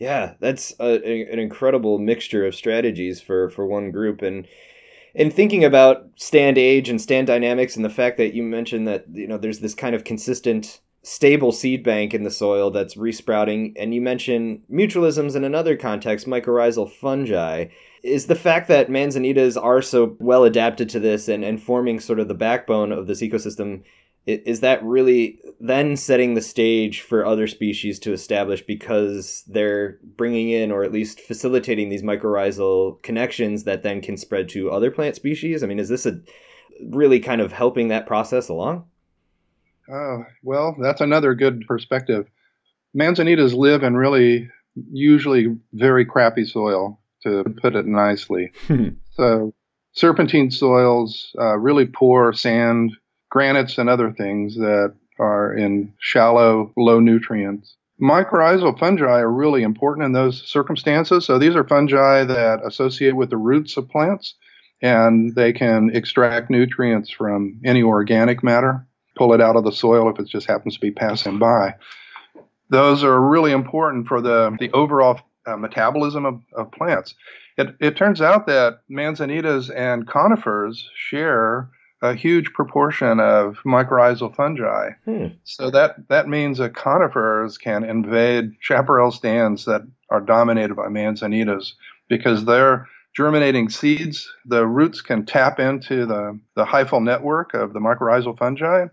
Yeah, 0.00 0.32
that's 0.40 0.74
a, 0.80 0.94
an 1.30 1.38
incredible 1.38 1.98
mixture 1.98 2.46
of 2.46 2.54
strategies 2.54 3.20
for 3.20 3.50
for 3.50 3.66
one 3.66 3.90
group. 3.90 4.22
And 4.22 4.48
in 5.14 5.30
thinking 5.30 5.62
about 5.62 6.06
stand 6.16 6.56
age 6.56 6.88
and 6.88 6.98
stand 6.98 7.26
dynamics 7.26 7.76
and 7.76 7.84
the 7.84 7.90
fact 7.90 8.16
that 8.16 8.32
you 8.32 8.42
mentioned 8.42 8.88
that 8.88 9.04
you 9.12 9.26
know 9.26 9.36
there's 9.36 9.60
this 9.60 9.74
kind 9.74 9.94
of 9.94 10.04
consistent 10.04 10.80
stable 11.02 11.52
seed 11.52 11.82
bank 11.84 12.14
in 12.14 12.24
the 12.24 12.30
soil 12.30 12.70
that's 12.70 12.96
resprouting. 12.96 13.74
And 13.78 13.94
you 13.94 14.00
mentioned 14.00 14.62
mutualisms 14.72 15.36
in 15.36 15.44
another 15.44 15.76
context 15.76 16.26
mycorrhizal 16.26 16.90
fungi. 16.90 17.66
Is 18.02 18.26
the 18.26 18.34
fact 18.34 18.68
that 18.68 18.88
manzanitas 18.88 19.62
are 19.62 19.82
so 19.82 20.16
well 20.18 20.44
adapted 20.44 20.88
to 20.90 21.00
this 21.00 21.28
and, 21.28 21.44
and 21.44 21.62
forming 21.62 22.00
sort 22.00 22.20
of 22.20 22.28
the 22.28 22.34
backbone 22.34 22.90
of 22.90 23.06
this 23.06 23.20
ecosystem 23.20 23.82
is 24.26 24.60
that 24.60 24.82
really 24.84 25.40
then 25.60 25.96
setting 25.96 26.34
the 26.34 26.42
stage 26.42 27.00
for 27.00 27.24
other 27.24 27.46
species 27.46 27.98
to 28.00 28.12
establish 28.12 28.62
because 28.62 29.44
they're 29.46 29.98
bringing 30.16 30.50
in 30.50 30.70
or 30.70 30.84
at 30.84 30.92
least 30.92 31.20
facilitating 31.20 31.88
these 31.88 32.02
mycorrhizal 32.02 33.02
connections 33.02 33.64
that 33.64 33.82
then 33.82 34.00
can 34.00 34.16
spread 34.16 34.48
to 34.50 34.70
other 34.70 34.90
plant 34.90 35.16
species? 35.16 35.62
I 35.62 35.66
mean, 35.66 35.78
is 35.78 35.88
this 35.88 36.06
a 36.06 36.20
really 36.88 37.20
kind 37.20 37.40
of 37.40 37.52
helping 37.52 37.88
that 37.88 38.06
process 38.06 38.48
along? 38.48 38.84
Uh, 39.92 40.18
well, 40.42 40.76
that's 40.80 41.00
another 41.00 41.34
good 41.34 41.64
perspective. 41.66 42.26
Manzanitas 42.96 43.54
live 43.54 43.82
in 43.82 43.96
really 43.96 44.48
usually 44.90 45.56
very 45.72 46.04
crappy 46.04 46.44
soil. 46.44 46.98
to 47.22 47.44
put 47.60 47.76
it 47.76 47.86
nicely. 47.86 48.50
so, 49.10 49.52
serpentine 49.92 50.50
soils, 50.50 51.34
uh, 51.38 51.56
really 51.58 51.84
poor 51.84 52.32
sand, 52.32 52.92
granites, 53.30 53.78
and 53.78 53.88
other 53.88 54.12
things 54.12 54.56
that 54.56 54.94
are 55.18 55.54
in 55.54 55.92
shallow, 55.98 56.72
low 56.76 57.00
nutrients. 57.00 57.76
Mycorrhizal 58.00 58.78
fungi 58.78 59.20
are 59.20 59.30
really 59.30 59.62
important 59.62 60.06
in 60.06 60.12
those 60.12 60.46
circumstances. 60.48 61.26
So, 61.26 61.38
these 61.38 61.54
are 61.54 61.64
fungi 61.64 62.24
that 62.24 62.60
associate 62.64 63.14
with 63.14 63.30
the 63.30 63.36
roots 63.36 63.76
of 63.76 63.88
plants 63.88 64.34
and 64.82 65.34
they 65.34 65.52
can 65.52 65.90
extract 65.94 66.50
nutrients 66.50 67.10
from 67.10 67.60
any 67.64 67.82
organic 67.82 68.42
matter, 68.42 68.86
pull 69.16 69.34
it 69.34 69.40
out 69.40 69.56
of 69.56 69.64
the 69.64 69.72
soil 69.72 70.08
if 70.08 70.18
it 70.18 70.26
just 70.26 70.46
happens 70.46 70.74
to 70.74 70.80
be 70.80 70.90
passing 70.90 71.38
by. 71.38 71.74
Those 72.70 73.04
are 73.04 73.20
really 73.20 73.52
important 73.52 74.06
for 74.06 74.20
the, 74.20 74.56
the 74.58 74.70
overall 74.72 75.20
uh, 75.46 75.56
metabolism 75.56 76.24
of, 76.24 76.40
of 76.54 76.72
plants. 76.72 77.14
It, 77.58 77.74
it 77.80 77.96
turns 77.96 78.22
out 78.22 78.46
that 78.46 78.80
manzanitas 78.90 79.70
and 79.74 80.08
conifers 80.08 80.88
share 80.94 81.68
a 82.02 82.14
huge 82.14 82.52
proportion 82.52 83.20
of 83.20 83.58
mycorrhizal 83.64 84.34
fungi. 84.34 84.90
Hmm. 85.04 85.26
So 85.44 85.70
that, 85.70 86.08
that 86.08 86.28
means 86.28 86.58
that 86.58 86.74
conifers 86.74 87.58
can 87.58 87.84
invade 87.84 88.52
chaparral 88.60 89.10
stands 89.10 89.64
that 89.66 89.82
are 90.08 90.20
dominated 90.20 90.74
by 90.74 90.86
manzanitas 90.86 91.72
because 92.08 92.44
they're 92.44 92.88
germinating 93.14 93.68
seeds. 93.68 94.32
The 94.46 94.66
roots 94.66 95.02
can 95.02 95.26
tap 95.26 95.60
into 95.60 96.06
the, 96.06 96.38
the 96.56 96.64
hyphal 96.64 97.02
network 97.02 97.54
of 97.54 97.72
the 97.72 97.80
mycorrhizal 97.80 98.38
fungi, 98.38 98.86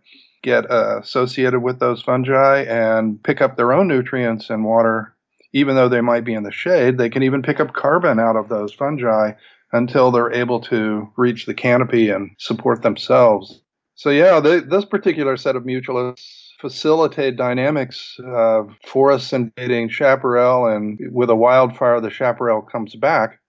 get 0.43 0.70
uh, 0.70 1.00
associated 1.02 1.62
with 1.62 1.80
those 1.80 2.02
fungi, 2.02 2.63
and 2.63 3.22
pick 3.24 3.41
up 3.41 3.56
their 3.56 3.72
own 3.74 3.88
nutrients 3.88 4.50
and 4.50 4.65
water 4.65 5.13
even 5.54 5.76
though 5.76 5.89
they 5.89 6.02
might 6.02 6.26
be 6.26 6.34
in 6.34 6.43
the 6.43 6.52
shade, 6.52 6.98
they 6.98 7.10
can 7.10 7.24
even 7.24 7.41
pick 7.41 7.60
up 7.60 7.74
carbon 7.74 8.20
out 8.20 8.36
of 8.36 8.50
those 8.50 8.74
fungi 8.74 9.32
until 9.71 10.12
they're 10.12 10.32
able 10.32 10.60
to 10.62 11.10
reach 11.17 11.45
the 11.45 11.53
canopy 11.53 12.10
and 12.10 12.32
support 12.38 12.82
themselves. 12.82 13.62
So, 13.95 14.10
yeah, 14.10 14.39
they, 14.39 14.60
this 14.60 14.86
particular 14.86 15.38
set 15.38 15.56
of 15.56 15.63
mutualists 15.63 16.47
facilitate 16.60 17.36
dynamics 17.36 18.17
of 18.25 18.71
forests 18.86 19.34
invading 19.34 19.89
chaparral, 19.89 20.67
and 20.67 20.99
with 21.12 21.30
a 21.30 21.36
wildfire, 21.36 22.01
the 22.01 22.10
chaparral 22.10 22.62
comes 22.62 22.95
back. 22.95 23.39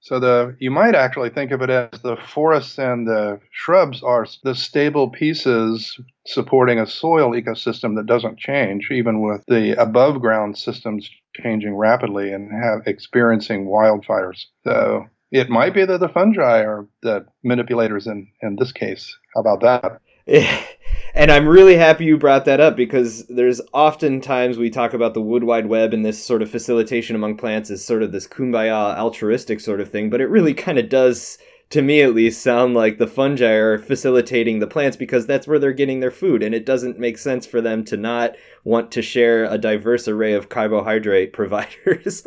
So 0.00 0.18
the 0.18 0.56
you 0.58 0.72
might 0.72 0.96
actually 0.96 1.30
think 1.30 1.52
of 1.52 1.62
it 1.62 1.70
as 1.70 2.00
the 2.00 2.16
forests 2.16 2.76
and 2.76 3.06
the 3.06 3.38
shrubs 3.52 4.02
are 4.02 4.26
the 4.42 4.54
stable 4.54 5.08
pieces 5.08 5.96
supporting 6.26 6.80
a 6.80 6.86
soil 6.86 7.30
ecosystem 7.30 7.94
that 7.94 8.06
doesn't 8.06 8.36
change, 8.36 8.90
even 8.90 9.20
with 9.20 9.44
the 9.46 9.80
above 9.80 10.20
ground 10.20 10.58
systems 10.58 11.08
changing 11.40 11.76
rapidly 11.76 12.32
and 12.32 12.50
have 12.50 12.84
experiencing 12.86 13.66
wildfires. 13.66 14.46
So 14.64 15.06
it 15.32 15.48
might 15.48 15.72
be 15.72 15.84
that 15.84 15.98
the 15.98 16.10
fungi 16.10 16.60
are 16.60 16.86
the 17.02 17.24
manipulators 17.42 18.06
in, 18.06 18.28
in 18.42 18.56
this 18.56 18.70
case. 18.70 19.16
How 19.34 19.40
about 19.40 19.60
that? 19.62 20.00
and 21.14 21.32
I'm 21.32 21.48
really 21.48 21.76
happy 21.76 22.04
you 22.04 22.18
brought 22.18 22.44
that 22.44 22.60
up 22.60 22.76
because 22.76 23.26
there's 23.26 23.60
oftentimes 23.72 24.58
we 24.58 24.68
talk 24.68 24.92
about 24.92 25.14
the 25.14 25.22
wood 25.22 25.42
wide 25.42 25.66
web 25.66 25.94
and 25.94 26.04
this 26.04 26.22
sort 26.22 26.42
of 26.42 26.50
facilitation 26.50 27.16
among 27.16 27.38
plants 27.38 27.70
is 27.70 27.82
sort 27.82 28.02
of 28.02 28.12
this 28.12 28.28
kumbaya 28.28 28.96
altruistic 28.96 29.58
sort 29.60 29.80
of 29.80 29.90
thing, 29.90 30.10
but 30.10 30.20
it 30.20 30.26
really 30.26 30.54
kind 30.54 30.78
of 30.78 30.90
does 30.90 31.38
to 31.70 31.80
me 31.80 32.02
at 32.02 32.14
least 32.14 32.42
sound 32.42 32.74
like 32.74 32.98
the 32.98 33.06
fungi 33.06 33.52
are 33.52 33.78
facilitating 33.78 34.58
the 34.58 34.66
plants 34.66 34.98
because 34.98 35.26
that's 35.26 35.46
where 35.46 35.58
they're 35.58 35.72
getting 35.72 36.00
their 36.00 36.10
food 36.10 36.42
and 36.42 36.54
it 36.54 36.66
doesn't 36.66 36.98
make 36.98 37.16
sense 37.16 37.46
for 37.46 37.62
them 37.62 37.82
to 37.82 37.96
not 37.96 38.36
want 38.64 38.92
to 38.92 39.00
share 39.00 39.46
a 39.46 39.56
diverse 39.56 40.06
array 40.06 40.34
of 40.34 40.50
carbohydrate 40.50 41.32
providers. 41.32 42.26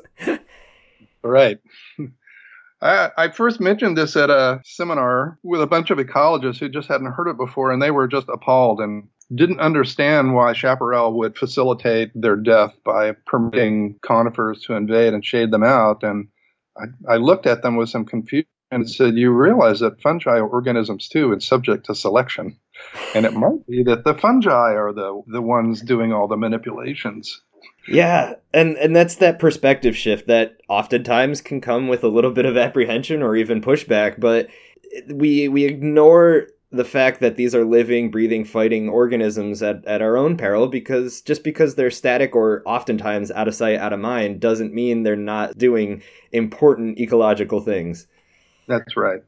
right. 1.22 1.60
I, 2.82 3.12
I 3.18 3.30
first 3.30 3.60
mentioned 3.60 3.98
this 3.98 4.16
at 4.16 4.30
a 4.30 4.62
seminar 4.66 5.40
with 5.44 5.62
a 5.62 5.68
bunch 5.68 5.92
of 5.92 5.98
ecologists 5.98 6.60
who 6.60 6.70
just 6.70 6.88
hadn't 6.88 7.14
heard 7.14 7.30
it 7.30 7.38
before, 7.38 7.72
and 7.72 7.82
they 7.82 7.92
were 7.92 8.08
just 8.08 8.28
appalled 8.30 8.80
and 8.82 9.08
didn't 9.34 9.60
understand 9.60 10.36
why 10.36 10.54
chaparral 10.54 11.18
would 11.18 11.38
facilitate 11.38 12.12
their 12.14 12.36
death 12.36 12.74
by 12.84 13.14
permitting 13.26 13.98
conifers 14.02 14.62
to 14.62 14.74
invade 14.74 15.14
and 15.14 15.26
shade 15.26 15.52
them 15.52 15.64
out. 15.64 16.04
And 16.04 16.28
I, 16.78 17.14
I 17.14 17.18
looked 17.18 17.48
at 17.48 17.64
them 17.64 17.76
with 17.76 17.90
some 17.90 18.06
confusion 18.06 18.48
and 18.72 18.90
said, 18.90 19.16
"You 19.16 19.32
realize 19.32 19.80
that 19.80 20.02
fungi 20.02 20.38
are 20.38 20.48
organisms 20.48 21.08
too, 21.08 21.32
and 21.32 21.42
subject 21.42 21.86
to 21.86 21.96
selection, 21.96 22.58
and 23.16 23.26
it 23.26 23.34
might 23.34 23.66
be 23.68 23.84
that 23.84 24.04
the 24.04 24.14
fungi 24.14 24.74
are 24.74 24.94
the 24.94 25.22
the 25.28 25.42
ones 25.42 25.82
doing 25.82 26.12
all 26.14 26.28
the 26.28 26.38
manipulations." 26.38 27.42
Yeah, 27.88 28.36
and 28.54 28.78
and 28.78 28.96
that's 28.96 29.16
that 29.18 29.40
perspective 29.40 29.96
shift 29.96 30.28
that 30.28 30.58
oftentimes 30.68 31.42
can 31.42 31.62
come 31.62 31.88
with 31.88 32.04
a 32.04 32.08
little 32.08 32.32
bit 32.32 32.46
of 32.46 32.58
apprehension 32.58 33.22
or 33.22 33.36
even 33.36 33.62
pushback, 33.62 34.20
but 34.20 34.48
we 35.08 35.48
we 35.48 35.66
ignore 35.66 36.48
the 36.72 36.86
fact 36.86 37.22
that 37.22 37.36
these 37.36 37.56
are 37.56 37.64
living, 37.64 38.12
breathing, 38.12 38.44
fighting 38.44 38.90
organisms 38.90 39.64
at, 39.64 39.86
at 39.86 40.02
our 40.02 40.18
own 40.18 40.36
peril 40.36 40.68
because 40.68 41.22
just 41.22 41.44
because 41.44 41.76
they're 41.76 41.92
static 41.92 42.36
or 42.36 42.64
oftentimes 42.66 43.32
out 43.32 43.48
of 43.48 43.56
sight, 43.56 43.80
out 43.80 43.94
of 43.94 44.00
mind 44.00 44.40
doesn't 44.40 44.74
mean 44.74 45.04
they're 45.04 45.16
not 45.16 45.58
doing 45.58 46.02
important 46.32 47.00
ecological 47.00 47.62
things. 47.62 48.08
That's 48.68 48.98
right. 48.98 49.22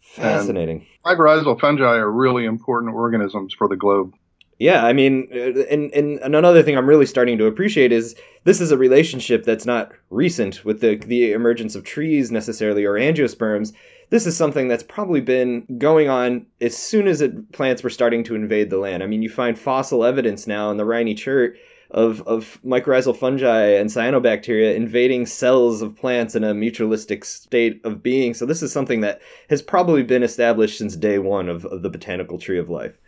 Fascinating. 0.00 0.86
And 1.04 1.18
mycorrhizal 1.18 1.60
fungi 1.60 1.96
are 1.96 2.10
really 2.10 2.46
important 2.46 2.94
organisms 2.94 3.52
for 3.52 3.68
the 3.68 3.76
globe. 3.76 4.14
Yeah, 4.58 4.86
I 4.86 4.94
mean, 4.94 5.28
uh, 5.32 5.64
and, 5.70 5.92
and 5.92 6.18
another 6.20 6.62
thing 6.62 6.78
I'm 6.78 6.88
really 6.88 7.04
starting 7.04 7.36
to 7.38 7.46
appreciate 7.46 7.92
is 7.92 8.14
this 8.44 8.60
is 8.60 8.70
a 8.70 8.78
relationship 8.78 9.44
that's 9.44 9.66
not 9.66 9.92
recent 10.08 10.64
with 10.64 10.80
the, 10.80 10.96
the 10.96 11.32
emergence 11.32 11.74
of 11.74 11.84
trees 11.84 12.30
necessarily 12.30 12.84
or 12.84 12.94
angiosperms. 12.94 13.74
This 14.08 14.26
is 14.26 14.36
something 14.36 14.68
that's 14.68 14.82
probably 14.82 15.20
been 15.20 15.66
going 15.76 16.08
on 16.08 16.46
as 16.62 16.74
soon 16.74 17.06
as 17.06 17.20
it, 17.20 17.52
plants 17.52 17.82
were 17.82 17.90
starting 17.90 18.24
to 18.24 18.34
invade 18.34 18.70
the 18.70 18.78
land. 18.78 19.02
I 19.02 19.06
mean, 19.06 19.20
you 19.20 19.28
find 19.28 19.58
fossil 19.58 20.04
evidence 20.04 20.46
now 20.46 20.70
in 20.70 20.78
the 20.78 20.84
Rhynie 20.84 21.16
chert 21.16 21.58
of, 21.90 22.22
of 22.26 22.58
mycorrhizal 22.64 23.16
fungi 23.16 23.66
and 23.72 23.90
cyanobacteria 23.90 24.74
invading 24.74 25.26
cells 25.26 25.82
of 25.82 25.96
plants 25.96 26.34
in 26.34 26.44
a 26.44 26.54
mutualistic 26.54 27.24
state 27.26 27.80
of 27.84 28.02
being. 28.02 28.32
So 28.32 28.46
this 28.46 28.62
is 28.62 28.72
something 28.72 29.02
that 29.02 29.20
has 29.50 29.60
probably 29.60 30.02
been 30.02 30.22
established 30.22 30.78
since 30.78 30.96
day 30.96 31.18
one 31.18 31.48
of, 31.48 31.66
of 31.66 31.82
the 31.82 31.90
botanical 31.90 32.38
tree 32.38 32.58
of 32.58 32.70
life. 32.70 32.98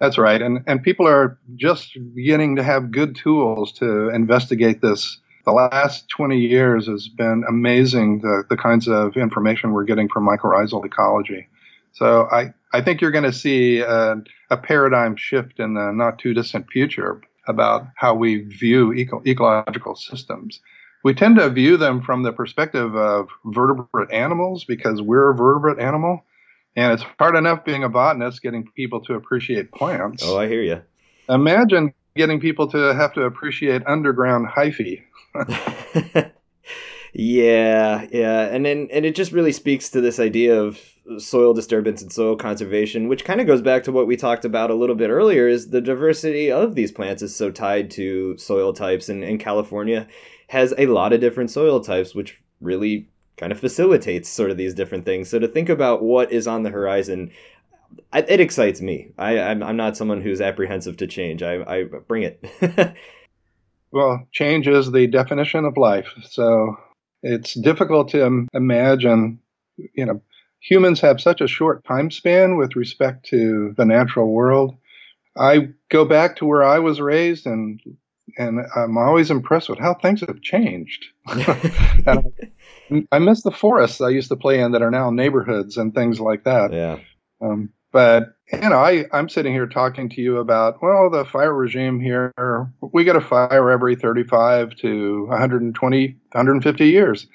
That's 0.00 0.18
right. 0.18 0.40
And, 0.40 0.62
and 0.66 0.82
people 0.82 1.06
are 1.08 1.38
just 1.56 1.96
beginning 2.14 2.56
to 2.56 2.62
have 2.62 2.92
good 2.92 3.16
tools 3.16 3.72
to 3.72 4.08
investigate 4.10 4.80
this. 4.80 5.18
The 5.44 5.52
last 5.52 6.08
20 6.10 6.38
years 6.38 6.86
has 6.86 7.08
been 7.08 7.44
amazing, 7.48 8.20
the, 8.20 8.44
the 8.48 8.56
kinds 8.56 8.86
of 8.86 9.16
information 9.16 9.72
we're 9.72 9.84
getting 9.84 10.08
from 10.08 10.26
mycorrhizal 10.26 10.84
ecology. 10.84 11.48
So 11.92 12.28
I, 12.30 12.52
I 12.72 12.80
think 12.82 13.00
you're 13.00 13.10
going 13.10 13.24
to 13.24 13.32
see 13.32 13.80
a, 13.80 14.16
a 14.50 14.56
paradigm 14.56 15.16
shift 15.16 15.58
in 15.58 15.74
the 15.74 15.90
not 15.90 16.18
too 16.18 16.34
distant 16.34 16.70
future 16.70 17.20
about 17.48 17.86
how 17.96 18.14
we 18.14 18.42
view 18.42 18.92
eco- 18.92 19.22
ecological 19.26 19.96
systems. 19.96 20.60
We 21.02 21.14
tend 21.14 21.36
to 21.36 21.48
view 21.48 21.76
them 21.76 22.02
from 22.02 22.22
the 22.22 22.32
perspective 22.32 22.94
of 22.94 23.28
vertebrate 23.46 24.12
animals 24.12 24.64
because 24.64 25.00
we're 25.00 25.30
a 25.30 25.34
vertebrate 25.34 25.78
animal. 25.78 26.24
And 26.78 26.92
it's 26.92 27.02
hard 27.18 27.34
enough 27.34 27.64
being 27.64 27.82
a 27.82 27.88
botanist 27.88 28.40
getting 28.40 28.64
people 28.76 29.00
to 29.06 29.14
appreciate 29.14 29.72
plants. 29.72 30.22
Oh, 30.24 30.38
I 30.38 30.46
hear 30.46 30.62
you. 30.62 30.80
Imagine 31.28 31.92
getting 32.14 32.38
people 32.38 32.68
to 32.70 32.94
have 32.94 33.12
to 33.14 33.22
appreciate 33.22 33.84
underground 33.84 34.46
hyphae. 34.46 35.02
yeah, 37.12 38.06
yeah, 38.12 38.42
and 38.42 38.64
then 38.64 38.86
and 38.92 39.04
it 39.04 39.16
just 39.16 39.32
really 39.32 39.50
speaks 39.50 39.88
to 39.90 40.00
this 40.00 40.20
idea 40.20 40.62
of 40.62 40.78
soil 41.16 41.52
disturbance 41.52 42.00
and 42.00 42.12
soil 42.12 42.36
conservation, 42.36 43.08
which 43.08 43.24
kind 43.24 43.40
of 43.40 43.48
goes 43.48 43.60
back 43.60 43.82
to 43.82 43.90
what 43.90 44.06
we 44.06 44.16
talked 44.16 44.44
about 44.44 44.70
a 44.70 44.74
little 44.76 44.94
bit 44.94 45.10
earlier. 45.10 45.48
Is 45.48 45.70
the 45.70 45.80
diversity 45.80 46.48
of 46.48 46.76
these 46.76 46.92
plants 46.92 47.22
is 47.22 47.34
so 47.34 47.50
tied 47.50 47.90
to 47.92 48.38
soil 48.38 48.72
types, 48.72 49.08
and, 49.08 49.24
and 49.24 49.40
California 49.40 50.06
has 50.46 50.72
a 50.78 50.86
lot 50.86 51.12
of 51.12 51.20
different 51.20 51.50
soil 51.50 51.80
types, 51.80 52.14
which 52.14 52.40
really 52.60 53.08
kind 53.38 53.52
of 53.52 53.60
facilitates 53.60 54.28
sort 54.28 54.50
of 54.50 54.56
these 54.56 54.74
different 54.74 55.04
things. 55.04 55.30
So 55.30 55.38
to 55.38 55.48
think 55.48 55.68
about 55.68 56.02
what 56.02 56.32
is 56.32 56.46
on 56.46 56.62
the 56.62 56.70
horizon, 56.70 57.30
it 58.12 58.40
excites 58.40 58.80
me. 58.80 59.12
I, 59.16 59.38
I'm, 59.38 59.62
I'm 59.62 59.76
not 59.76 59.96
someone 59.96 60.20
who's 60.20 60.40
apprehensive 60.40 60.96
to 60.98 61.06
change. 61.06 61.42
I, 61.42 61.62
I 61.62 61.84
bring 61.84 62.24
it. 62.24 62.44
well, 63.92 64.26
change 64.32 64.68
is 64.68 64.92
the 64.92 65.06
definition 65.06 65.64
of 65.64 65.76
life. 65.76 66.12
So 66.24 66.76
it's 67.22 67.54
difficult 67.54 68.08
to 68.10 68.46
imagine, 68.52 69.40
you 69.76 70.06
know, 70.06 70.22
humans 70.60 71.00
have 71.00 71.20
such 71.20 71.40
a 71.40 71.48
short 71.48 71.84
time 71.84 72.10
span 72.10 72.56
with 72.56 72.76
respect 72.76 73.26
to 73.26 73.74
the 73.76 73.84
natural 73.84 74.30
world. 74.30 74.76
I 75.36 75.70
go 75.88 76.04
back 76.04 76.36
to 76.36 76.46
where 76.46 76.64
I 76.64 76.80
was 76.80 77.00
raised 77.00 77.46
and 77.46 77.80
and 78.38 78.60
I'm 78.74 78.96
always 78.96 79.30
impressed 79.30 79.68
with 79.68 79.78
how 79.78 79.94
things 79.94 80.20
have 80.20 80.40
changed. 80.40 81.04
I, 81.26 82.22
I, 83.12 83.18
miss 83.18 83.42
the 83.42 83.50
forests 83.50 84.00
I 84.00 84.08
used 84.10 84.28
to 84.28 84.36
play 84.36 84.60
in 84.60 84.72
that 84.72 84.82
are 84.82 84.90
now 84.90 85.10
neighborhoods 85.10 85.76
and 85.76 85.94
things 85.94 86.20
like 86.20 86.44
that. 86.44 86.72
Yeah. 86.72 86.98
Um, 87.40 87.70
but 87.92 88.34
you 88.52 88.68
know, 88.68 88.78
I 88.78 89.06
I'm 89.12 89.28
sitting 89.28 89.52
here 89.52 89.66
talking 89.66 90.08
to 90.10 90.20
you 90.20 90.38
about 90.38 90.82
well, 90.82 91.10
the 91.10 91.24
fire 91.24 91.54
regime 91.54 92.00
here. 92.00 92.32
We 92.80 93.04
get 93.04 93.16
a 93.16 93.20
fire 93.20 93.70
every 93.70 93.96
35 93.96 94.76
to 94.76 95.26
120, 95.26 96.06
150 96.06 96.86
years. 96.86 97.26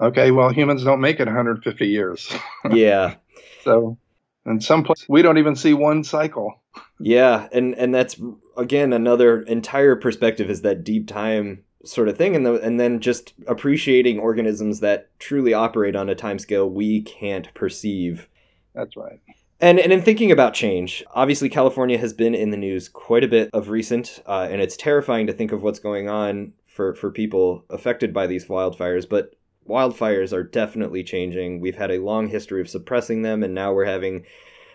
Okay, 0.00 0.30
well, 0.30 0.48
humans 0.48 0.82
don't 0.82 1.00
make 1.00 1.20
it 1.20 1.26
150 1.26 1.86
years. 1.86 2.32
yeah. 2.70 3.16
So, 3.64 3.98
in 4.46 4.60
some 4.60 4.82
places, 4.82 5.06
we 5.08 5.20
don't 5.20 5.38
even 5.38 5.56
see 5.56 5.74
one 5.74 6.04
cycle. 6.04 6.62
Yeah, 7.00 7.48
and 7.52 7.74
and 7.76 7.94
that's 7.94 8.20
again 8.56 8.92
another 8.92 9.42
entire 9.42 9.96
perspective 9.96 10.50
is 10.50 10.62
that 10.62 10.84
deep 10.84 11.08
time 11.08 11.64
sort 11.84 12.08
of 12.08 12.18
thing 12.18 12.36
and 12.36 12.44
the, 12.44 12.60
and 12.60 12.78
then 12.78 13.00
just 13.00 13.32
appreciating 13.46 14.18
organisms 14.18 14.80
that 14.80 15.08
truly 15.18 15.54
operate 15.54 15.96
on 15.96 16.10
a 16.10 16.14
time 16.14 16.38
scale 16.38 16.68
we 16.68 17.00
can't 17.00 17.52
perceive. 17.54 18.28
That's 18.74 18.96
right. 18.96 19.18
And, 19.62 19.78
and 19.78 19.92
in 19.92 20.02
thinking 20.02 20.30
about 20.30 20.54
change, 20.54 21.04
obviously 21.14 21.48
California 21.48 21.98
has 21.98 22.12
been 22.12 22.34
in 22.34 22.50
the 22.50 22.56
news 22.56 22.88
quite 22.88 23.24
a 23.24 23.28
bit 23.28 23.50
of 23.52 23.68
recent, 23.68 24.22
uh, 24.26 24.48
and 24.50 24.60
it's 24.60 24.76
terrifying 24.76 25.26
to 25.26 25.32
think 25.32 25.52
of 25.52 25.62
what's 25.62 25.78
going 25.78 26.08
on 26.08 26.52
for, 26.66 26.94
for 26.94 27.10
people 27.10 27.64
affected 27.68 28.14
by 28.14 28.26
these 28.26 28.46
wildfires. 28.46 29.06
But 29.08 29.34
wildfires 29.68 30.32
are 30.32 30.42
definitely 30.42 31.04
changing. 31.04 31.60
We've 31.60 31.76
had 31.76 31.90
a 31.90 31.98
long 31.98 32.28
history 32.28 32.62
of 32.62 32.70
suppressing 32.70 33.20
them, 33.20 33.42
and 33.42 33.54
now 33.54 33.72
we're 33.74 33.84
having 33.84 34.24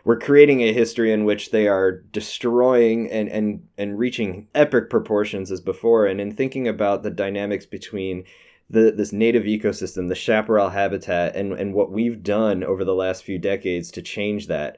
we're 0.06 0.20
creating 0.20 0.62
a 0.62 0.72
history 0.72 1.12
in 1.12 1.26
which 1.26 1.49
they 1.49 1.68
are 1.68 1.91
destroying 1.91 3.12
and 3.12 3.28
and 3.28 3.68
and 3.78 3.99
reaching 3.99 4.47
epic 4.56 4.89
proportions 4.89 5.51
as 5.51 5.60
before. 5.60 6.06
And 6.06 6.22
in 6.22 6.32
thinking 6.32 6.68
about 6.68 7.03
the 7.03 7.10
dynamics 7.10 7.66
between 7.66 8.24
the, 8.70 8.91
this 8.91 9.12
native 9.12 9.43
ecosystem, 9.43 10.08
the 10.08 10.16
chaparral 10.16 10.70
habitat, 10.70 11.36
and, 11.36 11.53
and 11.53 11.74
what 11.74 11.91
we've 11.91 12.24
done 12.24 12.64
over 12.64 12.84
the 12.84 12.95
last 12.95 13.24
few 13.24 13.38
decades 13.38 13.91
to 13.91 14.01
change 14.01 14.47
that. 14.47 14.78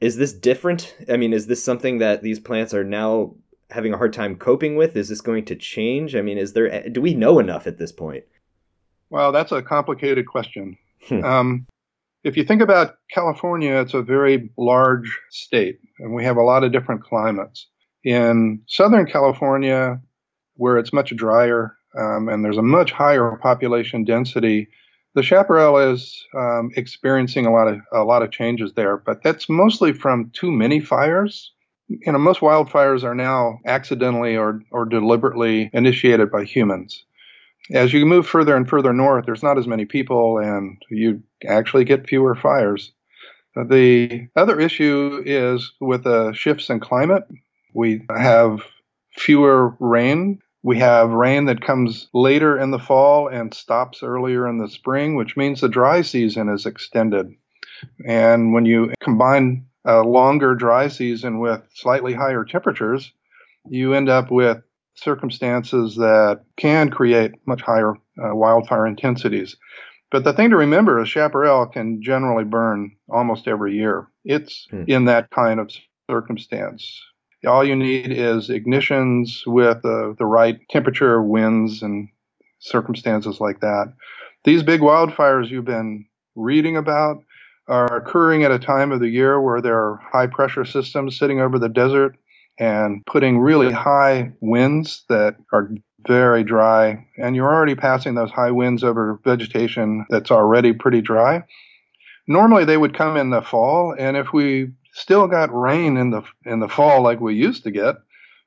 Is 0.00 0.16
this 0.16 0.32
different? 0.32 0.96
I 1.08 1.16
mean, 1.16 1.32
is 1.32 1.46
this 1.46 1.62
something 1.62 1.98
that 1.98 2.22
these 2.22 2.40
plants 2.40 2.72
are 2.72 2.84
now 2.84 3.34
having 3.70 3.92
a 3.92 3.96
hard 3.96 4.12
time 4.12 4.36
coping 4.36 4.76
with? 4.76 4.96
Is 4.96 5.08
this 5.08 5.20
going 5.20 5.44
to 5.46 5.56
change? 5.56 6.16
I 6.16 6.22
mean, 6.22 6.38
is 6.38 6.54
there 6.54 6.88
do 6.88 7.00
we 7.00 7.14
know 7.14 7.38
enough 7.38 7.66
at 7.66 7.78
this 7.78 7.92
point? 7.92 8.24
Well, 9.10 9.32
that's 9.32 9.52
a 9.52 9.62
complicated 9.62 10.26
question. 10.26 10.78
Hmm. 11.06 11.24
Um, 11.24 11.66
if 12.22 12.36
you 12.36 12.44
think 12.44 12.60
about 12.60 12.96
California, 13.12 13.74
it's 13.76 13.94
a 13.94 14.02
very 14.02 14.50
large 14.58 15.18
state, 15.30 15.78
and 15.98 16.14
we 16.14 16.24
have 16.24 16.36
a 16.36 16.42
lot 16.42 16.64
of 16.64 16.72
different 16.72 17.02
climates. 17.02 17.66
In 18.04 18.62
Southern 18.66 19.06
California, 19.06 20.00
where 20.54 20.78
it's 20.78 20.92
much 20.92 21.14
drier 21.16 21.76
um, 21.98 22.28
and 22.28 22.44
there's 22.44 22.58
a 22.58 22.62
much 22.62 22.92
higher 22.92 23.38
population 23.42 24.04
density, 24.04 24.68
the 25.14 25.22
chaparral 25.22 25.78
is 25.78 26.24
um, 26.36 26.70
experiencing 26.76 27.46
a 27.46 27.52
lot 27.52 27.68
of 27.68 27.80
a 27.92 28.04
lot 28.04 28.22
of 28.22 28.30
changes 28.30 28.72
there. 28.74 28.96
But 28.98 29.22
that's 29.22 29.48
mostly 29.48 29.92
from 29.92 30.30
too 30.32 30.52
many 30.52 30.80
fires. 30.80 31.52
You 31.88 32.12
know, 32.12 32.18
most 32.18 32.40
wildfires 32.40 33.02
are 33.02 33.14
now 33.14 33.58
accidentally 33.66 34.36
or 34.36 34.62
or 34.70 34.84
deliberately 34.84 35.70
initiated 35.72 36.30
by 36.30 36.44
humans 36.44 37.04
as 37.72 37.92
you 37.92 38.06
move 38.06 38.26
further 38.26 38.56
and 38.56 38.68
further 38.68 38.92
north, 38.92 39.26
there's 39.26 39.42
not 39.42 39.58
as 39.58 39.66
many 39.66 39.84
people, 39.84 40.38
and 40.38 40.80
you 40.90 41.22
actually 41.46 41.84
get 41.84 42.08
fewer 42.08 42.34
fires. 42.34 42.92
The 43.54 44.28
other 44.36 44.60
issue 44.60 45.22
is 45.24 45.72
with 45.80 46.04
the 46.04 46.32
shifts 46.32 46.70
in 46.70 46.80
climate. 46.80 47.24
We 47.74 48.02
have 48.16 48.60
fewer 49.12 49.76
rain. 49.80 50.40
We 50.62 50.78
have 50.78 51.10
rain 51.10 51.46
that 51.46 51.62
comes 51.62 52.08
later 52.12 52.58
in 52.58 52.70
the 52.70 52.78
fall 52.78 53.28
and 53.28 53.52
stops 53.54 54.02
earlier 54.02 54.46
in 54.46 54.58
the 54.58 54.68
spring, 54.68 55.16
which 55.16 55.36
means 55.36 55.60
the 55.60 55.68
dry 55.68 56.02
season 56.02 56.48
is 56.48 56.66
extended. 56.66 57.32
And 58.06 58.52
when 58.52 58.66
you 58.66 58.92
combine 59.00 59.66
a 59.84 60.02
longer 60.02 60.54
dry 60.54 60.88
season 60.88 61.40
with 61.40 61.62
slightly 61.74 62.12
higher 62.12 62.44
temperatures, 62.44 63.12
you 63.68 63.94
end 63.94 64.08
up 64.08 64.30
with 64.30 64.62
circumstances 64.94 65.96
that 65.96 66.42
can 66.56 66.90
create 66.90 67.32
much 67.46 67.62
higher 67.62 67.94
uh, 68.22 68.34
wildfire 68.34 68.86
intensities. 68.86 69.56
But 70.10 70.24
the 70.24 70.32
thing 70.32 70.50
to 70.50 70.56
remember 70.56 71.00
is 71.00 71.08
chaparral 71.08 71.66
can 71.66 72.02
generally 72.02 72.44
burn 72.44 72.92
almost 73.08 73.46
every 73.46 73.74
year. 73.74 74.08
It's 74.24 74.66
hmm. 74.70 74.84
in 74.86 75.04
that 75.04 75.30
kind 75.30 75.60
of 75.60 75.70
circumstance. 76.10 77.00
All 77.46 77.64
you 77.64 77.76
need 77.76 78.10
is 78.10 78.50
ignitions 78.50 79.46
with 79.46 79.78
uh, 79.84 80.12
the 80.18 80.26
right 80.26 80.58
temperature, 80.68 81.22
winds, 81.22 81.82
and 81.82 82.08
circumstances 82.58 83.40
like 83.40 83.60
that. 83.60 83.94
These 84.44 84.62
big 84.62 84.80
wildfires 84.80 85.48
you've 85.48 85.64
been 85.64 86.06
reading 86.34 86.76
about 86.76 87.22
are 87.66 87.96
occurring 87.96 88.42
at 88.42 88.50
a 88.50 88.58
time 88.58 88.92
of 88.92 89.00
the 89.00 89.08
year 89.08 89.40
where 89.40 89.60
there 89.60 89.78
are 89.78 90.00
high 90.12 90.26
pressure 90.26 90.64
systems 90.64 91.18
sitting 91.18 91.40
over 91.40 91.58
the 91.58 91.68
desert 91.68 92.16
and 92.60 93.04
putting 93.06 93.38
really 93.38 93.72
high 93.72 94.30
winds 94.40 95.04
that 95.08 95.36
are 95.50 95.70
very 96.06 96.44
dry, 96.44 97.06
and 97.16 97.34
you're 97.34 97.52
already 97.52 97.74
passing 97.74 98.14
those 98.14 98.30
high 98.30 98.50
winds 98.50 98.84
over 98.84 99.18
vegetation 99.24 100.06
that's 100.10 100.30
already 100.30 100.72
pretty 100.72 101.00
dry. 101.00 101.42
Normally 102.28 102.66
they 102.66 102.76
would 102.76 102.96
come 102.96 103.16
in 103.16 103.30
the 103.30 103.40
fall, 103.42 103.94
and 103.98 104.16
if 104.16 104.32
we 104.32 104.68
still 104.92 105.26
got 105.26 105.54
rain 105.54 105.96
in 105.96 106.10
the 106.10 106.22
in 106.44 106.60
the 106.60 106.68
fall 106.68 107.02
like 107.02 107.18
we 107.18 107.34
used 107.34 107.64
to 107.64 107.70
get, 107.70 107.96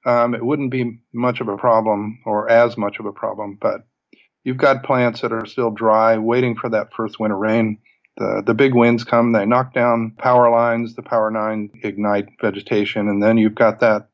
um, 0.05 0.35
it 0.35 0.45
wouldn't 0.45 0.71
be 0.71 0.99
much 1.11 1.41
of 1.41 1.47
a 1.47 1.57
problem 1.57 2.19
or 2.25 2.49
as 2.49 2.77
much 2.77 2.99
of 2.99 3.05
a 3.07 3.11
problem. 3.11 3.57
But 3.59 3.81
you've 4.43 4.57
got 4.57 4.83
plants 4.83 5.21
that 5.21 5.33
are 5.33 5.45
still 5.47 5.71
dry, 5.71 6.17
waiting 6.19 6.55
for 6.55 6.69
that 6.69 6.93
first 6.95 7.19
winter 7.19 7.37
rain. 7.37 7.79
The, 8.17 8.43
the 8.45 8.53
big 8.53 8.75
winds 8.75 9.03
come, 9.03 9.31
they 9.31 9.45
knock 9.45 9.73
down 9.73 10.11
power 10.17 10.49
lines, 10.51 10.95
the 10.95 11.01
power 11.01 11.31
line 11.31 11.71
ignite 11.83 12.27
vegetation, 12.39 13.09
and 13.09 13.23
then 13.23 13.37
you've 13.37 13.55
got 13.55 13.79
that 13.79 14.09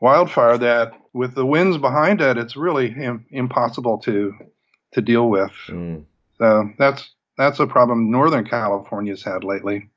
wildfire 0.00 0.56
that, 0.58 0.92
with 1.12 1.34
the 1.34 1.46
winds 1.46 1.76
behind 1.78 2.20
it, 2.20 2.38
it's 2.38 2.56
really 2.56 2.88
Im- 2.92 3.26
impossible 3.30 3.98
to 3.98 4.32
to 4.92 5.02
deal 5.02 5.28
with. 5.28 5.52
Mm. 5.68 6.04
So 6.38 6.70
that's 6.78 7.10
that's 7.36 7.60
a 7.60 7.66
problem 7.66 8.10
Northern 8.10 8.46
California's 8.46 9.22
had 9.22 9.44
lately. 9.44 9.90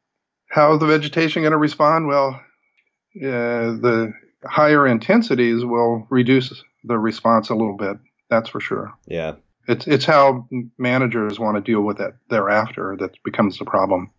How 0.49 0.73
is 0.73 0.79
the 0.79 0.87
vegetation 0.87 1.43
going 1.43 1.51
to 1.51 1.57
respond? 1.57 2.07
Well, 2.07 2.41
uh, 3.17 3.79
the 3.79 4.13
higher 4.45 4.87
intensities 4.87 5.63
will 5.63 6.07
reduce 6.09 6.63
the 6.83 6.97
response 6.97 7.49
a 7.49 7.55
little 7.55 7.77
bit. 7.77 7.97
That's 8.29 8.49
for 8.49 8.59
sure. 8.59 8.93
Yeah. 9.07 9.35
It's 9.69 9.85
it's 9.85 10.05
how 10.05 10.47
managers 10.79 11.39
want 11.39 11.55
to 11.55 11.61
deal 11.61 11.81
with 11.81 11.99
it 11.99 12.15
thereafter 12.29 12.97
that 12.99 13.11
becomes 13.23 13.59
the 13.59 13.65
problem. 13.65 14.11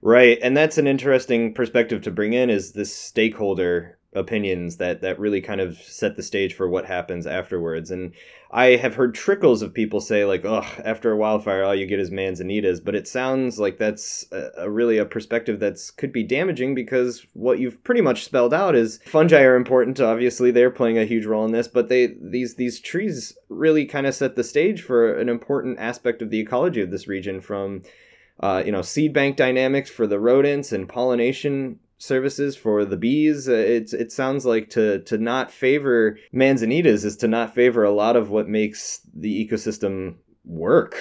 Right, 0.00 0.38
and 0.42 0.56
that's 0.56 0.78
an 0.78 0.86
interesting 0.86 1.52
perspective 1.52 2.02
to 2.02 2.10
bring 2.10 2.32
in 2.32 2.48
is 2.50 2.72
this 2.72 2.94
stakeholder 2.94 3.97
opinions 4.14 4.78
that 4.78 5.02
that 5.02 5.18
really 5.18 5.40
kind 5.40 5.60
of 5.60 5.76
set 5.76 6.16
the 6.16 6.22
stage 6.22 6.54
for 6.54 6.68
what 6.68 6.86
happens 6.86 7.26
afterwards. 7.26 7.90
And 7.90 8.14
I 8.50 8.76
have 8.76 8.94
heard 8.94 9.14
trickles 9.14 9.60
of 9.60 9.74
people 9.74 10.00
say 10.00 10.24
like, 10.24 10.44
"Oh, 10.44 10.66
after 10.82 11.12
a 11.12 11.16
wildfire, 11.16 11.62
all 11.62 11.74
you 11.74 11.86
get 11.86 12.00
is 12.00 12.10
manzanitas," 12.10 12.82
but 12.82 12.94
it 12.94 13.06
sounds 13.06 13.58
like 13.58 13.76
that's 13.76 14.26
a, 14.32 14.50
a 14.58 14.70
really 14.70 14.96
a 14.96 15.04
perspective 15.04 15.60
that's 15.60 15.90
could 15.90 16.12
be 16.12 16.22
damaging 16.22 16.74
because 16.74 17.26
what 17.34 17.58
you've 17.58 17.84
pretty 17.84 18.00
much 18.00 18.24
spelled 18.24 18.54
out 18.54 18.74
is 18.74 18.98
fungi 19.04 19.42
are 19.42 19.56
important. 19.56 20.00
Obviously, 20.00 20.50
they're 20.50 20.70
playing 20.70 20.98
a 20.98 21.04
huge 21.04 21.26
role 21.26 21.44
in 21.44 21.52
this, 21.52 21.68
but 21.68 21.88
they 21.88 22.14
these 22.20 22.54
these 22.54 22.80
trees 22.80 23.36
really 23.50 23.84
kind 23.84 24.06
of 24.06 24.14
set 24.14 24.36
the 24.36 24.44
stage 24.44 24.82
for 24.82 25.14
an 25.18 25.28
important 25.28 25.78
aspect 25.78 26.22
of 26.22 26.30
the 26.30 26.40
ecology 26.40 26.80
of 26.80 26.90
this 26.90 27.08
region 27.08 27.40
from 27.40 27.82
uh, 28.40 28.62
you 28.64 28.72
know, 28.72 28.82
seed 28.82 29.12
bank 29.12 29.36
dynamics 29.36 29.90
for 29.90 30.06
the 30.06 30.20
rodents 30.20 30.72
and 30.72 30.88
pollination 30.88 31.80
services 31.98 32.56
for 32.56 32.84
the 32.84 32.96
bees. 32.96 33.48
Uh, 33.48 33.52
it's 33.52 33.92
it 33.92 34.10
sounds 34.12 34.46
like 34.46 34.70
to 34.70 35.00
to 35.00 35.18
not 35.18 35.50
favor 35.50 36.18
manzanitas 36.32 37.04
is 37.04 37.16
to 37.18 37.28
not 37.28 37.54
favor 37.54 37.84
a 37.84 37.90
lot 37.90 38.16
of 38.16 38.30
what 38.30 38.48
makes 38.48 39.00
the 39.14 39.46
ecosystem 39.46 40.14
work. 40.44 40.96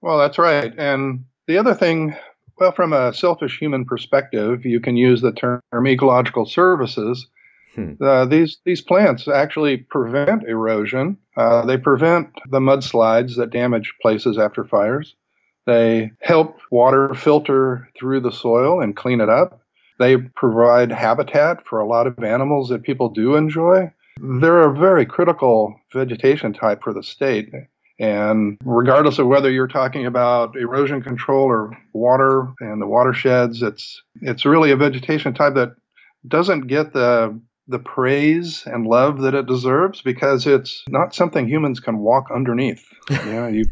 Well, 0.00 0.18
that's 0.18 0.38
right. 0.38 0.72
And 0.76 1.24
the 1.46 1.58
other 1.58 1.74
thing, 1.74 2.14
well, 2.58 2.72
from 2.72 2.92
a 2.92 3.14
selfish 3.14 3.58
human 3.58 3.86
perspective, 3.86 4.64
you 4.64 4.78
can 4.78 4.96
use 4.96 5.22
the 5.22 5.32
term 5.32 5.60
ecological 5.86 6.46
services. 6.46 7.26
Hmm. 7.74 7.94
Uh, 8.00 8.26
these 8.26 8.58
these 8.64 8.82
plants 8.82 9.26
actually 9.26 9.78
prevent 9.78 10.44
erosion. 10.46 11.16
Uh, 11.36 11.64
they 11.64 11.76
prevent 11.76 12.28
the 12.50 12.60
mudslides 12.60 13.36
that 13.36 13.50
damage 13.50 13.94
places 14.00 14.38
after 14.38 14.64
fires. 14.64 15.16
They 15.66 16.12
help 16.20 16.58
water 16.70 17.14
filter 17.14 17.88
through 17.98 18.20
the 18.20 18.30
soil 18.30 18.82
and 18.82 18.94
clean 18.94 19.20
it 19.20 19.30
up. 19.30 19.60
They 19.98 20.16
provide 20.16 20.90
habitat 20.90 21.66
for 21.66 21.80
a 21.80 21.86
lot 21.86 22.06
of 22.06 22.22
animals 22.22 22.68
that 22.68 22.82
people 22.82 23.08
do 23.08 23.36
enjoy. 23.36 23.92
They're 24.20 24.62
a 24.62 24.76
very 24.76 25.06
critical 25.06 25.74
vegetation 25.92 26.52
type 26.52 26.82
for 26.82 26.92
the 26.92 27.02
state. 27.02 27.52
And 28.00 28.58
regardless 28.64 29.18
of 29.18 29.28
whether 29.28 29.50
you're 29.50 29.68
talking 29.68 30.04
about 30.04 30.56
erosion 30.56 31.00
control 31.02 31.44
or 31.44 31.70
water 31.92 32.52
and 32.60 32.82
the 32.82 32.86
watersheds, 32.86 33.62
it's 33.62 34.02
it's 34.20 34.44
really 34.44 34.72
a 34.72 34.76
vegetation 34.76 35.32
type 35.32 35.54
that 35.54 35.76
doesn't 36.26 36.66
get 36.66 36.92
the 36.92 37.38
the 37.68 37.78
praise 37.78 38.64
and 38.66 38.86
love 38.86 39.20
that 39.22 39.34
it 39.34 39.46
deserves 39.46 40.02
because 40.02 40.46
it's 40.46 40.82
not 40.88 41.14
something 41.14 41.48
humans 41.48 41.80
can 41.80 41.98
walk 41.98 42.26
underneath. 42.34 42.84
you 43.10 43.32
know, 43.32 43.46
you 43.46 43.64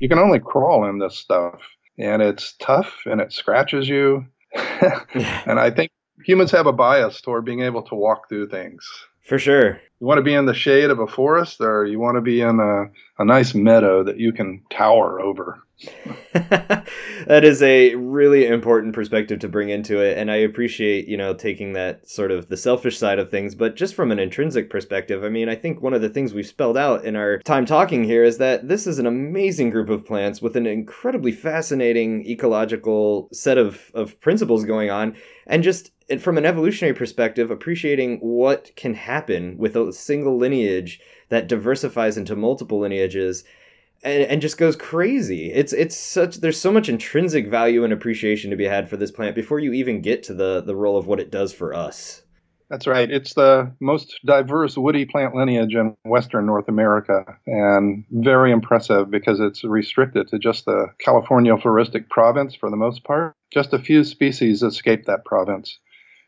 you 0.00 0.08
can 0.08 0.18
only 0.18 0.38
crawl 0.38 0.88
in 0.88 0.98
this 0.98 1.18
stuff, 1.18 1.60
and 1.98 2.22
it's 2.22 2.54
tough 2.60 3.02
and 3.04 3.20
it 3.20 3.32
scratches 3.32 3.88
you. 3.88 4.26
and 5.46 5.58
I 5.58 5.70
think 5.70 5.90
humans 6.24 6.50
have 6.52 6.66
a 6.66 6.72
bias 6.72 7.20
toward 7.20 7.44
being 7.44 7.60
able 7.60 7.82
to 7.84 7.94
walk 7.94 8.28
through 8.28 8.48
things. 8.48 8.86
For 9.26 9.38
sure. 9.38 9.80
You 10.00 10.06
want 10.06 10.18
to 10.18 10.22
be 10.22 10.34
in 10.34 10.46
the 10.46 10.54
shade 10.54 10.90
of 10.90 11.00
a 11.00 11.06
forest 11.06 11.60
or 11.60 11.84
you 11.84 11.98
want 11.98 12.16
to 12.16 12.20
be 12.20 12.40
in 12.40 12.60
a, 12.60 12.86
a 13.20 13.24
nice 13.24 13.54
meadow 13.54 14.04
that 14.04 14.18
you 14.18 14.32
can 14.32 14.62
tower 14.70 15.20
over? 15.20 15.62
that 16.32 17.44
is 17.44 17.62
a 17.62 17.94
really 17.96 18.46
important 18.46 18.94
perspective 18.94 19.38
to 19.38 19.46
bring 19.46 19.68
into 19.68 20.00
it 20.00 20.16
and 20.16 20.30
i 20.30 20.36
appreciate 20.36 21.06
you 21.06 21.18
know 21.18 21.34
taking 21.34 21.74
that 21.74 22.08
sort 22.08 22.30
of 22.30 22.48
the 22.48 22.56
selfish 22.56 22.96
side 22.96 23.18
of 23.18 23.30
things 23.30 23.54
but 23.54 23.76
just 23.76 23.94
from 23.94 24.10
an 24.10 24.18
intrinsic 24.18 24.70
perspective 24.70 25.22
i 25.22 25.28
mean 25.28 25.50
i 25.50 25.54
think 25.54 25.82
one 25.82 25.92
of 25.92 26.00
the 26.00 26.08
things 26.08 26.32
we've 26.32 26.46
spelled 26.46 26.78
out 26.78 27.04
in 27.04 27.14
our 27.14 27.40
time 27.40 27.66
talking 27.66 28.04
here 28.04 28.24
is 28.24 28.38
that 28.38 28.66
this 28.66 28.86
is 28.86 28.98
an 28.98 29.04
amazing 29.04 29.68
group 29.68 29.90
of 29.90 30.06
plants 30.06 30.40
with 30.40 30.56
an 30.56 30.66
incredibly 30.66 31.30
fascinating 31.30 32.26
ecological 32.26 33.28
set 33.30 33.58
of, 33.58 33.90
of 33.92 34.18
principles 34.22 34.64
going 34.64 34.88
on 34.88 35.14
and 35.46 35.62
just 35.62 35.90
from 36.20 36.38
an 36.38 36.46
evolutionary 36.46 36.94
perspective 36.94 37.50
appreciating 37.50 38.18
what 38.18 38.70
can 38.76 38.94
happen 38.94 39.58
with 39.58 39.76
a 39.76 39.92
single 39.92 40.36
lineage 40.36 41.00
that 41.28 41.48
diversifies 41.48 42.16
into 42.16 42.36
multiple 42.36 42.80
lineages 42.80 43.44
and, 44.02 44.22
and 44.24 44.42
just 44.42 44.58
goes 44.58 44.76
crazy. 44.76 45.52
It's 45.52 45.72
it's 45.72 45.96
such 45.96 46.36
there's 46.36 46.60
so 46.60 46.72
much 46.72 46.88
intrinsic 46.88 47.48
value 47.48 47.84
and 47.84 47.92
appreciation 47.92 48.50
to 48.50 48.56
be 48.56 48.64
had 48.64 48.88
for 48.88 48.96
this 48.96 49.10
plant 49.10 49.34
before 49.34 49.58
you 49.58 49.72
even 49.72 50.00
get 50.00 50.22
to 50.24 50.34
the 50.34 50.60
the 50.60 50.76
role 50.76 50.96
of 50.96 51.06
what 51.06 51.20
it 51.20 51.30
does 51.30 51.52
for 51.52 51.74
us. 51.74 52.22
That's 52.68 52.86
right. 52.88 53.08
It's 53.08 53.34
the 53.34 53.72
most 53.80 54.18
diverse 54.24 54.76
woody 54.76 55.04
plant 55.04 55.36
lineage 55.36 55.74
in 55.74 55.96
Western 56.04 56.46
North 56.46 56.68
America, 56.68 57.24
and 57.46 58.04
very 58.10 58.50
impressive 58.50 59.08
because 59.08 59.38
it's 59.38 59.62
restricted 59.62 60.26
to 60.28 60.38
just 60.38 60.64
the 60.64 60.88
California 60.98 61.54
floristic 61.56 62.08
province 62.08 62.56
for 62.56 62.68
the 62.68 62.76
most 62.76 63.04
part. 63.04 63.34
Just 63.52 63.72
a 63.72 63.78
few 63.78 64.02
species 64.02 64.64
escape 64.64 65.04
that 65.04 65.24
province. 65.24 65.78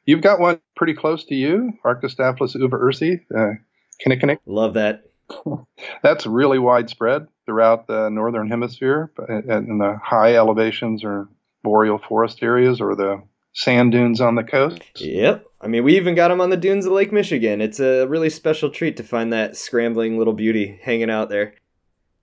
You've 0.09 0.23
got 0.23 0.41
one 0.41 0.59
pretty 0.75 0.95
close 0.95 1.27
to 1.27 1.35
you, 1.35 1.75
Arctostaphylos 1.85 2.55
uva 2.55 2.79
ursi, 2.79 3.21
uh, 3.37 3.57
kinnikinick. 4.03 4.39
Love 4.47 4.73
that. 4.73 5.03
That's 6.03 6.27
really 6.27 6.59
widespread 6.59 7.29
throughout 7.45 7.89
the 7.89 8.09
northern 8.09 8.49
hemisphere, 8.49 9.13
in 9.29 9.77
the 9.77 10.01
high 10.03 10.35
elevations 10.35 11.05
or 11.05 11.29
boreal 11.63 11.99
forest 11.99 12.43
areas 12.43 12.81
or 12.81 12.97
the 12.97 13.23
sand 13.53 13.93
dunes 13.93 14.23
on 14.23 14.35
the 14.35 14.45
coast. 14.45 14.81
Yep. 14.97 15.45
I 15.61 15.67
mean, 15.67 15.85
we 15.85 15.99
even 15.99 16.15
got 16.15 16.29
them 16.29 16.41
on 16.41 16.49
the 16.49 16.57
dunes 16.57 16.87
of 16.87 16.93
Lake 16.93 17.13
Michigan. 17.13 17.61
It's 17.61 17.79
a 17.79 18.07
really 18.07 18.31
special 18.31 18.71
treat 18.71 18.97
to 18.97 19.03
find 19.03 19.31
that 19.35 19.59
scrambling 19.59 20.17
little 20.17 20.33
beauty 20.33 20.81
hanging 20.83 21.11
out 21.11 21.29
there. 21.29 21.53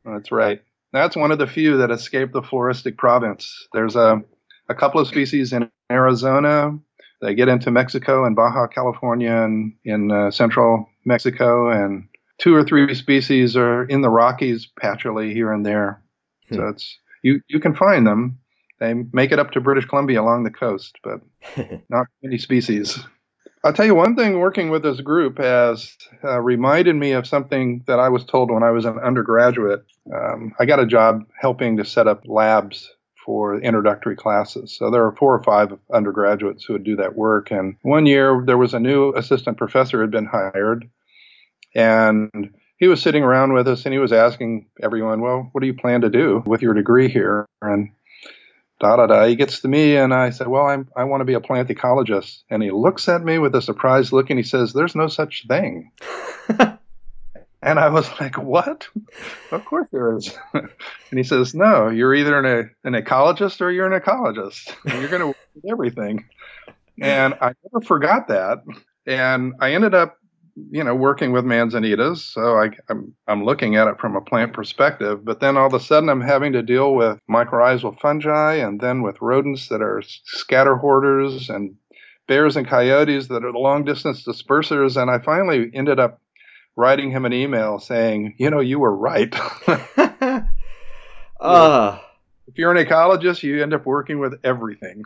That's 0.03 0.31
right. 0.31 0.59
That's 0.91 1.15
one 1.15 1.29
of 1.29 1.37
the 1.37 1.45
few 1.45 1.77
that 1.77 1.91
escaped 1.91 2.33
the 2.33 2.41
floristic 2.41 2.97
province. 2.97 3.67
There's 3.73 3.95
a, 3.95 4.23
a 4.69 4.73
couple 4.73 4.99
of 4.99 5.07
species 5.07 5.53
in 5.53 5.69
Arizona. 5.91 6.79
They 7.21 7.33
get 7.33 7.47
into 7.47 7.71
Mexico 7.71 8.25
and 8.25 8.35
Baja 8.35 8.67
California 8.67 9.31
and 9.31 9.73
in 9.83 10.11
uh, 10.11 10.31
central 10.31 10.89
Mexico 11.05 11.69
and 11.69 12.07
two 12.37 12.55
or 12.55 12.63
three 12.63 12.93
species 12.93 13.55
are 13.55 13.83
in 13.85 14.01
the 14.01 14.09
Rockies 14.09 14.67
patchily 14.81 15.33
here 15.33 15.51
and 15.51 15.65
there. 15.65 16.01
Hmm. 16.49 16.55
So 16.55 16.67
it's 16.67 16.97
you 17.23 17.41
you 17.47 17.59
can 17.59 17.75
find 17.75 18.05
them. 18.05 18.39
They 18.79 18.93
make 19.13 19.31
it 19.31 19.39
up 19.39 19.51
to 19.51 19.61
British 19.61 19.85
Columbia 19.85 20.21
along 20.21 20.43
the 20.43 20.51
coast, 20.51 20.97
but 21.03 21.21
not 21.89 22.07
many 22.21 22.37
species. 22.37 22.99
I'll 23.63 23.73
tell 23.73 23.85
you 23.85 23.95
one 23.95 24.15
thing 24.15 24.37
working 24.37 24.69
with 24.69 24.83
this 24.83 25.01
group 25.01 25.39
has 25.39 25.97
uh, 26.23 26.39
reminded 26.39 26.95
me 26.95 27.13
of 27.13 27.25
something 27.25 27.83
that 27.87 27.99
I 27.99 28.09
was 28.09 28.23
told 28.23 28.51
when 28.51 28.61
I 28.61 28.69
was 28.69 28.85
an 28.85 28.99
undergraduate. 28.99 29.83
Um, 30.13 30.53
I 30.59 30.65
got 30.65 30.79
a 30.79 30.85
job 30.85 31.23
helping 31.39 31.77
to 31.77 31.85
set 31.85 32.07
up 32.07 32.21
labs 32.25 32.91
for 33.25 33.59
introductory 33.59 34.15
classes. 34.15 34.75
So 34.77 34.91
there 34.91 35.05
are 35.05 35.15
four 35.15 35.33
or 35.33 35.43
five 35.43 35.77
undergraduates 35.91 36.63
who 36.63 36.73
would 36.73 36.83
do 36.83 36.97
that 36.97 37.15
work. 37.15 37.51
And 37.51 37.75
one 37.81 38.05
year 38.05 38.43
there 38.45 38.57
was 38.57 38.73
a 38.73 38.79
new 38.79 39.11
assistant 39.13 39.57
professor 39.57 39.97
who 39.97 40.01
had 40.01 40.11
been 40.11 40.27
hired 40.27 40.89
and 41.73 42.53
he 42.77 42.87
was 42.87 43.01
sitting 43.01 43.23
around 43.23 43.53
with 43.53 43.67
us 43.67 43.85
and 43.85 43.93
he 43.93 43.99
was 43.99 44.13
asking 44.13 44.67
everyone, 44.81 45.21
Well, 45.21 45.49
what 45.51 45.61
do 45.61 45.67
you 45.67 45.73
plan 45.73 46.01
to 46.01 46.09
do 46.09 46.43
with 46.45 46.61
your 46.61 46.73
degree 46.73 47.09
here? 47.09 47.45
And 47.61 47.89
da 48.79 48.97
da 48.97 49.07
da. 49.07 49.25
He 49.25 49.35
gets 49.35 49.61
to 49.61 49.67
me 49.67 49.97
and 49.97 50.13
I 50.13 50.29
said, 50.29 50.47
Well, 50.47 50.67
I'm, 50.67 50.89
I 50.95 51.05
want 51.05 51.21
to 51.21 51.25
be 51.25 51.33
a 51.33 51.41
plant 51.41 51.69
ecologist. 51.69 52.43
And 52.49 52.61
he 52.61 52.71
looks 52.71 53.09
at 53.09 53.23
me 53.23 53.39
with 53.39 53.55
a 53.55 53.61
surprised 53.61 54.13
look 54.13 54.29
and 54.29 54.39
he 54.39 54.43
says, 54.43 54.73
There's 54.73 54.95
no 54.95 55.07
such 55.07 55.45
thing. 55.47 55.91
and 57.65 57.79
I 57.79 57.89
was 57.89 58.09
like, 58.19 58.37
What? 58.37 58.87
of 59.51 59.65
course 59.65 59.87
there 59.91 60.15
is. 60.15 60.37
and 60.53 60.69
he 61.11 61.23
says, 61.23 61.53
No, 61.53 61.89
you're 61.89 62.15
either 62.15 62.39
an, 62.39 62.71
an 62.83 62.93
ecologist 62.93 63.61
or 63.61 63.71
you're 63.71 63.91
an 63.91 63.99
ecologist. 63.99 64.73
You're 64.85 65.09
going 65.09 65.21
to 65.21 65.27
work 65.27 65.37
with 65.55 65.71
everything. 65.71 66.25
And 67.01 67.33
I 67.41 67.53
never 67.63 67.85
forgot 67.85 68.29
that. 68.29 68.59
And 69.05 69.53
I 69.59 69.73
ended 69.73 69.93
up 69.93 70.17
you 70.71 70.83
know, 70.83 70.95
working 70.95 71.33
with 71.33 71.43
manzanitas, 71.43 72.19
so 72.19 72.57
I, 72.57 72.69
I'm, 72.89 73.13
I'm 73.27 73.43
looking 73.43 73.75
at 73.75 73.89
it 73.89 73.99
from 73.99 74.15
a 74.15 74.21
plant 74.21 74.53
perspective. 74.53 75.25
But 75.25 75.41
then 75.41 75.57
all 75.57 75.67
of 75.67 75.73
a 75.73 75.81
sudden, 75.81 76.07
I'm 76.07 76.21
having 76.21 76.53
to 76.53 76.61
deal 76.61 76.95
with 76.95 77.19
mycorrhizal 77.29 77.99
fungi, 77.99 78.53
and 78.53 78.79
then 78.79 79.01
with 79.01 79.21
rodents 79.21 79.67
that 79.67 79.81
are 79.81 80.01
scatter 80.05 80.77
hoarders, 80.77 81.49
and 81.49 81.75
bears 82.27 82.55
and 82.55 82.67
coyotes 82.67 83.27
that 83.27 83.43
are 83.43 83.51
long 83.51 83.83
distance 83.83 84.25
dispersers. 84.25 84.99
And 84.99 85.11
I 85.11 85.19
finally 85.19 85.69
ended 85.73 85.99
up 85.99 86.21
writing 86.75 87.11
him 87.11 87.25
an 87.25 87.33
email 87.33 87.79
saying, 87.79 88.35
you 88.37 88.49
know, 88.49 88.59
you 88.59 88.79
were 88.79 88.95
right. 88.95 89.33
uh. 91.39 91.99
If 92.47 92.59
you're 92.59 92.71
an 92.71 92.85
ecologist, 92.85 93.41
you 93.41 93.63
end 93.63 93.73
up 93.73 93.85
working 93.85 94.19
with 94.19 94.39
everything. 94.43 95.03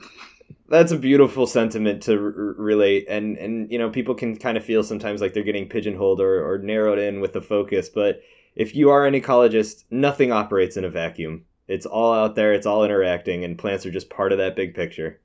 that's 0.67 0.91
a 0.91 0.97
beautiful 0.97 1.47
sentiment 1.47 2.03
to 2.03 2.13
r- 2.13 2.55
relate. 2.57 3.05
And 3.09 3.37
and 3.37 3.71
you 3.71 3.79
know 3.79 3.89
people 3.89 4.13
can 4.13 4.35
kind 4.35 4.57
of 4.57 4.65
feel 4.65 4.83
sometimes 4.83 5.21
like 5.21 5.33
they're 5.33 5.43
getting 5.43 5.69
pigeonholed 5.69 6.19
or, 6.19 6.45
or 6.45 6.57
narrowed 6.57 6.99
in 6.99 7.21
with 7.21 7.33
the 7.33 7.41
focus. 7.41 7.89
But 7.89 8.21
if 8.55 8.75
you 8.75 8.89
are 8.89 9.05
an 9.05 9.13
ecologist 9.13 9.85
nothing 9.89 10.31
operates 10.31 10.75
in 10.77 10.83
a 10.83 10.89
vacuum. 10.89 11.45
It's 11.69 11.85
all 11.85 12.13
out 12.13 12.33
there. 12.35 12.51
It's 12.53 12.65
all 12.65 12.83
interacting. 12.83 13.43
And 13.43 13.57
plants 13.57 13.85
are 13.85 13.91
just 13.91 14.09
part 14.09 14.31
of 14.31 14.39
that 14.39 14.55
big 14.55 14.73
picture. 14.73 15.21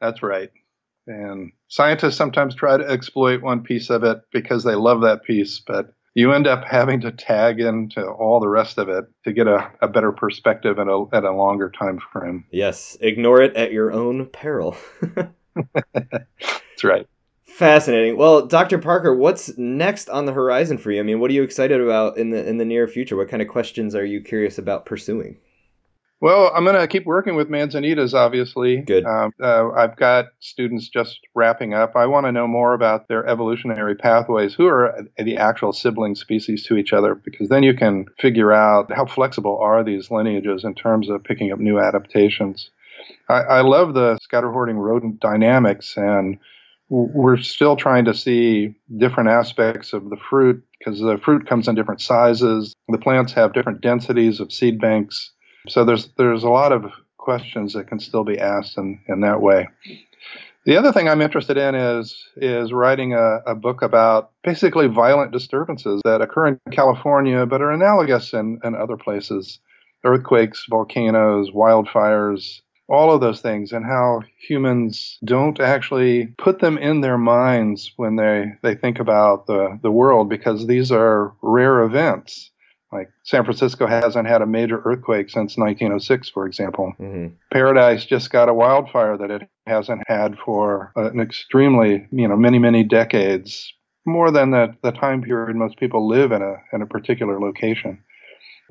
That's 0.00 0.22
right. 0.22 0.50
And 1.08 1.50
scientists 1.72 2.16
sometimes 2.16 2.54
try 2.54 2.76
to 2.76 2.86
exploit 2.86 3.40
one 3.40 3.62
piece 3.62 3.88
of 3.88 4.04
it 4.04 4.20
because 4.30 4.62
they 4.62 4.74
love 4.74 5.00
that 5.00 5.24
piece 5.24 5.58
but 5.58 5.94
you 6.14 6.32
end 6.32 6.46
up 6.46 6.64
having 6.64 7.00
to 7.00 7.10
tag 7.10 7.60
into 7.60 8.04
all 8.04 8.40
the 8.40 8.48
rest 8.48 8.76
of 8.76 8.90
it 8.90 9.06
to 9.24 9.32
get 9.32 9.46
a, 9.46 9.70
a 9.80 9.88
better 9.88 10.12
perspective 10.12 10.78
at 10.78 10.86
a, 10.86 11.04
at 11.14 11.24
a 11.24 11.32
longer 11.32 11.70
time 11.70 11.98
frame. 12.12 12.44
Yes, 12.50 12.98
ignore 13.00 13.40
it 13.40 13.56
at 13.56 13.72
your 13.72 13.90
own 13.90 14.26
peril. 14.26 14.76
That's 15.94 16.84
right. 16.84 17.08
Fascinating. 17.44 18.18
Well, 18.18 18.46
Dr. 18.46 18.76
Parker, 18.76 19.14
what's 19.14 19.56
next 19.56 20.10
on 20.10 20.26
the 20.26 20.32
horizon 20.32 20.76
for 20.76 20.90
you? 20.90 21.00
I 21.00 21.02
mean, 21.02 21.18
what 21.18 21.30
are 21.30 21.34
you 21.34 21.42
excited 21.42 21.80
about 21.80 22.18
in 22.18 22.28
the 22.28 22.46
in 22.46 22.58
the 22.58 22.64
near 22.66 22.86
future? 22.88 23.16
What 23.16 23.28
kind 23.30 23.40
of 23.40 23.48
questions 23.48 23.94
are 23.94 24.04
you 24.04 24.20
curious 24.20 24.58
about 24.58 24.84
pursuing? 24.84 25.38
Well, 26.22 26.52
I'm 26.54 26.62
going 26.62 26.76
to 26.76 26.86
keep 26.86 27.04
working 27.04 27.34
with 27.34 27.48
manzanitas, 27.48 28.14
obviously. 28.14 28.76
Good. 28.82 29.04
Um, 29.04 29.32
uh, 29.42 29.70
I've 29.72 29.96
got 29.96 30.26
students 30.38 30.88
just 30.88 31.18
wrapping 31.34 31.74
up. 31.74 31.96
I 31.96 32.06
want 32.06 32.26
to 32.26 32.32
know 32.32 32.46
more 32.46 32.74
about 32.74 33.08
their 33.08 33.26
evolutionary 33.26 33.96
pathways. 33.96 34.54
Who 34.54 34.68
are 34.68 35.04
the 35.18 35.36
actual 35.36 35.72
sibling 35.72 36.14
species 36.14 36.64
to 36.66 36.76
each 36.76 36.92
other? 36.92 37.16
Because 37.16 37.48
then 37.48 37.64
you 37.64 37.74
can 37.74 38.06
figure 38.20 38.52
out 38.52 38.92
how 38.92 39.04
flexible 39.04 39.58
are 39.58 39.82
these 39.82 40.12
lineages 40.12 40.62
in 40.62 40.76
terms 40.76 41.10
of 41.10 41.24
picking 41.24 41.50
up 41.50 41.58
new 41.58 41.80
adaptations. 41.80 42.70
I, 43.28 43.40
I 43.40 43.60
love 43.62 43.94
the 43.94 44.16
scatter 44.22 44.52
hoarding 44.52 44.78
rodent 44.78 45.18
dynamics, 45.18 45.96
and 45.96 46.38
we're 46.88 47.38
still 47.38 47.74
trying 47.74 48.04
to 48.04 48.14
see 48.14 48.76
different 48.96 49.28
aspects 49.28 49.92
of 49.92 50.08
the 50.08 50.18
fruit 50.30 50.62
because 50.78 51.00
the 51.00 51.18
fruit 51.18 51.48
comes 51.48 51.66
in 51.66 51.74
different 51.74 52.00
sizes. 52.00 52.76
The 52.86 52.98
plants 52.98 53.32
have 53.32 53.54
different 53.54 53.80
densities 53.80 54.38
of 54.38 54.52
seed 54.52 54.80
banks 54.80 55.32
so 55.68 55.84
there's 55.84 56.08
there's 56.18 56.44
a 56.44 56.48
lot 56.48 56.72
of 56.72 56.92
questions 57.18 57.72
that 57.72 57.86
can 57.86 58.00
still 58.00 58.24
be 58.24 58.38
asked 58.38 58.76
in, 58.76 59.00
in 59.08 59.20
that 59.20 59.40
way. 59.40 59.68
The 60.64 60.76
other 60.76 60.92
thing 60.92 61.08
I'm 61.08 61.22
interested 61.22 61.56
in 61.56 61.74
is 61.74 62.28
is 62.36 62.72
writing 62.72 63.14
a, 63.14 63.38
a 63.46 63.54
book 63.54 63.82
about 63.82 64.30
basically 64.44 64.86
violent 64.86 65.32
disturbances 65.32 66.00
that 66.04 66.20
occur 66.20 66.46
in 66.46 66.60
California 66.70 67.46
but 67.46 67.62
are 67.62 67.72
analogous 67.72 68.32
in, 68.32 68.60
in 68.64 68.74
other 68.74 68.96
places. 68.96 69.58
Earthquakes, 70.04 70.66
volcanoes, 70.68 71.50
wildfires, 71.50 72.60
all 72.88 73.12
of 73.12 73.20
those 73.20 73.40
things 73.40 73.72
and 73.72 73.84
how 73.84 74.22
humans 74.38 75.18
don't 75.24 75.58
actually 75.60 76.26
put 76.38 76.60
them 76.60 76.76
in 76.78 77.00
their 77.00 77.18
minds 77.18 77.92
when 77.96 78.16
they, 78.16 78.52
they 78.62 78.74
think 78.74 79.00
about 79.00 79.46
the, 79.46 79.78
the 79.82 79.90
world 79.90 80.28
because 80.28 80.66
these 80.66 80.92
are 80.92 81.32
rare 81.40 81.82
events. 81.82 82.51
Like 82.92 83.10
San 83.24 83.44
Francisco 83.44 83.86
hasn't 83.86 84.28
had 84.28 84.42
a 84.42 84.46
major 84.46 84.82
earthquake 84.84 85.30
since 85.30 85.56
1906, 85.56 86.28
for 86.28 86.46
example. 86.46 86.92
Mm-hmm. 87.00 87.34
Paradise 87.52 88.04
just 88.04 88.30
got 88.30 88.48
a 88.48 88.54
wildfire 88.54 89.16
that 89.16 89.30
it 89.30 89.48
hasn't 89.66 90.02
had 90.06 90.36
for 90.44 90.92
an 90.94 91.20
extremely, 91.20 92.06
you 92.12 92.28
know, 92.28 92.36
many, 92.36 92.58
many 92.58 92.84
decades, 92.84 93.72
more 94.04 94.30
than 94.30 94.50
the, 94.50 94.76
the 94.82 94.92
time 94.92 95.22
period 95.22 95.56
most 95.56 95.78
people 95.78 96.06
live 96.06 96.32
in 96.32 96.42
a, 96.42 96.56
in 96.72 96.82
a 96.82 96.86
particular 96.86 97.40
location. 97.40 98.02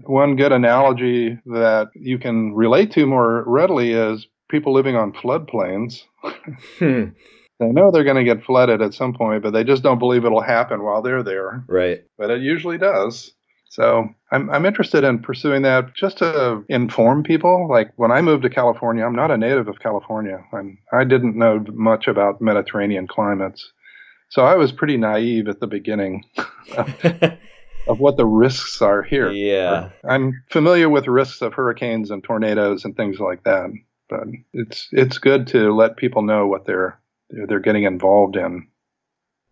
One 0.04 0.36
good 0.36 0.52
analogy 0.52 1.40
that 1.46 1.90
you 1.96 2.20
can 2.20 2.54
relate 2.54 2.92
to 2.94 3.06
more 3.06 3.44
readily 3.48 3.94
is 3.94 4.28
people 4.50 4.74
living 4.74 4.96
on 4.96 5.14
floodplains. 5.14 6.04
hmm. 6.80 7.06
They 7.62 7.72
know 7.72 7.92
they're 7.92 8.04
going 8.04 8.16
to 8.16 8.24
get 8.24 8.44
flooded 8.44 8.82
at 8.82 8.96
some 8.96 9.14
point, 9.14 9.44
but 9.44 9.54
they 9.54 9.64
just 9.64 9.84
don't 9.84 10.00
believe 10.00 10.26
it'll 10.26 10.42
happen 10.42 10.82
while 10.82 11.04
they're 11.04 11.22
there. 11.22 11.64
Right. 11.68 12.00
But 12.18 12.32
it 12.32 12.42
usually 12.42 12.80
does. 12.80 13.34
So 13.72 14.14
I'm, 14.34 14.50
I'm 14.50 14.66
interested 14.66 15.06
in 15.06 15.20
pursuing 15.20 15.62
that 15.62 15.96
just 15.96 16.18
to 16.18 16.66
inform 16.68 17.24
people. 17.24 17.70
Like 17.70 17.94
when 17.96 18.12
I 18.12 18.20
moved 18.22 18.44
to 18.44 18.50
California, 18.50 19.06
I'm 19.06 19.16
not 19.16 19.32
a 19.32 19.38
native 19.38 19.70
of 19.70 19.80
California, 19.80 20.44
and 20.52 20.78
I 20.92 21.06
didn't 21.06 21.38
know 21.38 21.64
much 21.72 22.10
about 22.10 22.42
Mediterranean 22.42 23.08
climates. 23.08 23.72
So 24.28 24.44
I 24.44 24.56
was 24.56 24.74
pretty 24.74 24.98
naive 24.98 25.48
at 25.48 25.62
the 25.62 25.68
beginning 25.68 26.26
of 26.76 28.00
what 28.00 28.18
the 28.18 28.26
risks 28.26 28.82
are 28.82 29.04
here. 29.04 29.32
Yeah. 29.32 29.92
I'm 30.04 30.44
familiar 30.50 30.90
with 30.90 31.08
risks 31.08 31.42
of 31.42 31.54
hurricanes 31.54 32.12
and 32.12 32.22
tornadoes 32.22 32.84
and 32.84 32.98
things 32.98 33.22
like 33.22 33.46
that, 33.46 33.70
but 34.10 34.24
it's 34.52 34.90
it's 34.92 35.18
good 35.18 35.48
to 35.48 35.74
let 35.74 35.96
people 35.96 36.24
know 36.24 36.46
what 36.46 36.66
they're 36.66 37.00
they're 37.30 37.62
getting 37.62 37.84
involved 37.84 38.36
in. 38.36 38.68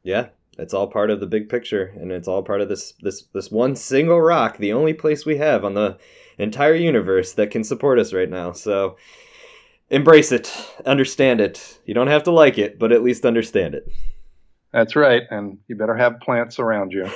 Yeah, 0.03 0.27
it's 0.59 0.73
all 0.73 0.87
part 0.87 1.09
of 1.09 1.19
the 1.19 1.27
big 1.27 1.49
picture, 1.49 1.93
and 1.99 2.11
it's 2.11 2.27
all 2.27 2.43
part 2.43 2.61
of 2.61 2.69
this 2.69 2.93
this 3.01 3.23
this 3.33 3.51
one 3.51 3.75
single 3.75 4.21
rock, 4.21 4.57
the 4.57 4.73
only 4.73 4.93
place 4.93 5.25
we 5.25 5.37
have 5.37 5.63
on 5.63 5.73
the 5.73 5.97
entire 6.37 6.75
universe 6.75 7.33
that 7.33 7.51
can 7.51 7.63
support 7.63 7.99
us 7.99 8.13
right 8.13 8.29
now. 8.29 8.51
So 8.51 8.97
embrace 9.89 10.31
it, 10.31 10.53
understand 10.85 11.41
it. 11.41 11.79
You 11.85 11.93
don't 11.93 12.07
have 12.07 12.23
to 12.23 12.31
like 12.31 12.57
it, 12.57 12.79
but 12.79 12.91
at 12.91 13.03
least 13.03 13.25
understand 13.25 13.75
it. 13.75 13.87
That's 14.71 14.95
right, 14.95 15.23
and 15.31 15.57
you 15.67 15.75
better 15.75 15.95
have 15.95 16.19
plants 16.19 16.59
around 16.59 16.91
you. 16.91 17.09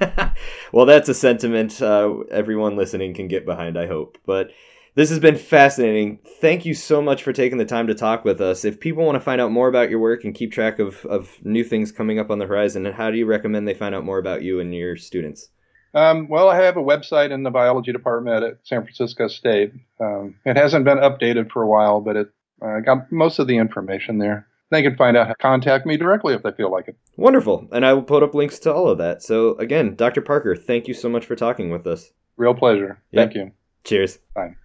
well, 0.72 0.86
that's 0.86 1.08
a 1.08 1.14
sentiment 1.14 1.80
uh, 1.82 2.20
everyone 2.30 2.76
listening 2.76 3.14
can 3.14 3.28
get 3.28 3.44
behind, 3.44 3.78
I 3.78 3.86
hope. 3.86 4.18
But 4.24 4.50
this 4.94 5.10
has 5.10 5.18
been 5.18 5.36
fascinating. 5.36 6.18
Thank 6.40 6.64
you 6.64 6.74
so 6.74 7.00
much 7.00 7.22
for 7.22 7.32
taking 7.32 7.58
the 7.58 7.64
time 7.64 7.86
to 7.86 7.94
talk 7.94 8.24
with 8.24 8.40
us. 8.40 8.64
If 8.64 8.80
people 8.80 9.04
want 9.04 9.16
to 9.16 9.20
find 9.20 9.40
out 9.40 9.50
more 9.50 9.68
about 9.68 9.90
your 9.90 9.98
work 9.98 10.24
and 10.24 10.34
keep 10.34 10.52
track 10.52 10.78
of, 10.78 11.04
of 11.06 11.30
new 11.42 11.64
things 11.64 11.92
coming 11.92 12.18
up 12.18 12.30
on 12.30 12.38
the 12.38 12.46
horizon, 12.46 12.84
how 12.86 13.10
do 13.10 13.16
you 13.16 13.26
recommend 13.26 13.66
they 13.66 13.74
find 13.74 13.94
out 13.94 14.04
more 14.04 14.18
about 14.18 14.42
you 14.42 14.60
and 14.60 14.74
your 14.74 14.96
students? 14.96 15.48
Um, 15.94 16.28
well, 16.28 16.48
I 16.48 16.56
have 16.56 16.76
a 16.76 16.82
website 16.82 17.30
in 17.30 17.44
the 17.44 17.50
biology 17.50 17.92
department 17.92 18.44
at 18.44 18.58
San 18.64 18.82
Francisco 18.82 19.28
State. 19.28 19.72
Um, 20.00 20.34
it 20.44 20.56
hasn't 20.56 20.84
been 20.84 20.98
updated 20.98 21.52
for 21.52 21.62
a 21.62 21.68
while, 21.68 22.00
but 22.00 22.16
it 22.16 22.28
uh, 22.60 22.80
got 22.80 23.12
most 23.12 23.38
of 23.38 23.46
the 23.46 23.56
information 23.56 24.18
there 24.18 24.48
they 24.74 24.82
can 24.82 24.96
find 24.96 25.16
out 25.16 25.26
how 25.26 25.32
to 25.32 25.38
contact 25.38 25.86
me 25.86 25.96
directly 25.96 26.34
if 26.34 26.42
they 26.42 26.52
feel 26.52 26.70
like 26.70 26.88
it. 26.88 26.96
Wonderful. 27.16 27.68
And 27.72 27.86
I 27.86 27.92
will 27.92 28.02
put 28.02 28.22
up 28.22 28.34
links 28.34 28.58
to 28.60 28.72
all 28.72 28.88
of 28.88 28.98
that. 28.98 29.22
So, 29.22 29.56
again, 29.56 29.94
Dr. 29.94 30.20
Parker, 30.20 30.56
thank 30.56 30.88
you 30.88 30.94
so 30.94 31.08
much 31.08 31.26
for 31.26 31.36
talking 31.36 31.70
with 31.70 31.86
us. 31.86 32.10
Real 32.36 32.54
pleasure. 32.54 33.00
Yep. 33.12 33.32
Thank 33.32 33.34
you. 33.36 33.52
Cheers. 33.84 34.18
Bye. 34.34 34.56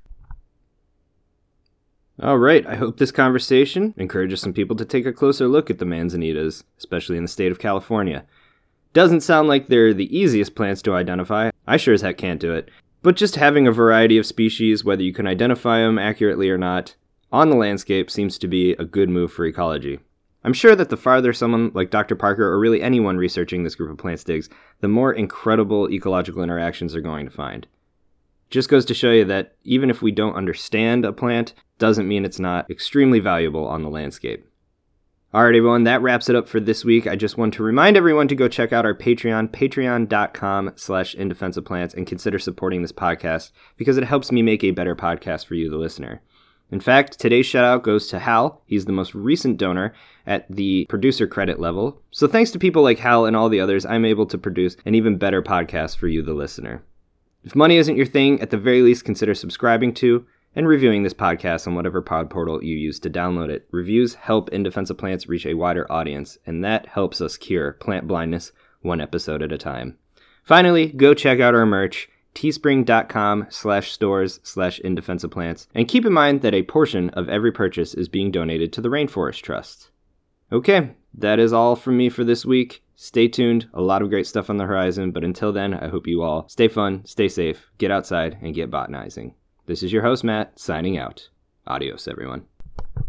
All 2.22 2.38
right. 2.38 2.68
I 2.68 2.76
hope 2.76 2.98
this 2.98 3.12
conversation 3.12 3.94
encourages 3.98 4.42
some 4.42 4.52
people 4.52 4.76
to 4.76 4.86
take 4.86 5.06
a 5.06 5.14
closer 5.14 5.48
look 5.48 5.70
at 5.70 5.80
the 5.80 5.86
manzanitas, 5.86 6.64
especially 6.78 7.16
in 7.16 7.24
the 7.24 7.30
state 7.30 7.52
of 7.52 7.60
California. 7.60 8.26
Doesn't 8.92 9.22
sound 9.22 9.48
like 9.48 9.68
they're 9.68 9.94
the 9.94 10.18
easiest 10.18 10.54
plants 10.54 10.82
to 10.82 10.96
identify. 10.96 11.52
I 11.66 11.78
sure 11.78 11.94
as 11.94 12.02
heck 12.02 12.18
can't 12.18 12.42
do 12.42 12.54
it. 12.54 12.70
But 13.02 13.16
just 13.16 13.38
having 13.38 13.68
a 13.68 13.72
variety 13.72 14.18
of 14.18 14.26
species, 14.26 14.84
whether 14.84 15.02
you 15.02 15.14
can 15.14 15.28
identify 15.28 15.80
them 15.80 15.98
accurately 15.98 16.50
or 16.50 16.58
not, 16.58 16.96
on 17.32 17.50
the 17.50 17.56
landscape 17.56 18.12
seems 18.12 18.38
to 18.40 18.48
be 18.48 18.74
a 18.74 18.84
good 18.84 19.10
move 19.10 19.32
for 19.32 19.46
ecology. 19.46 20.00
I'm 20.44 20.54
sure 20.54 20.76
that 20.76 20.90
the 20.90 20.98
farther 20.98 21.32
someone 21.32 21.72
like 21.74 21.90
Dr. 21.90 22.16
Parker 22.16 22.44
or 22.44 22.60
really 22.60 22.82
anyone 22.82 23.18
researching 23.18 23.64
this 23.64 23.76
group 23.76 23.92
of 23.92 23.98
plants 23.98 24.24
digs, 24.26 24.50
the 24.82 24.88
more 24.90 25.14
incredible 25.14 25.90
ecological 25.90 26.44
interactions 26.44 26.92
they're 26.92 27.02
going 27.02 27.26
to 27.26 27.32
find. 27.32 27.68
Just 28.50 28.70
goes 28.70 28.86
to 28.86 28.94
show 28.94 29.12
you 29.12 29.26
that 29.26 29.56
even 29.64 29.90
if 29.90 30.02
we 30.02 30.12
don't 30.12 30.36
understand 30.36 31.06
a 31.06 31.14
plant, 31.14 31.54
doesn't 31.78 32.08
mean 32.08 32.26
it's 32.26 32.40
not 32.40 32.70
extremely 32.70 33.20
valuable 33.20 33.68
on 33.68 33.84
the 33.84 33.90
landscape. 33.90 34.46
Alright, 35.32 35.56
everyone, 35.56 35.84
that 35.84 36.02
wraps 36.02 36.28
it 36.28 36.36
up 36.36 36.48
for 36.48 36.60
this 36.60 36.84
week. 36.84 37.06
I 37.06 37.16
just 37.16 37.38
want 37.38 37.54
to 37.54 37.64
remind 37.64 37.96
everyone 37.96 38.28
to 38.30 38.36
go 38.36 38.48
check 38.48 38.74
out 38.74 38.84
our 38.84 38.96
Patreon, 38.96 39.50
patreon.com 39.50 40.74
slash 40.76 41.16
indefenseofplants, 41.16 41.94
and 41.94 42.08
consider 42.08 42.40
supporting 42.40 42.82
this 42.82 42.92
podcast 42.92 43.52
because 43.78 43.98
it 43.98 44.06
helps 44.06 44.32
me 44.32 44.42
make 44.42 44.64
a 44.64 44.72
better 44.72 44.96
podcast 44.96 45.46
for 45.46 45.54
you, 45.54 45.70
the 45.70 45.78
listener. 45.78 46.24
In 46.72 46.80
fact, 46.80 47.20
today's 47.20 47.46
shout 47.46 47.64
out 47.64 47.84
goes 47.84 48.08
to 48.08 48.18
Hal. 48.18 48.64
He's 48.66 48.86
the 48.86 48.92
most 48.92 49.14
recent 49.14 49.58
donor 49.58 49.94
at 50.26 50.50
the 50.50 50.88
producer 50.90 51.28
credit 51.28 51.60
level. 51.60 52.02
So 52.10 52.28
thanks 52.28 52.50
to 52.52 52.60
people 52.60 52.82
like 52.82 52.98
Hal 52.98 53.26
and 53.26 53.36
all 53.36 53.50
the 53.50 53.60
others, 53.60 53.86
I'm 53.86 54.06
able 54.06 54.26
to 54.26 54.38
produce 54.40 54.78
an 54.86 54.96
even 54.96 55.20
better 55.20 55.44
podcast 55.44 55.98
for 55.98 56.08
you, 56.08 56.24
the 56.24 56.34
listener. 56.34 56.84
If 57.44 57.56
money 57.56 57.78
isn't 57.78 57.96
your 57.96 58.06
thing, 58.06 58.42
at 58.42 58.50
the 58.50 58.58
very 58.58 58.82
least 58.82 59.06
consider 59.06 59.34
subscribing 59.34 59.94
to 59.96 60.26
and 60.56 60.68
reviewing 60.68 61.04
this 61.04 61.14
podcast 61.14 61.68
on 61.68 61.76
whatever 61.76 62.02
pod 62.02 62.30
portal 62.30 62.64
you 62.64 62.76
use 62.76 63.00
to 63.00 63.10
download 63.10 63.50
it. 63.50 63.68
Reviews 63.72 64.16
help 64.16 64.50
In 64.50 64.64
Defense 64.64 64.90
of 64.90 64.98
Plants 64.98 65.28
reach 65.28 65.46
a 65.46 65.54
wider 65.54 65.90
audience, 65.92 66.38
and 66.46 66.64
that 66.64 66.88
helps 66.88 67.22
us 67.22 67.38
cure 67.38 67.74
plant 67.74 68.08
blindness 68.08 68.52
one 68.82 69.02
episode 69.02 69.42
at 69.42 69.52
a 69.52 69.58
time. 69.58 69.98
Finally, 70.44 70.88
go 70.88 71.14
check 71.14 71.40
out 71.40 71.56
our 71.56 71.66
merch 71.66 72.10
teespring.com 72.36 73.48
slash 73.50 73.92
stores 73.92 74.40
slash 74.44 74.80
in 74.80 74.96
defense 74.96 75.24
of 75.24 75.32
plants. 75.32 75.68
And 75.74 75.88
keep 75.88 76.06
in 76.06 76.14
mind 76.14 76.42
that 76.42 76.54
a 76.54 76.64
portion 76.64 77.10
of 77.12 77.28
every 77.28 77.52
purchase 77.52 77.94
is 77.94 78.08
being 78.08 78.32
donated 78.32 78.72
to 78.74 78.82
the 78.82 78.90
Rainforest 78.90 79.42
Trust. 79.42 79.90
Okay, 80.52 80.92
that 81.16 81.40
is 81.40 81.54
all 81.54 81.76
from 81.76 81.98
me 81.98 82.10
for 82.10 82.24
this 82.24 82.46
week. 82.46 82.84
Stay 83.02 83.30
tuned, 83.30 83.70
a 83.74 83.82
lot 83.82 84.02
of 84.02 84.10
great 84.10 84.28
stuff 84.28 84.50
on 84.50 84.58
the 84.58 84.66
horizon, 84.66 85.12
but 85.12 85.24
until 85.24 85.54
then, 85.54 85.74
I 85.74 85.88
hope 85.88 86.06
you 86.06 86.22
all 86.22 86.50
stay 86.50 86.68
fun, 86.68 87.06
stay 87.06 87.30
safe, 87.30 87.72
get 87.78 87.92
outside, 87.92 88.38
and 88.42 88.54
get 88.54 88.70
botanizing. 88.70 89.36
This 89.68 89.84
is 89.84 89.94
your 89.94 90.02
host, 90.02 90.26
Matt, 90.26 90.60
signing 90.60 90.98
out. 90.98 91.30
Adios, 91.66 92.10
everyone. 92.10 92.44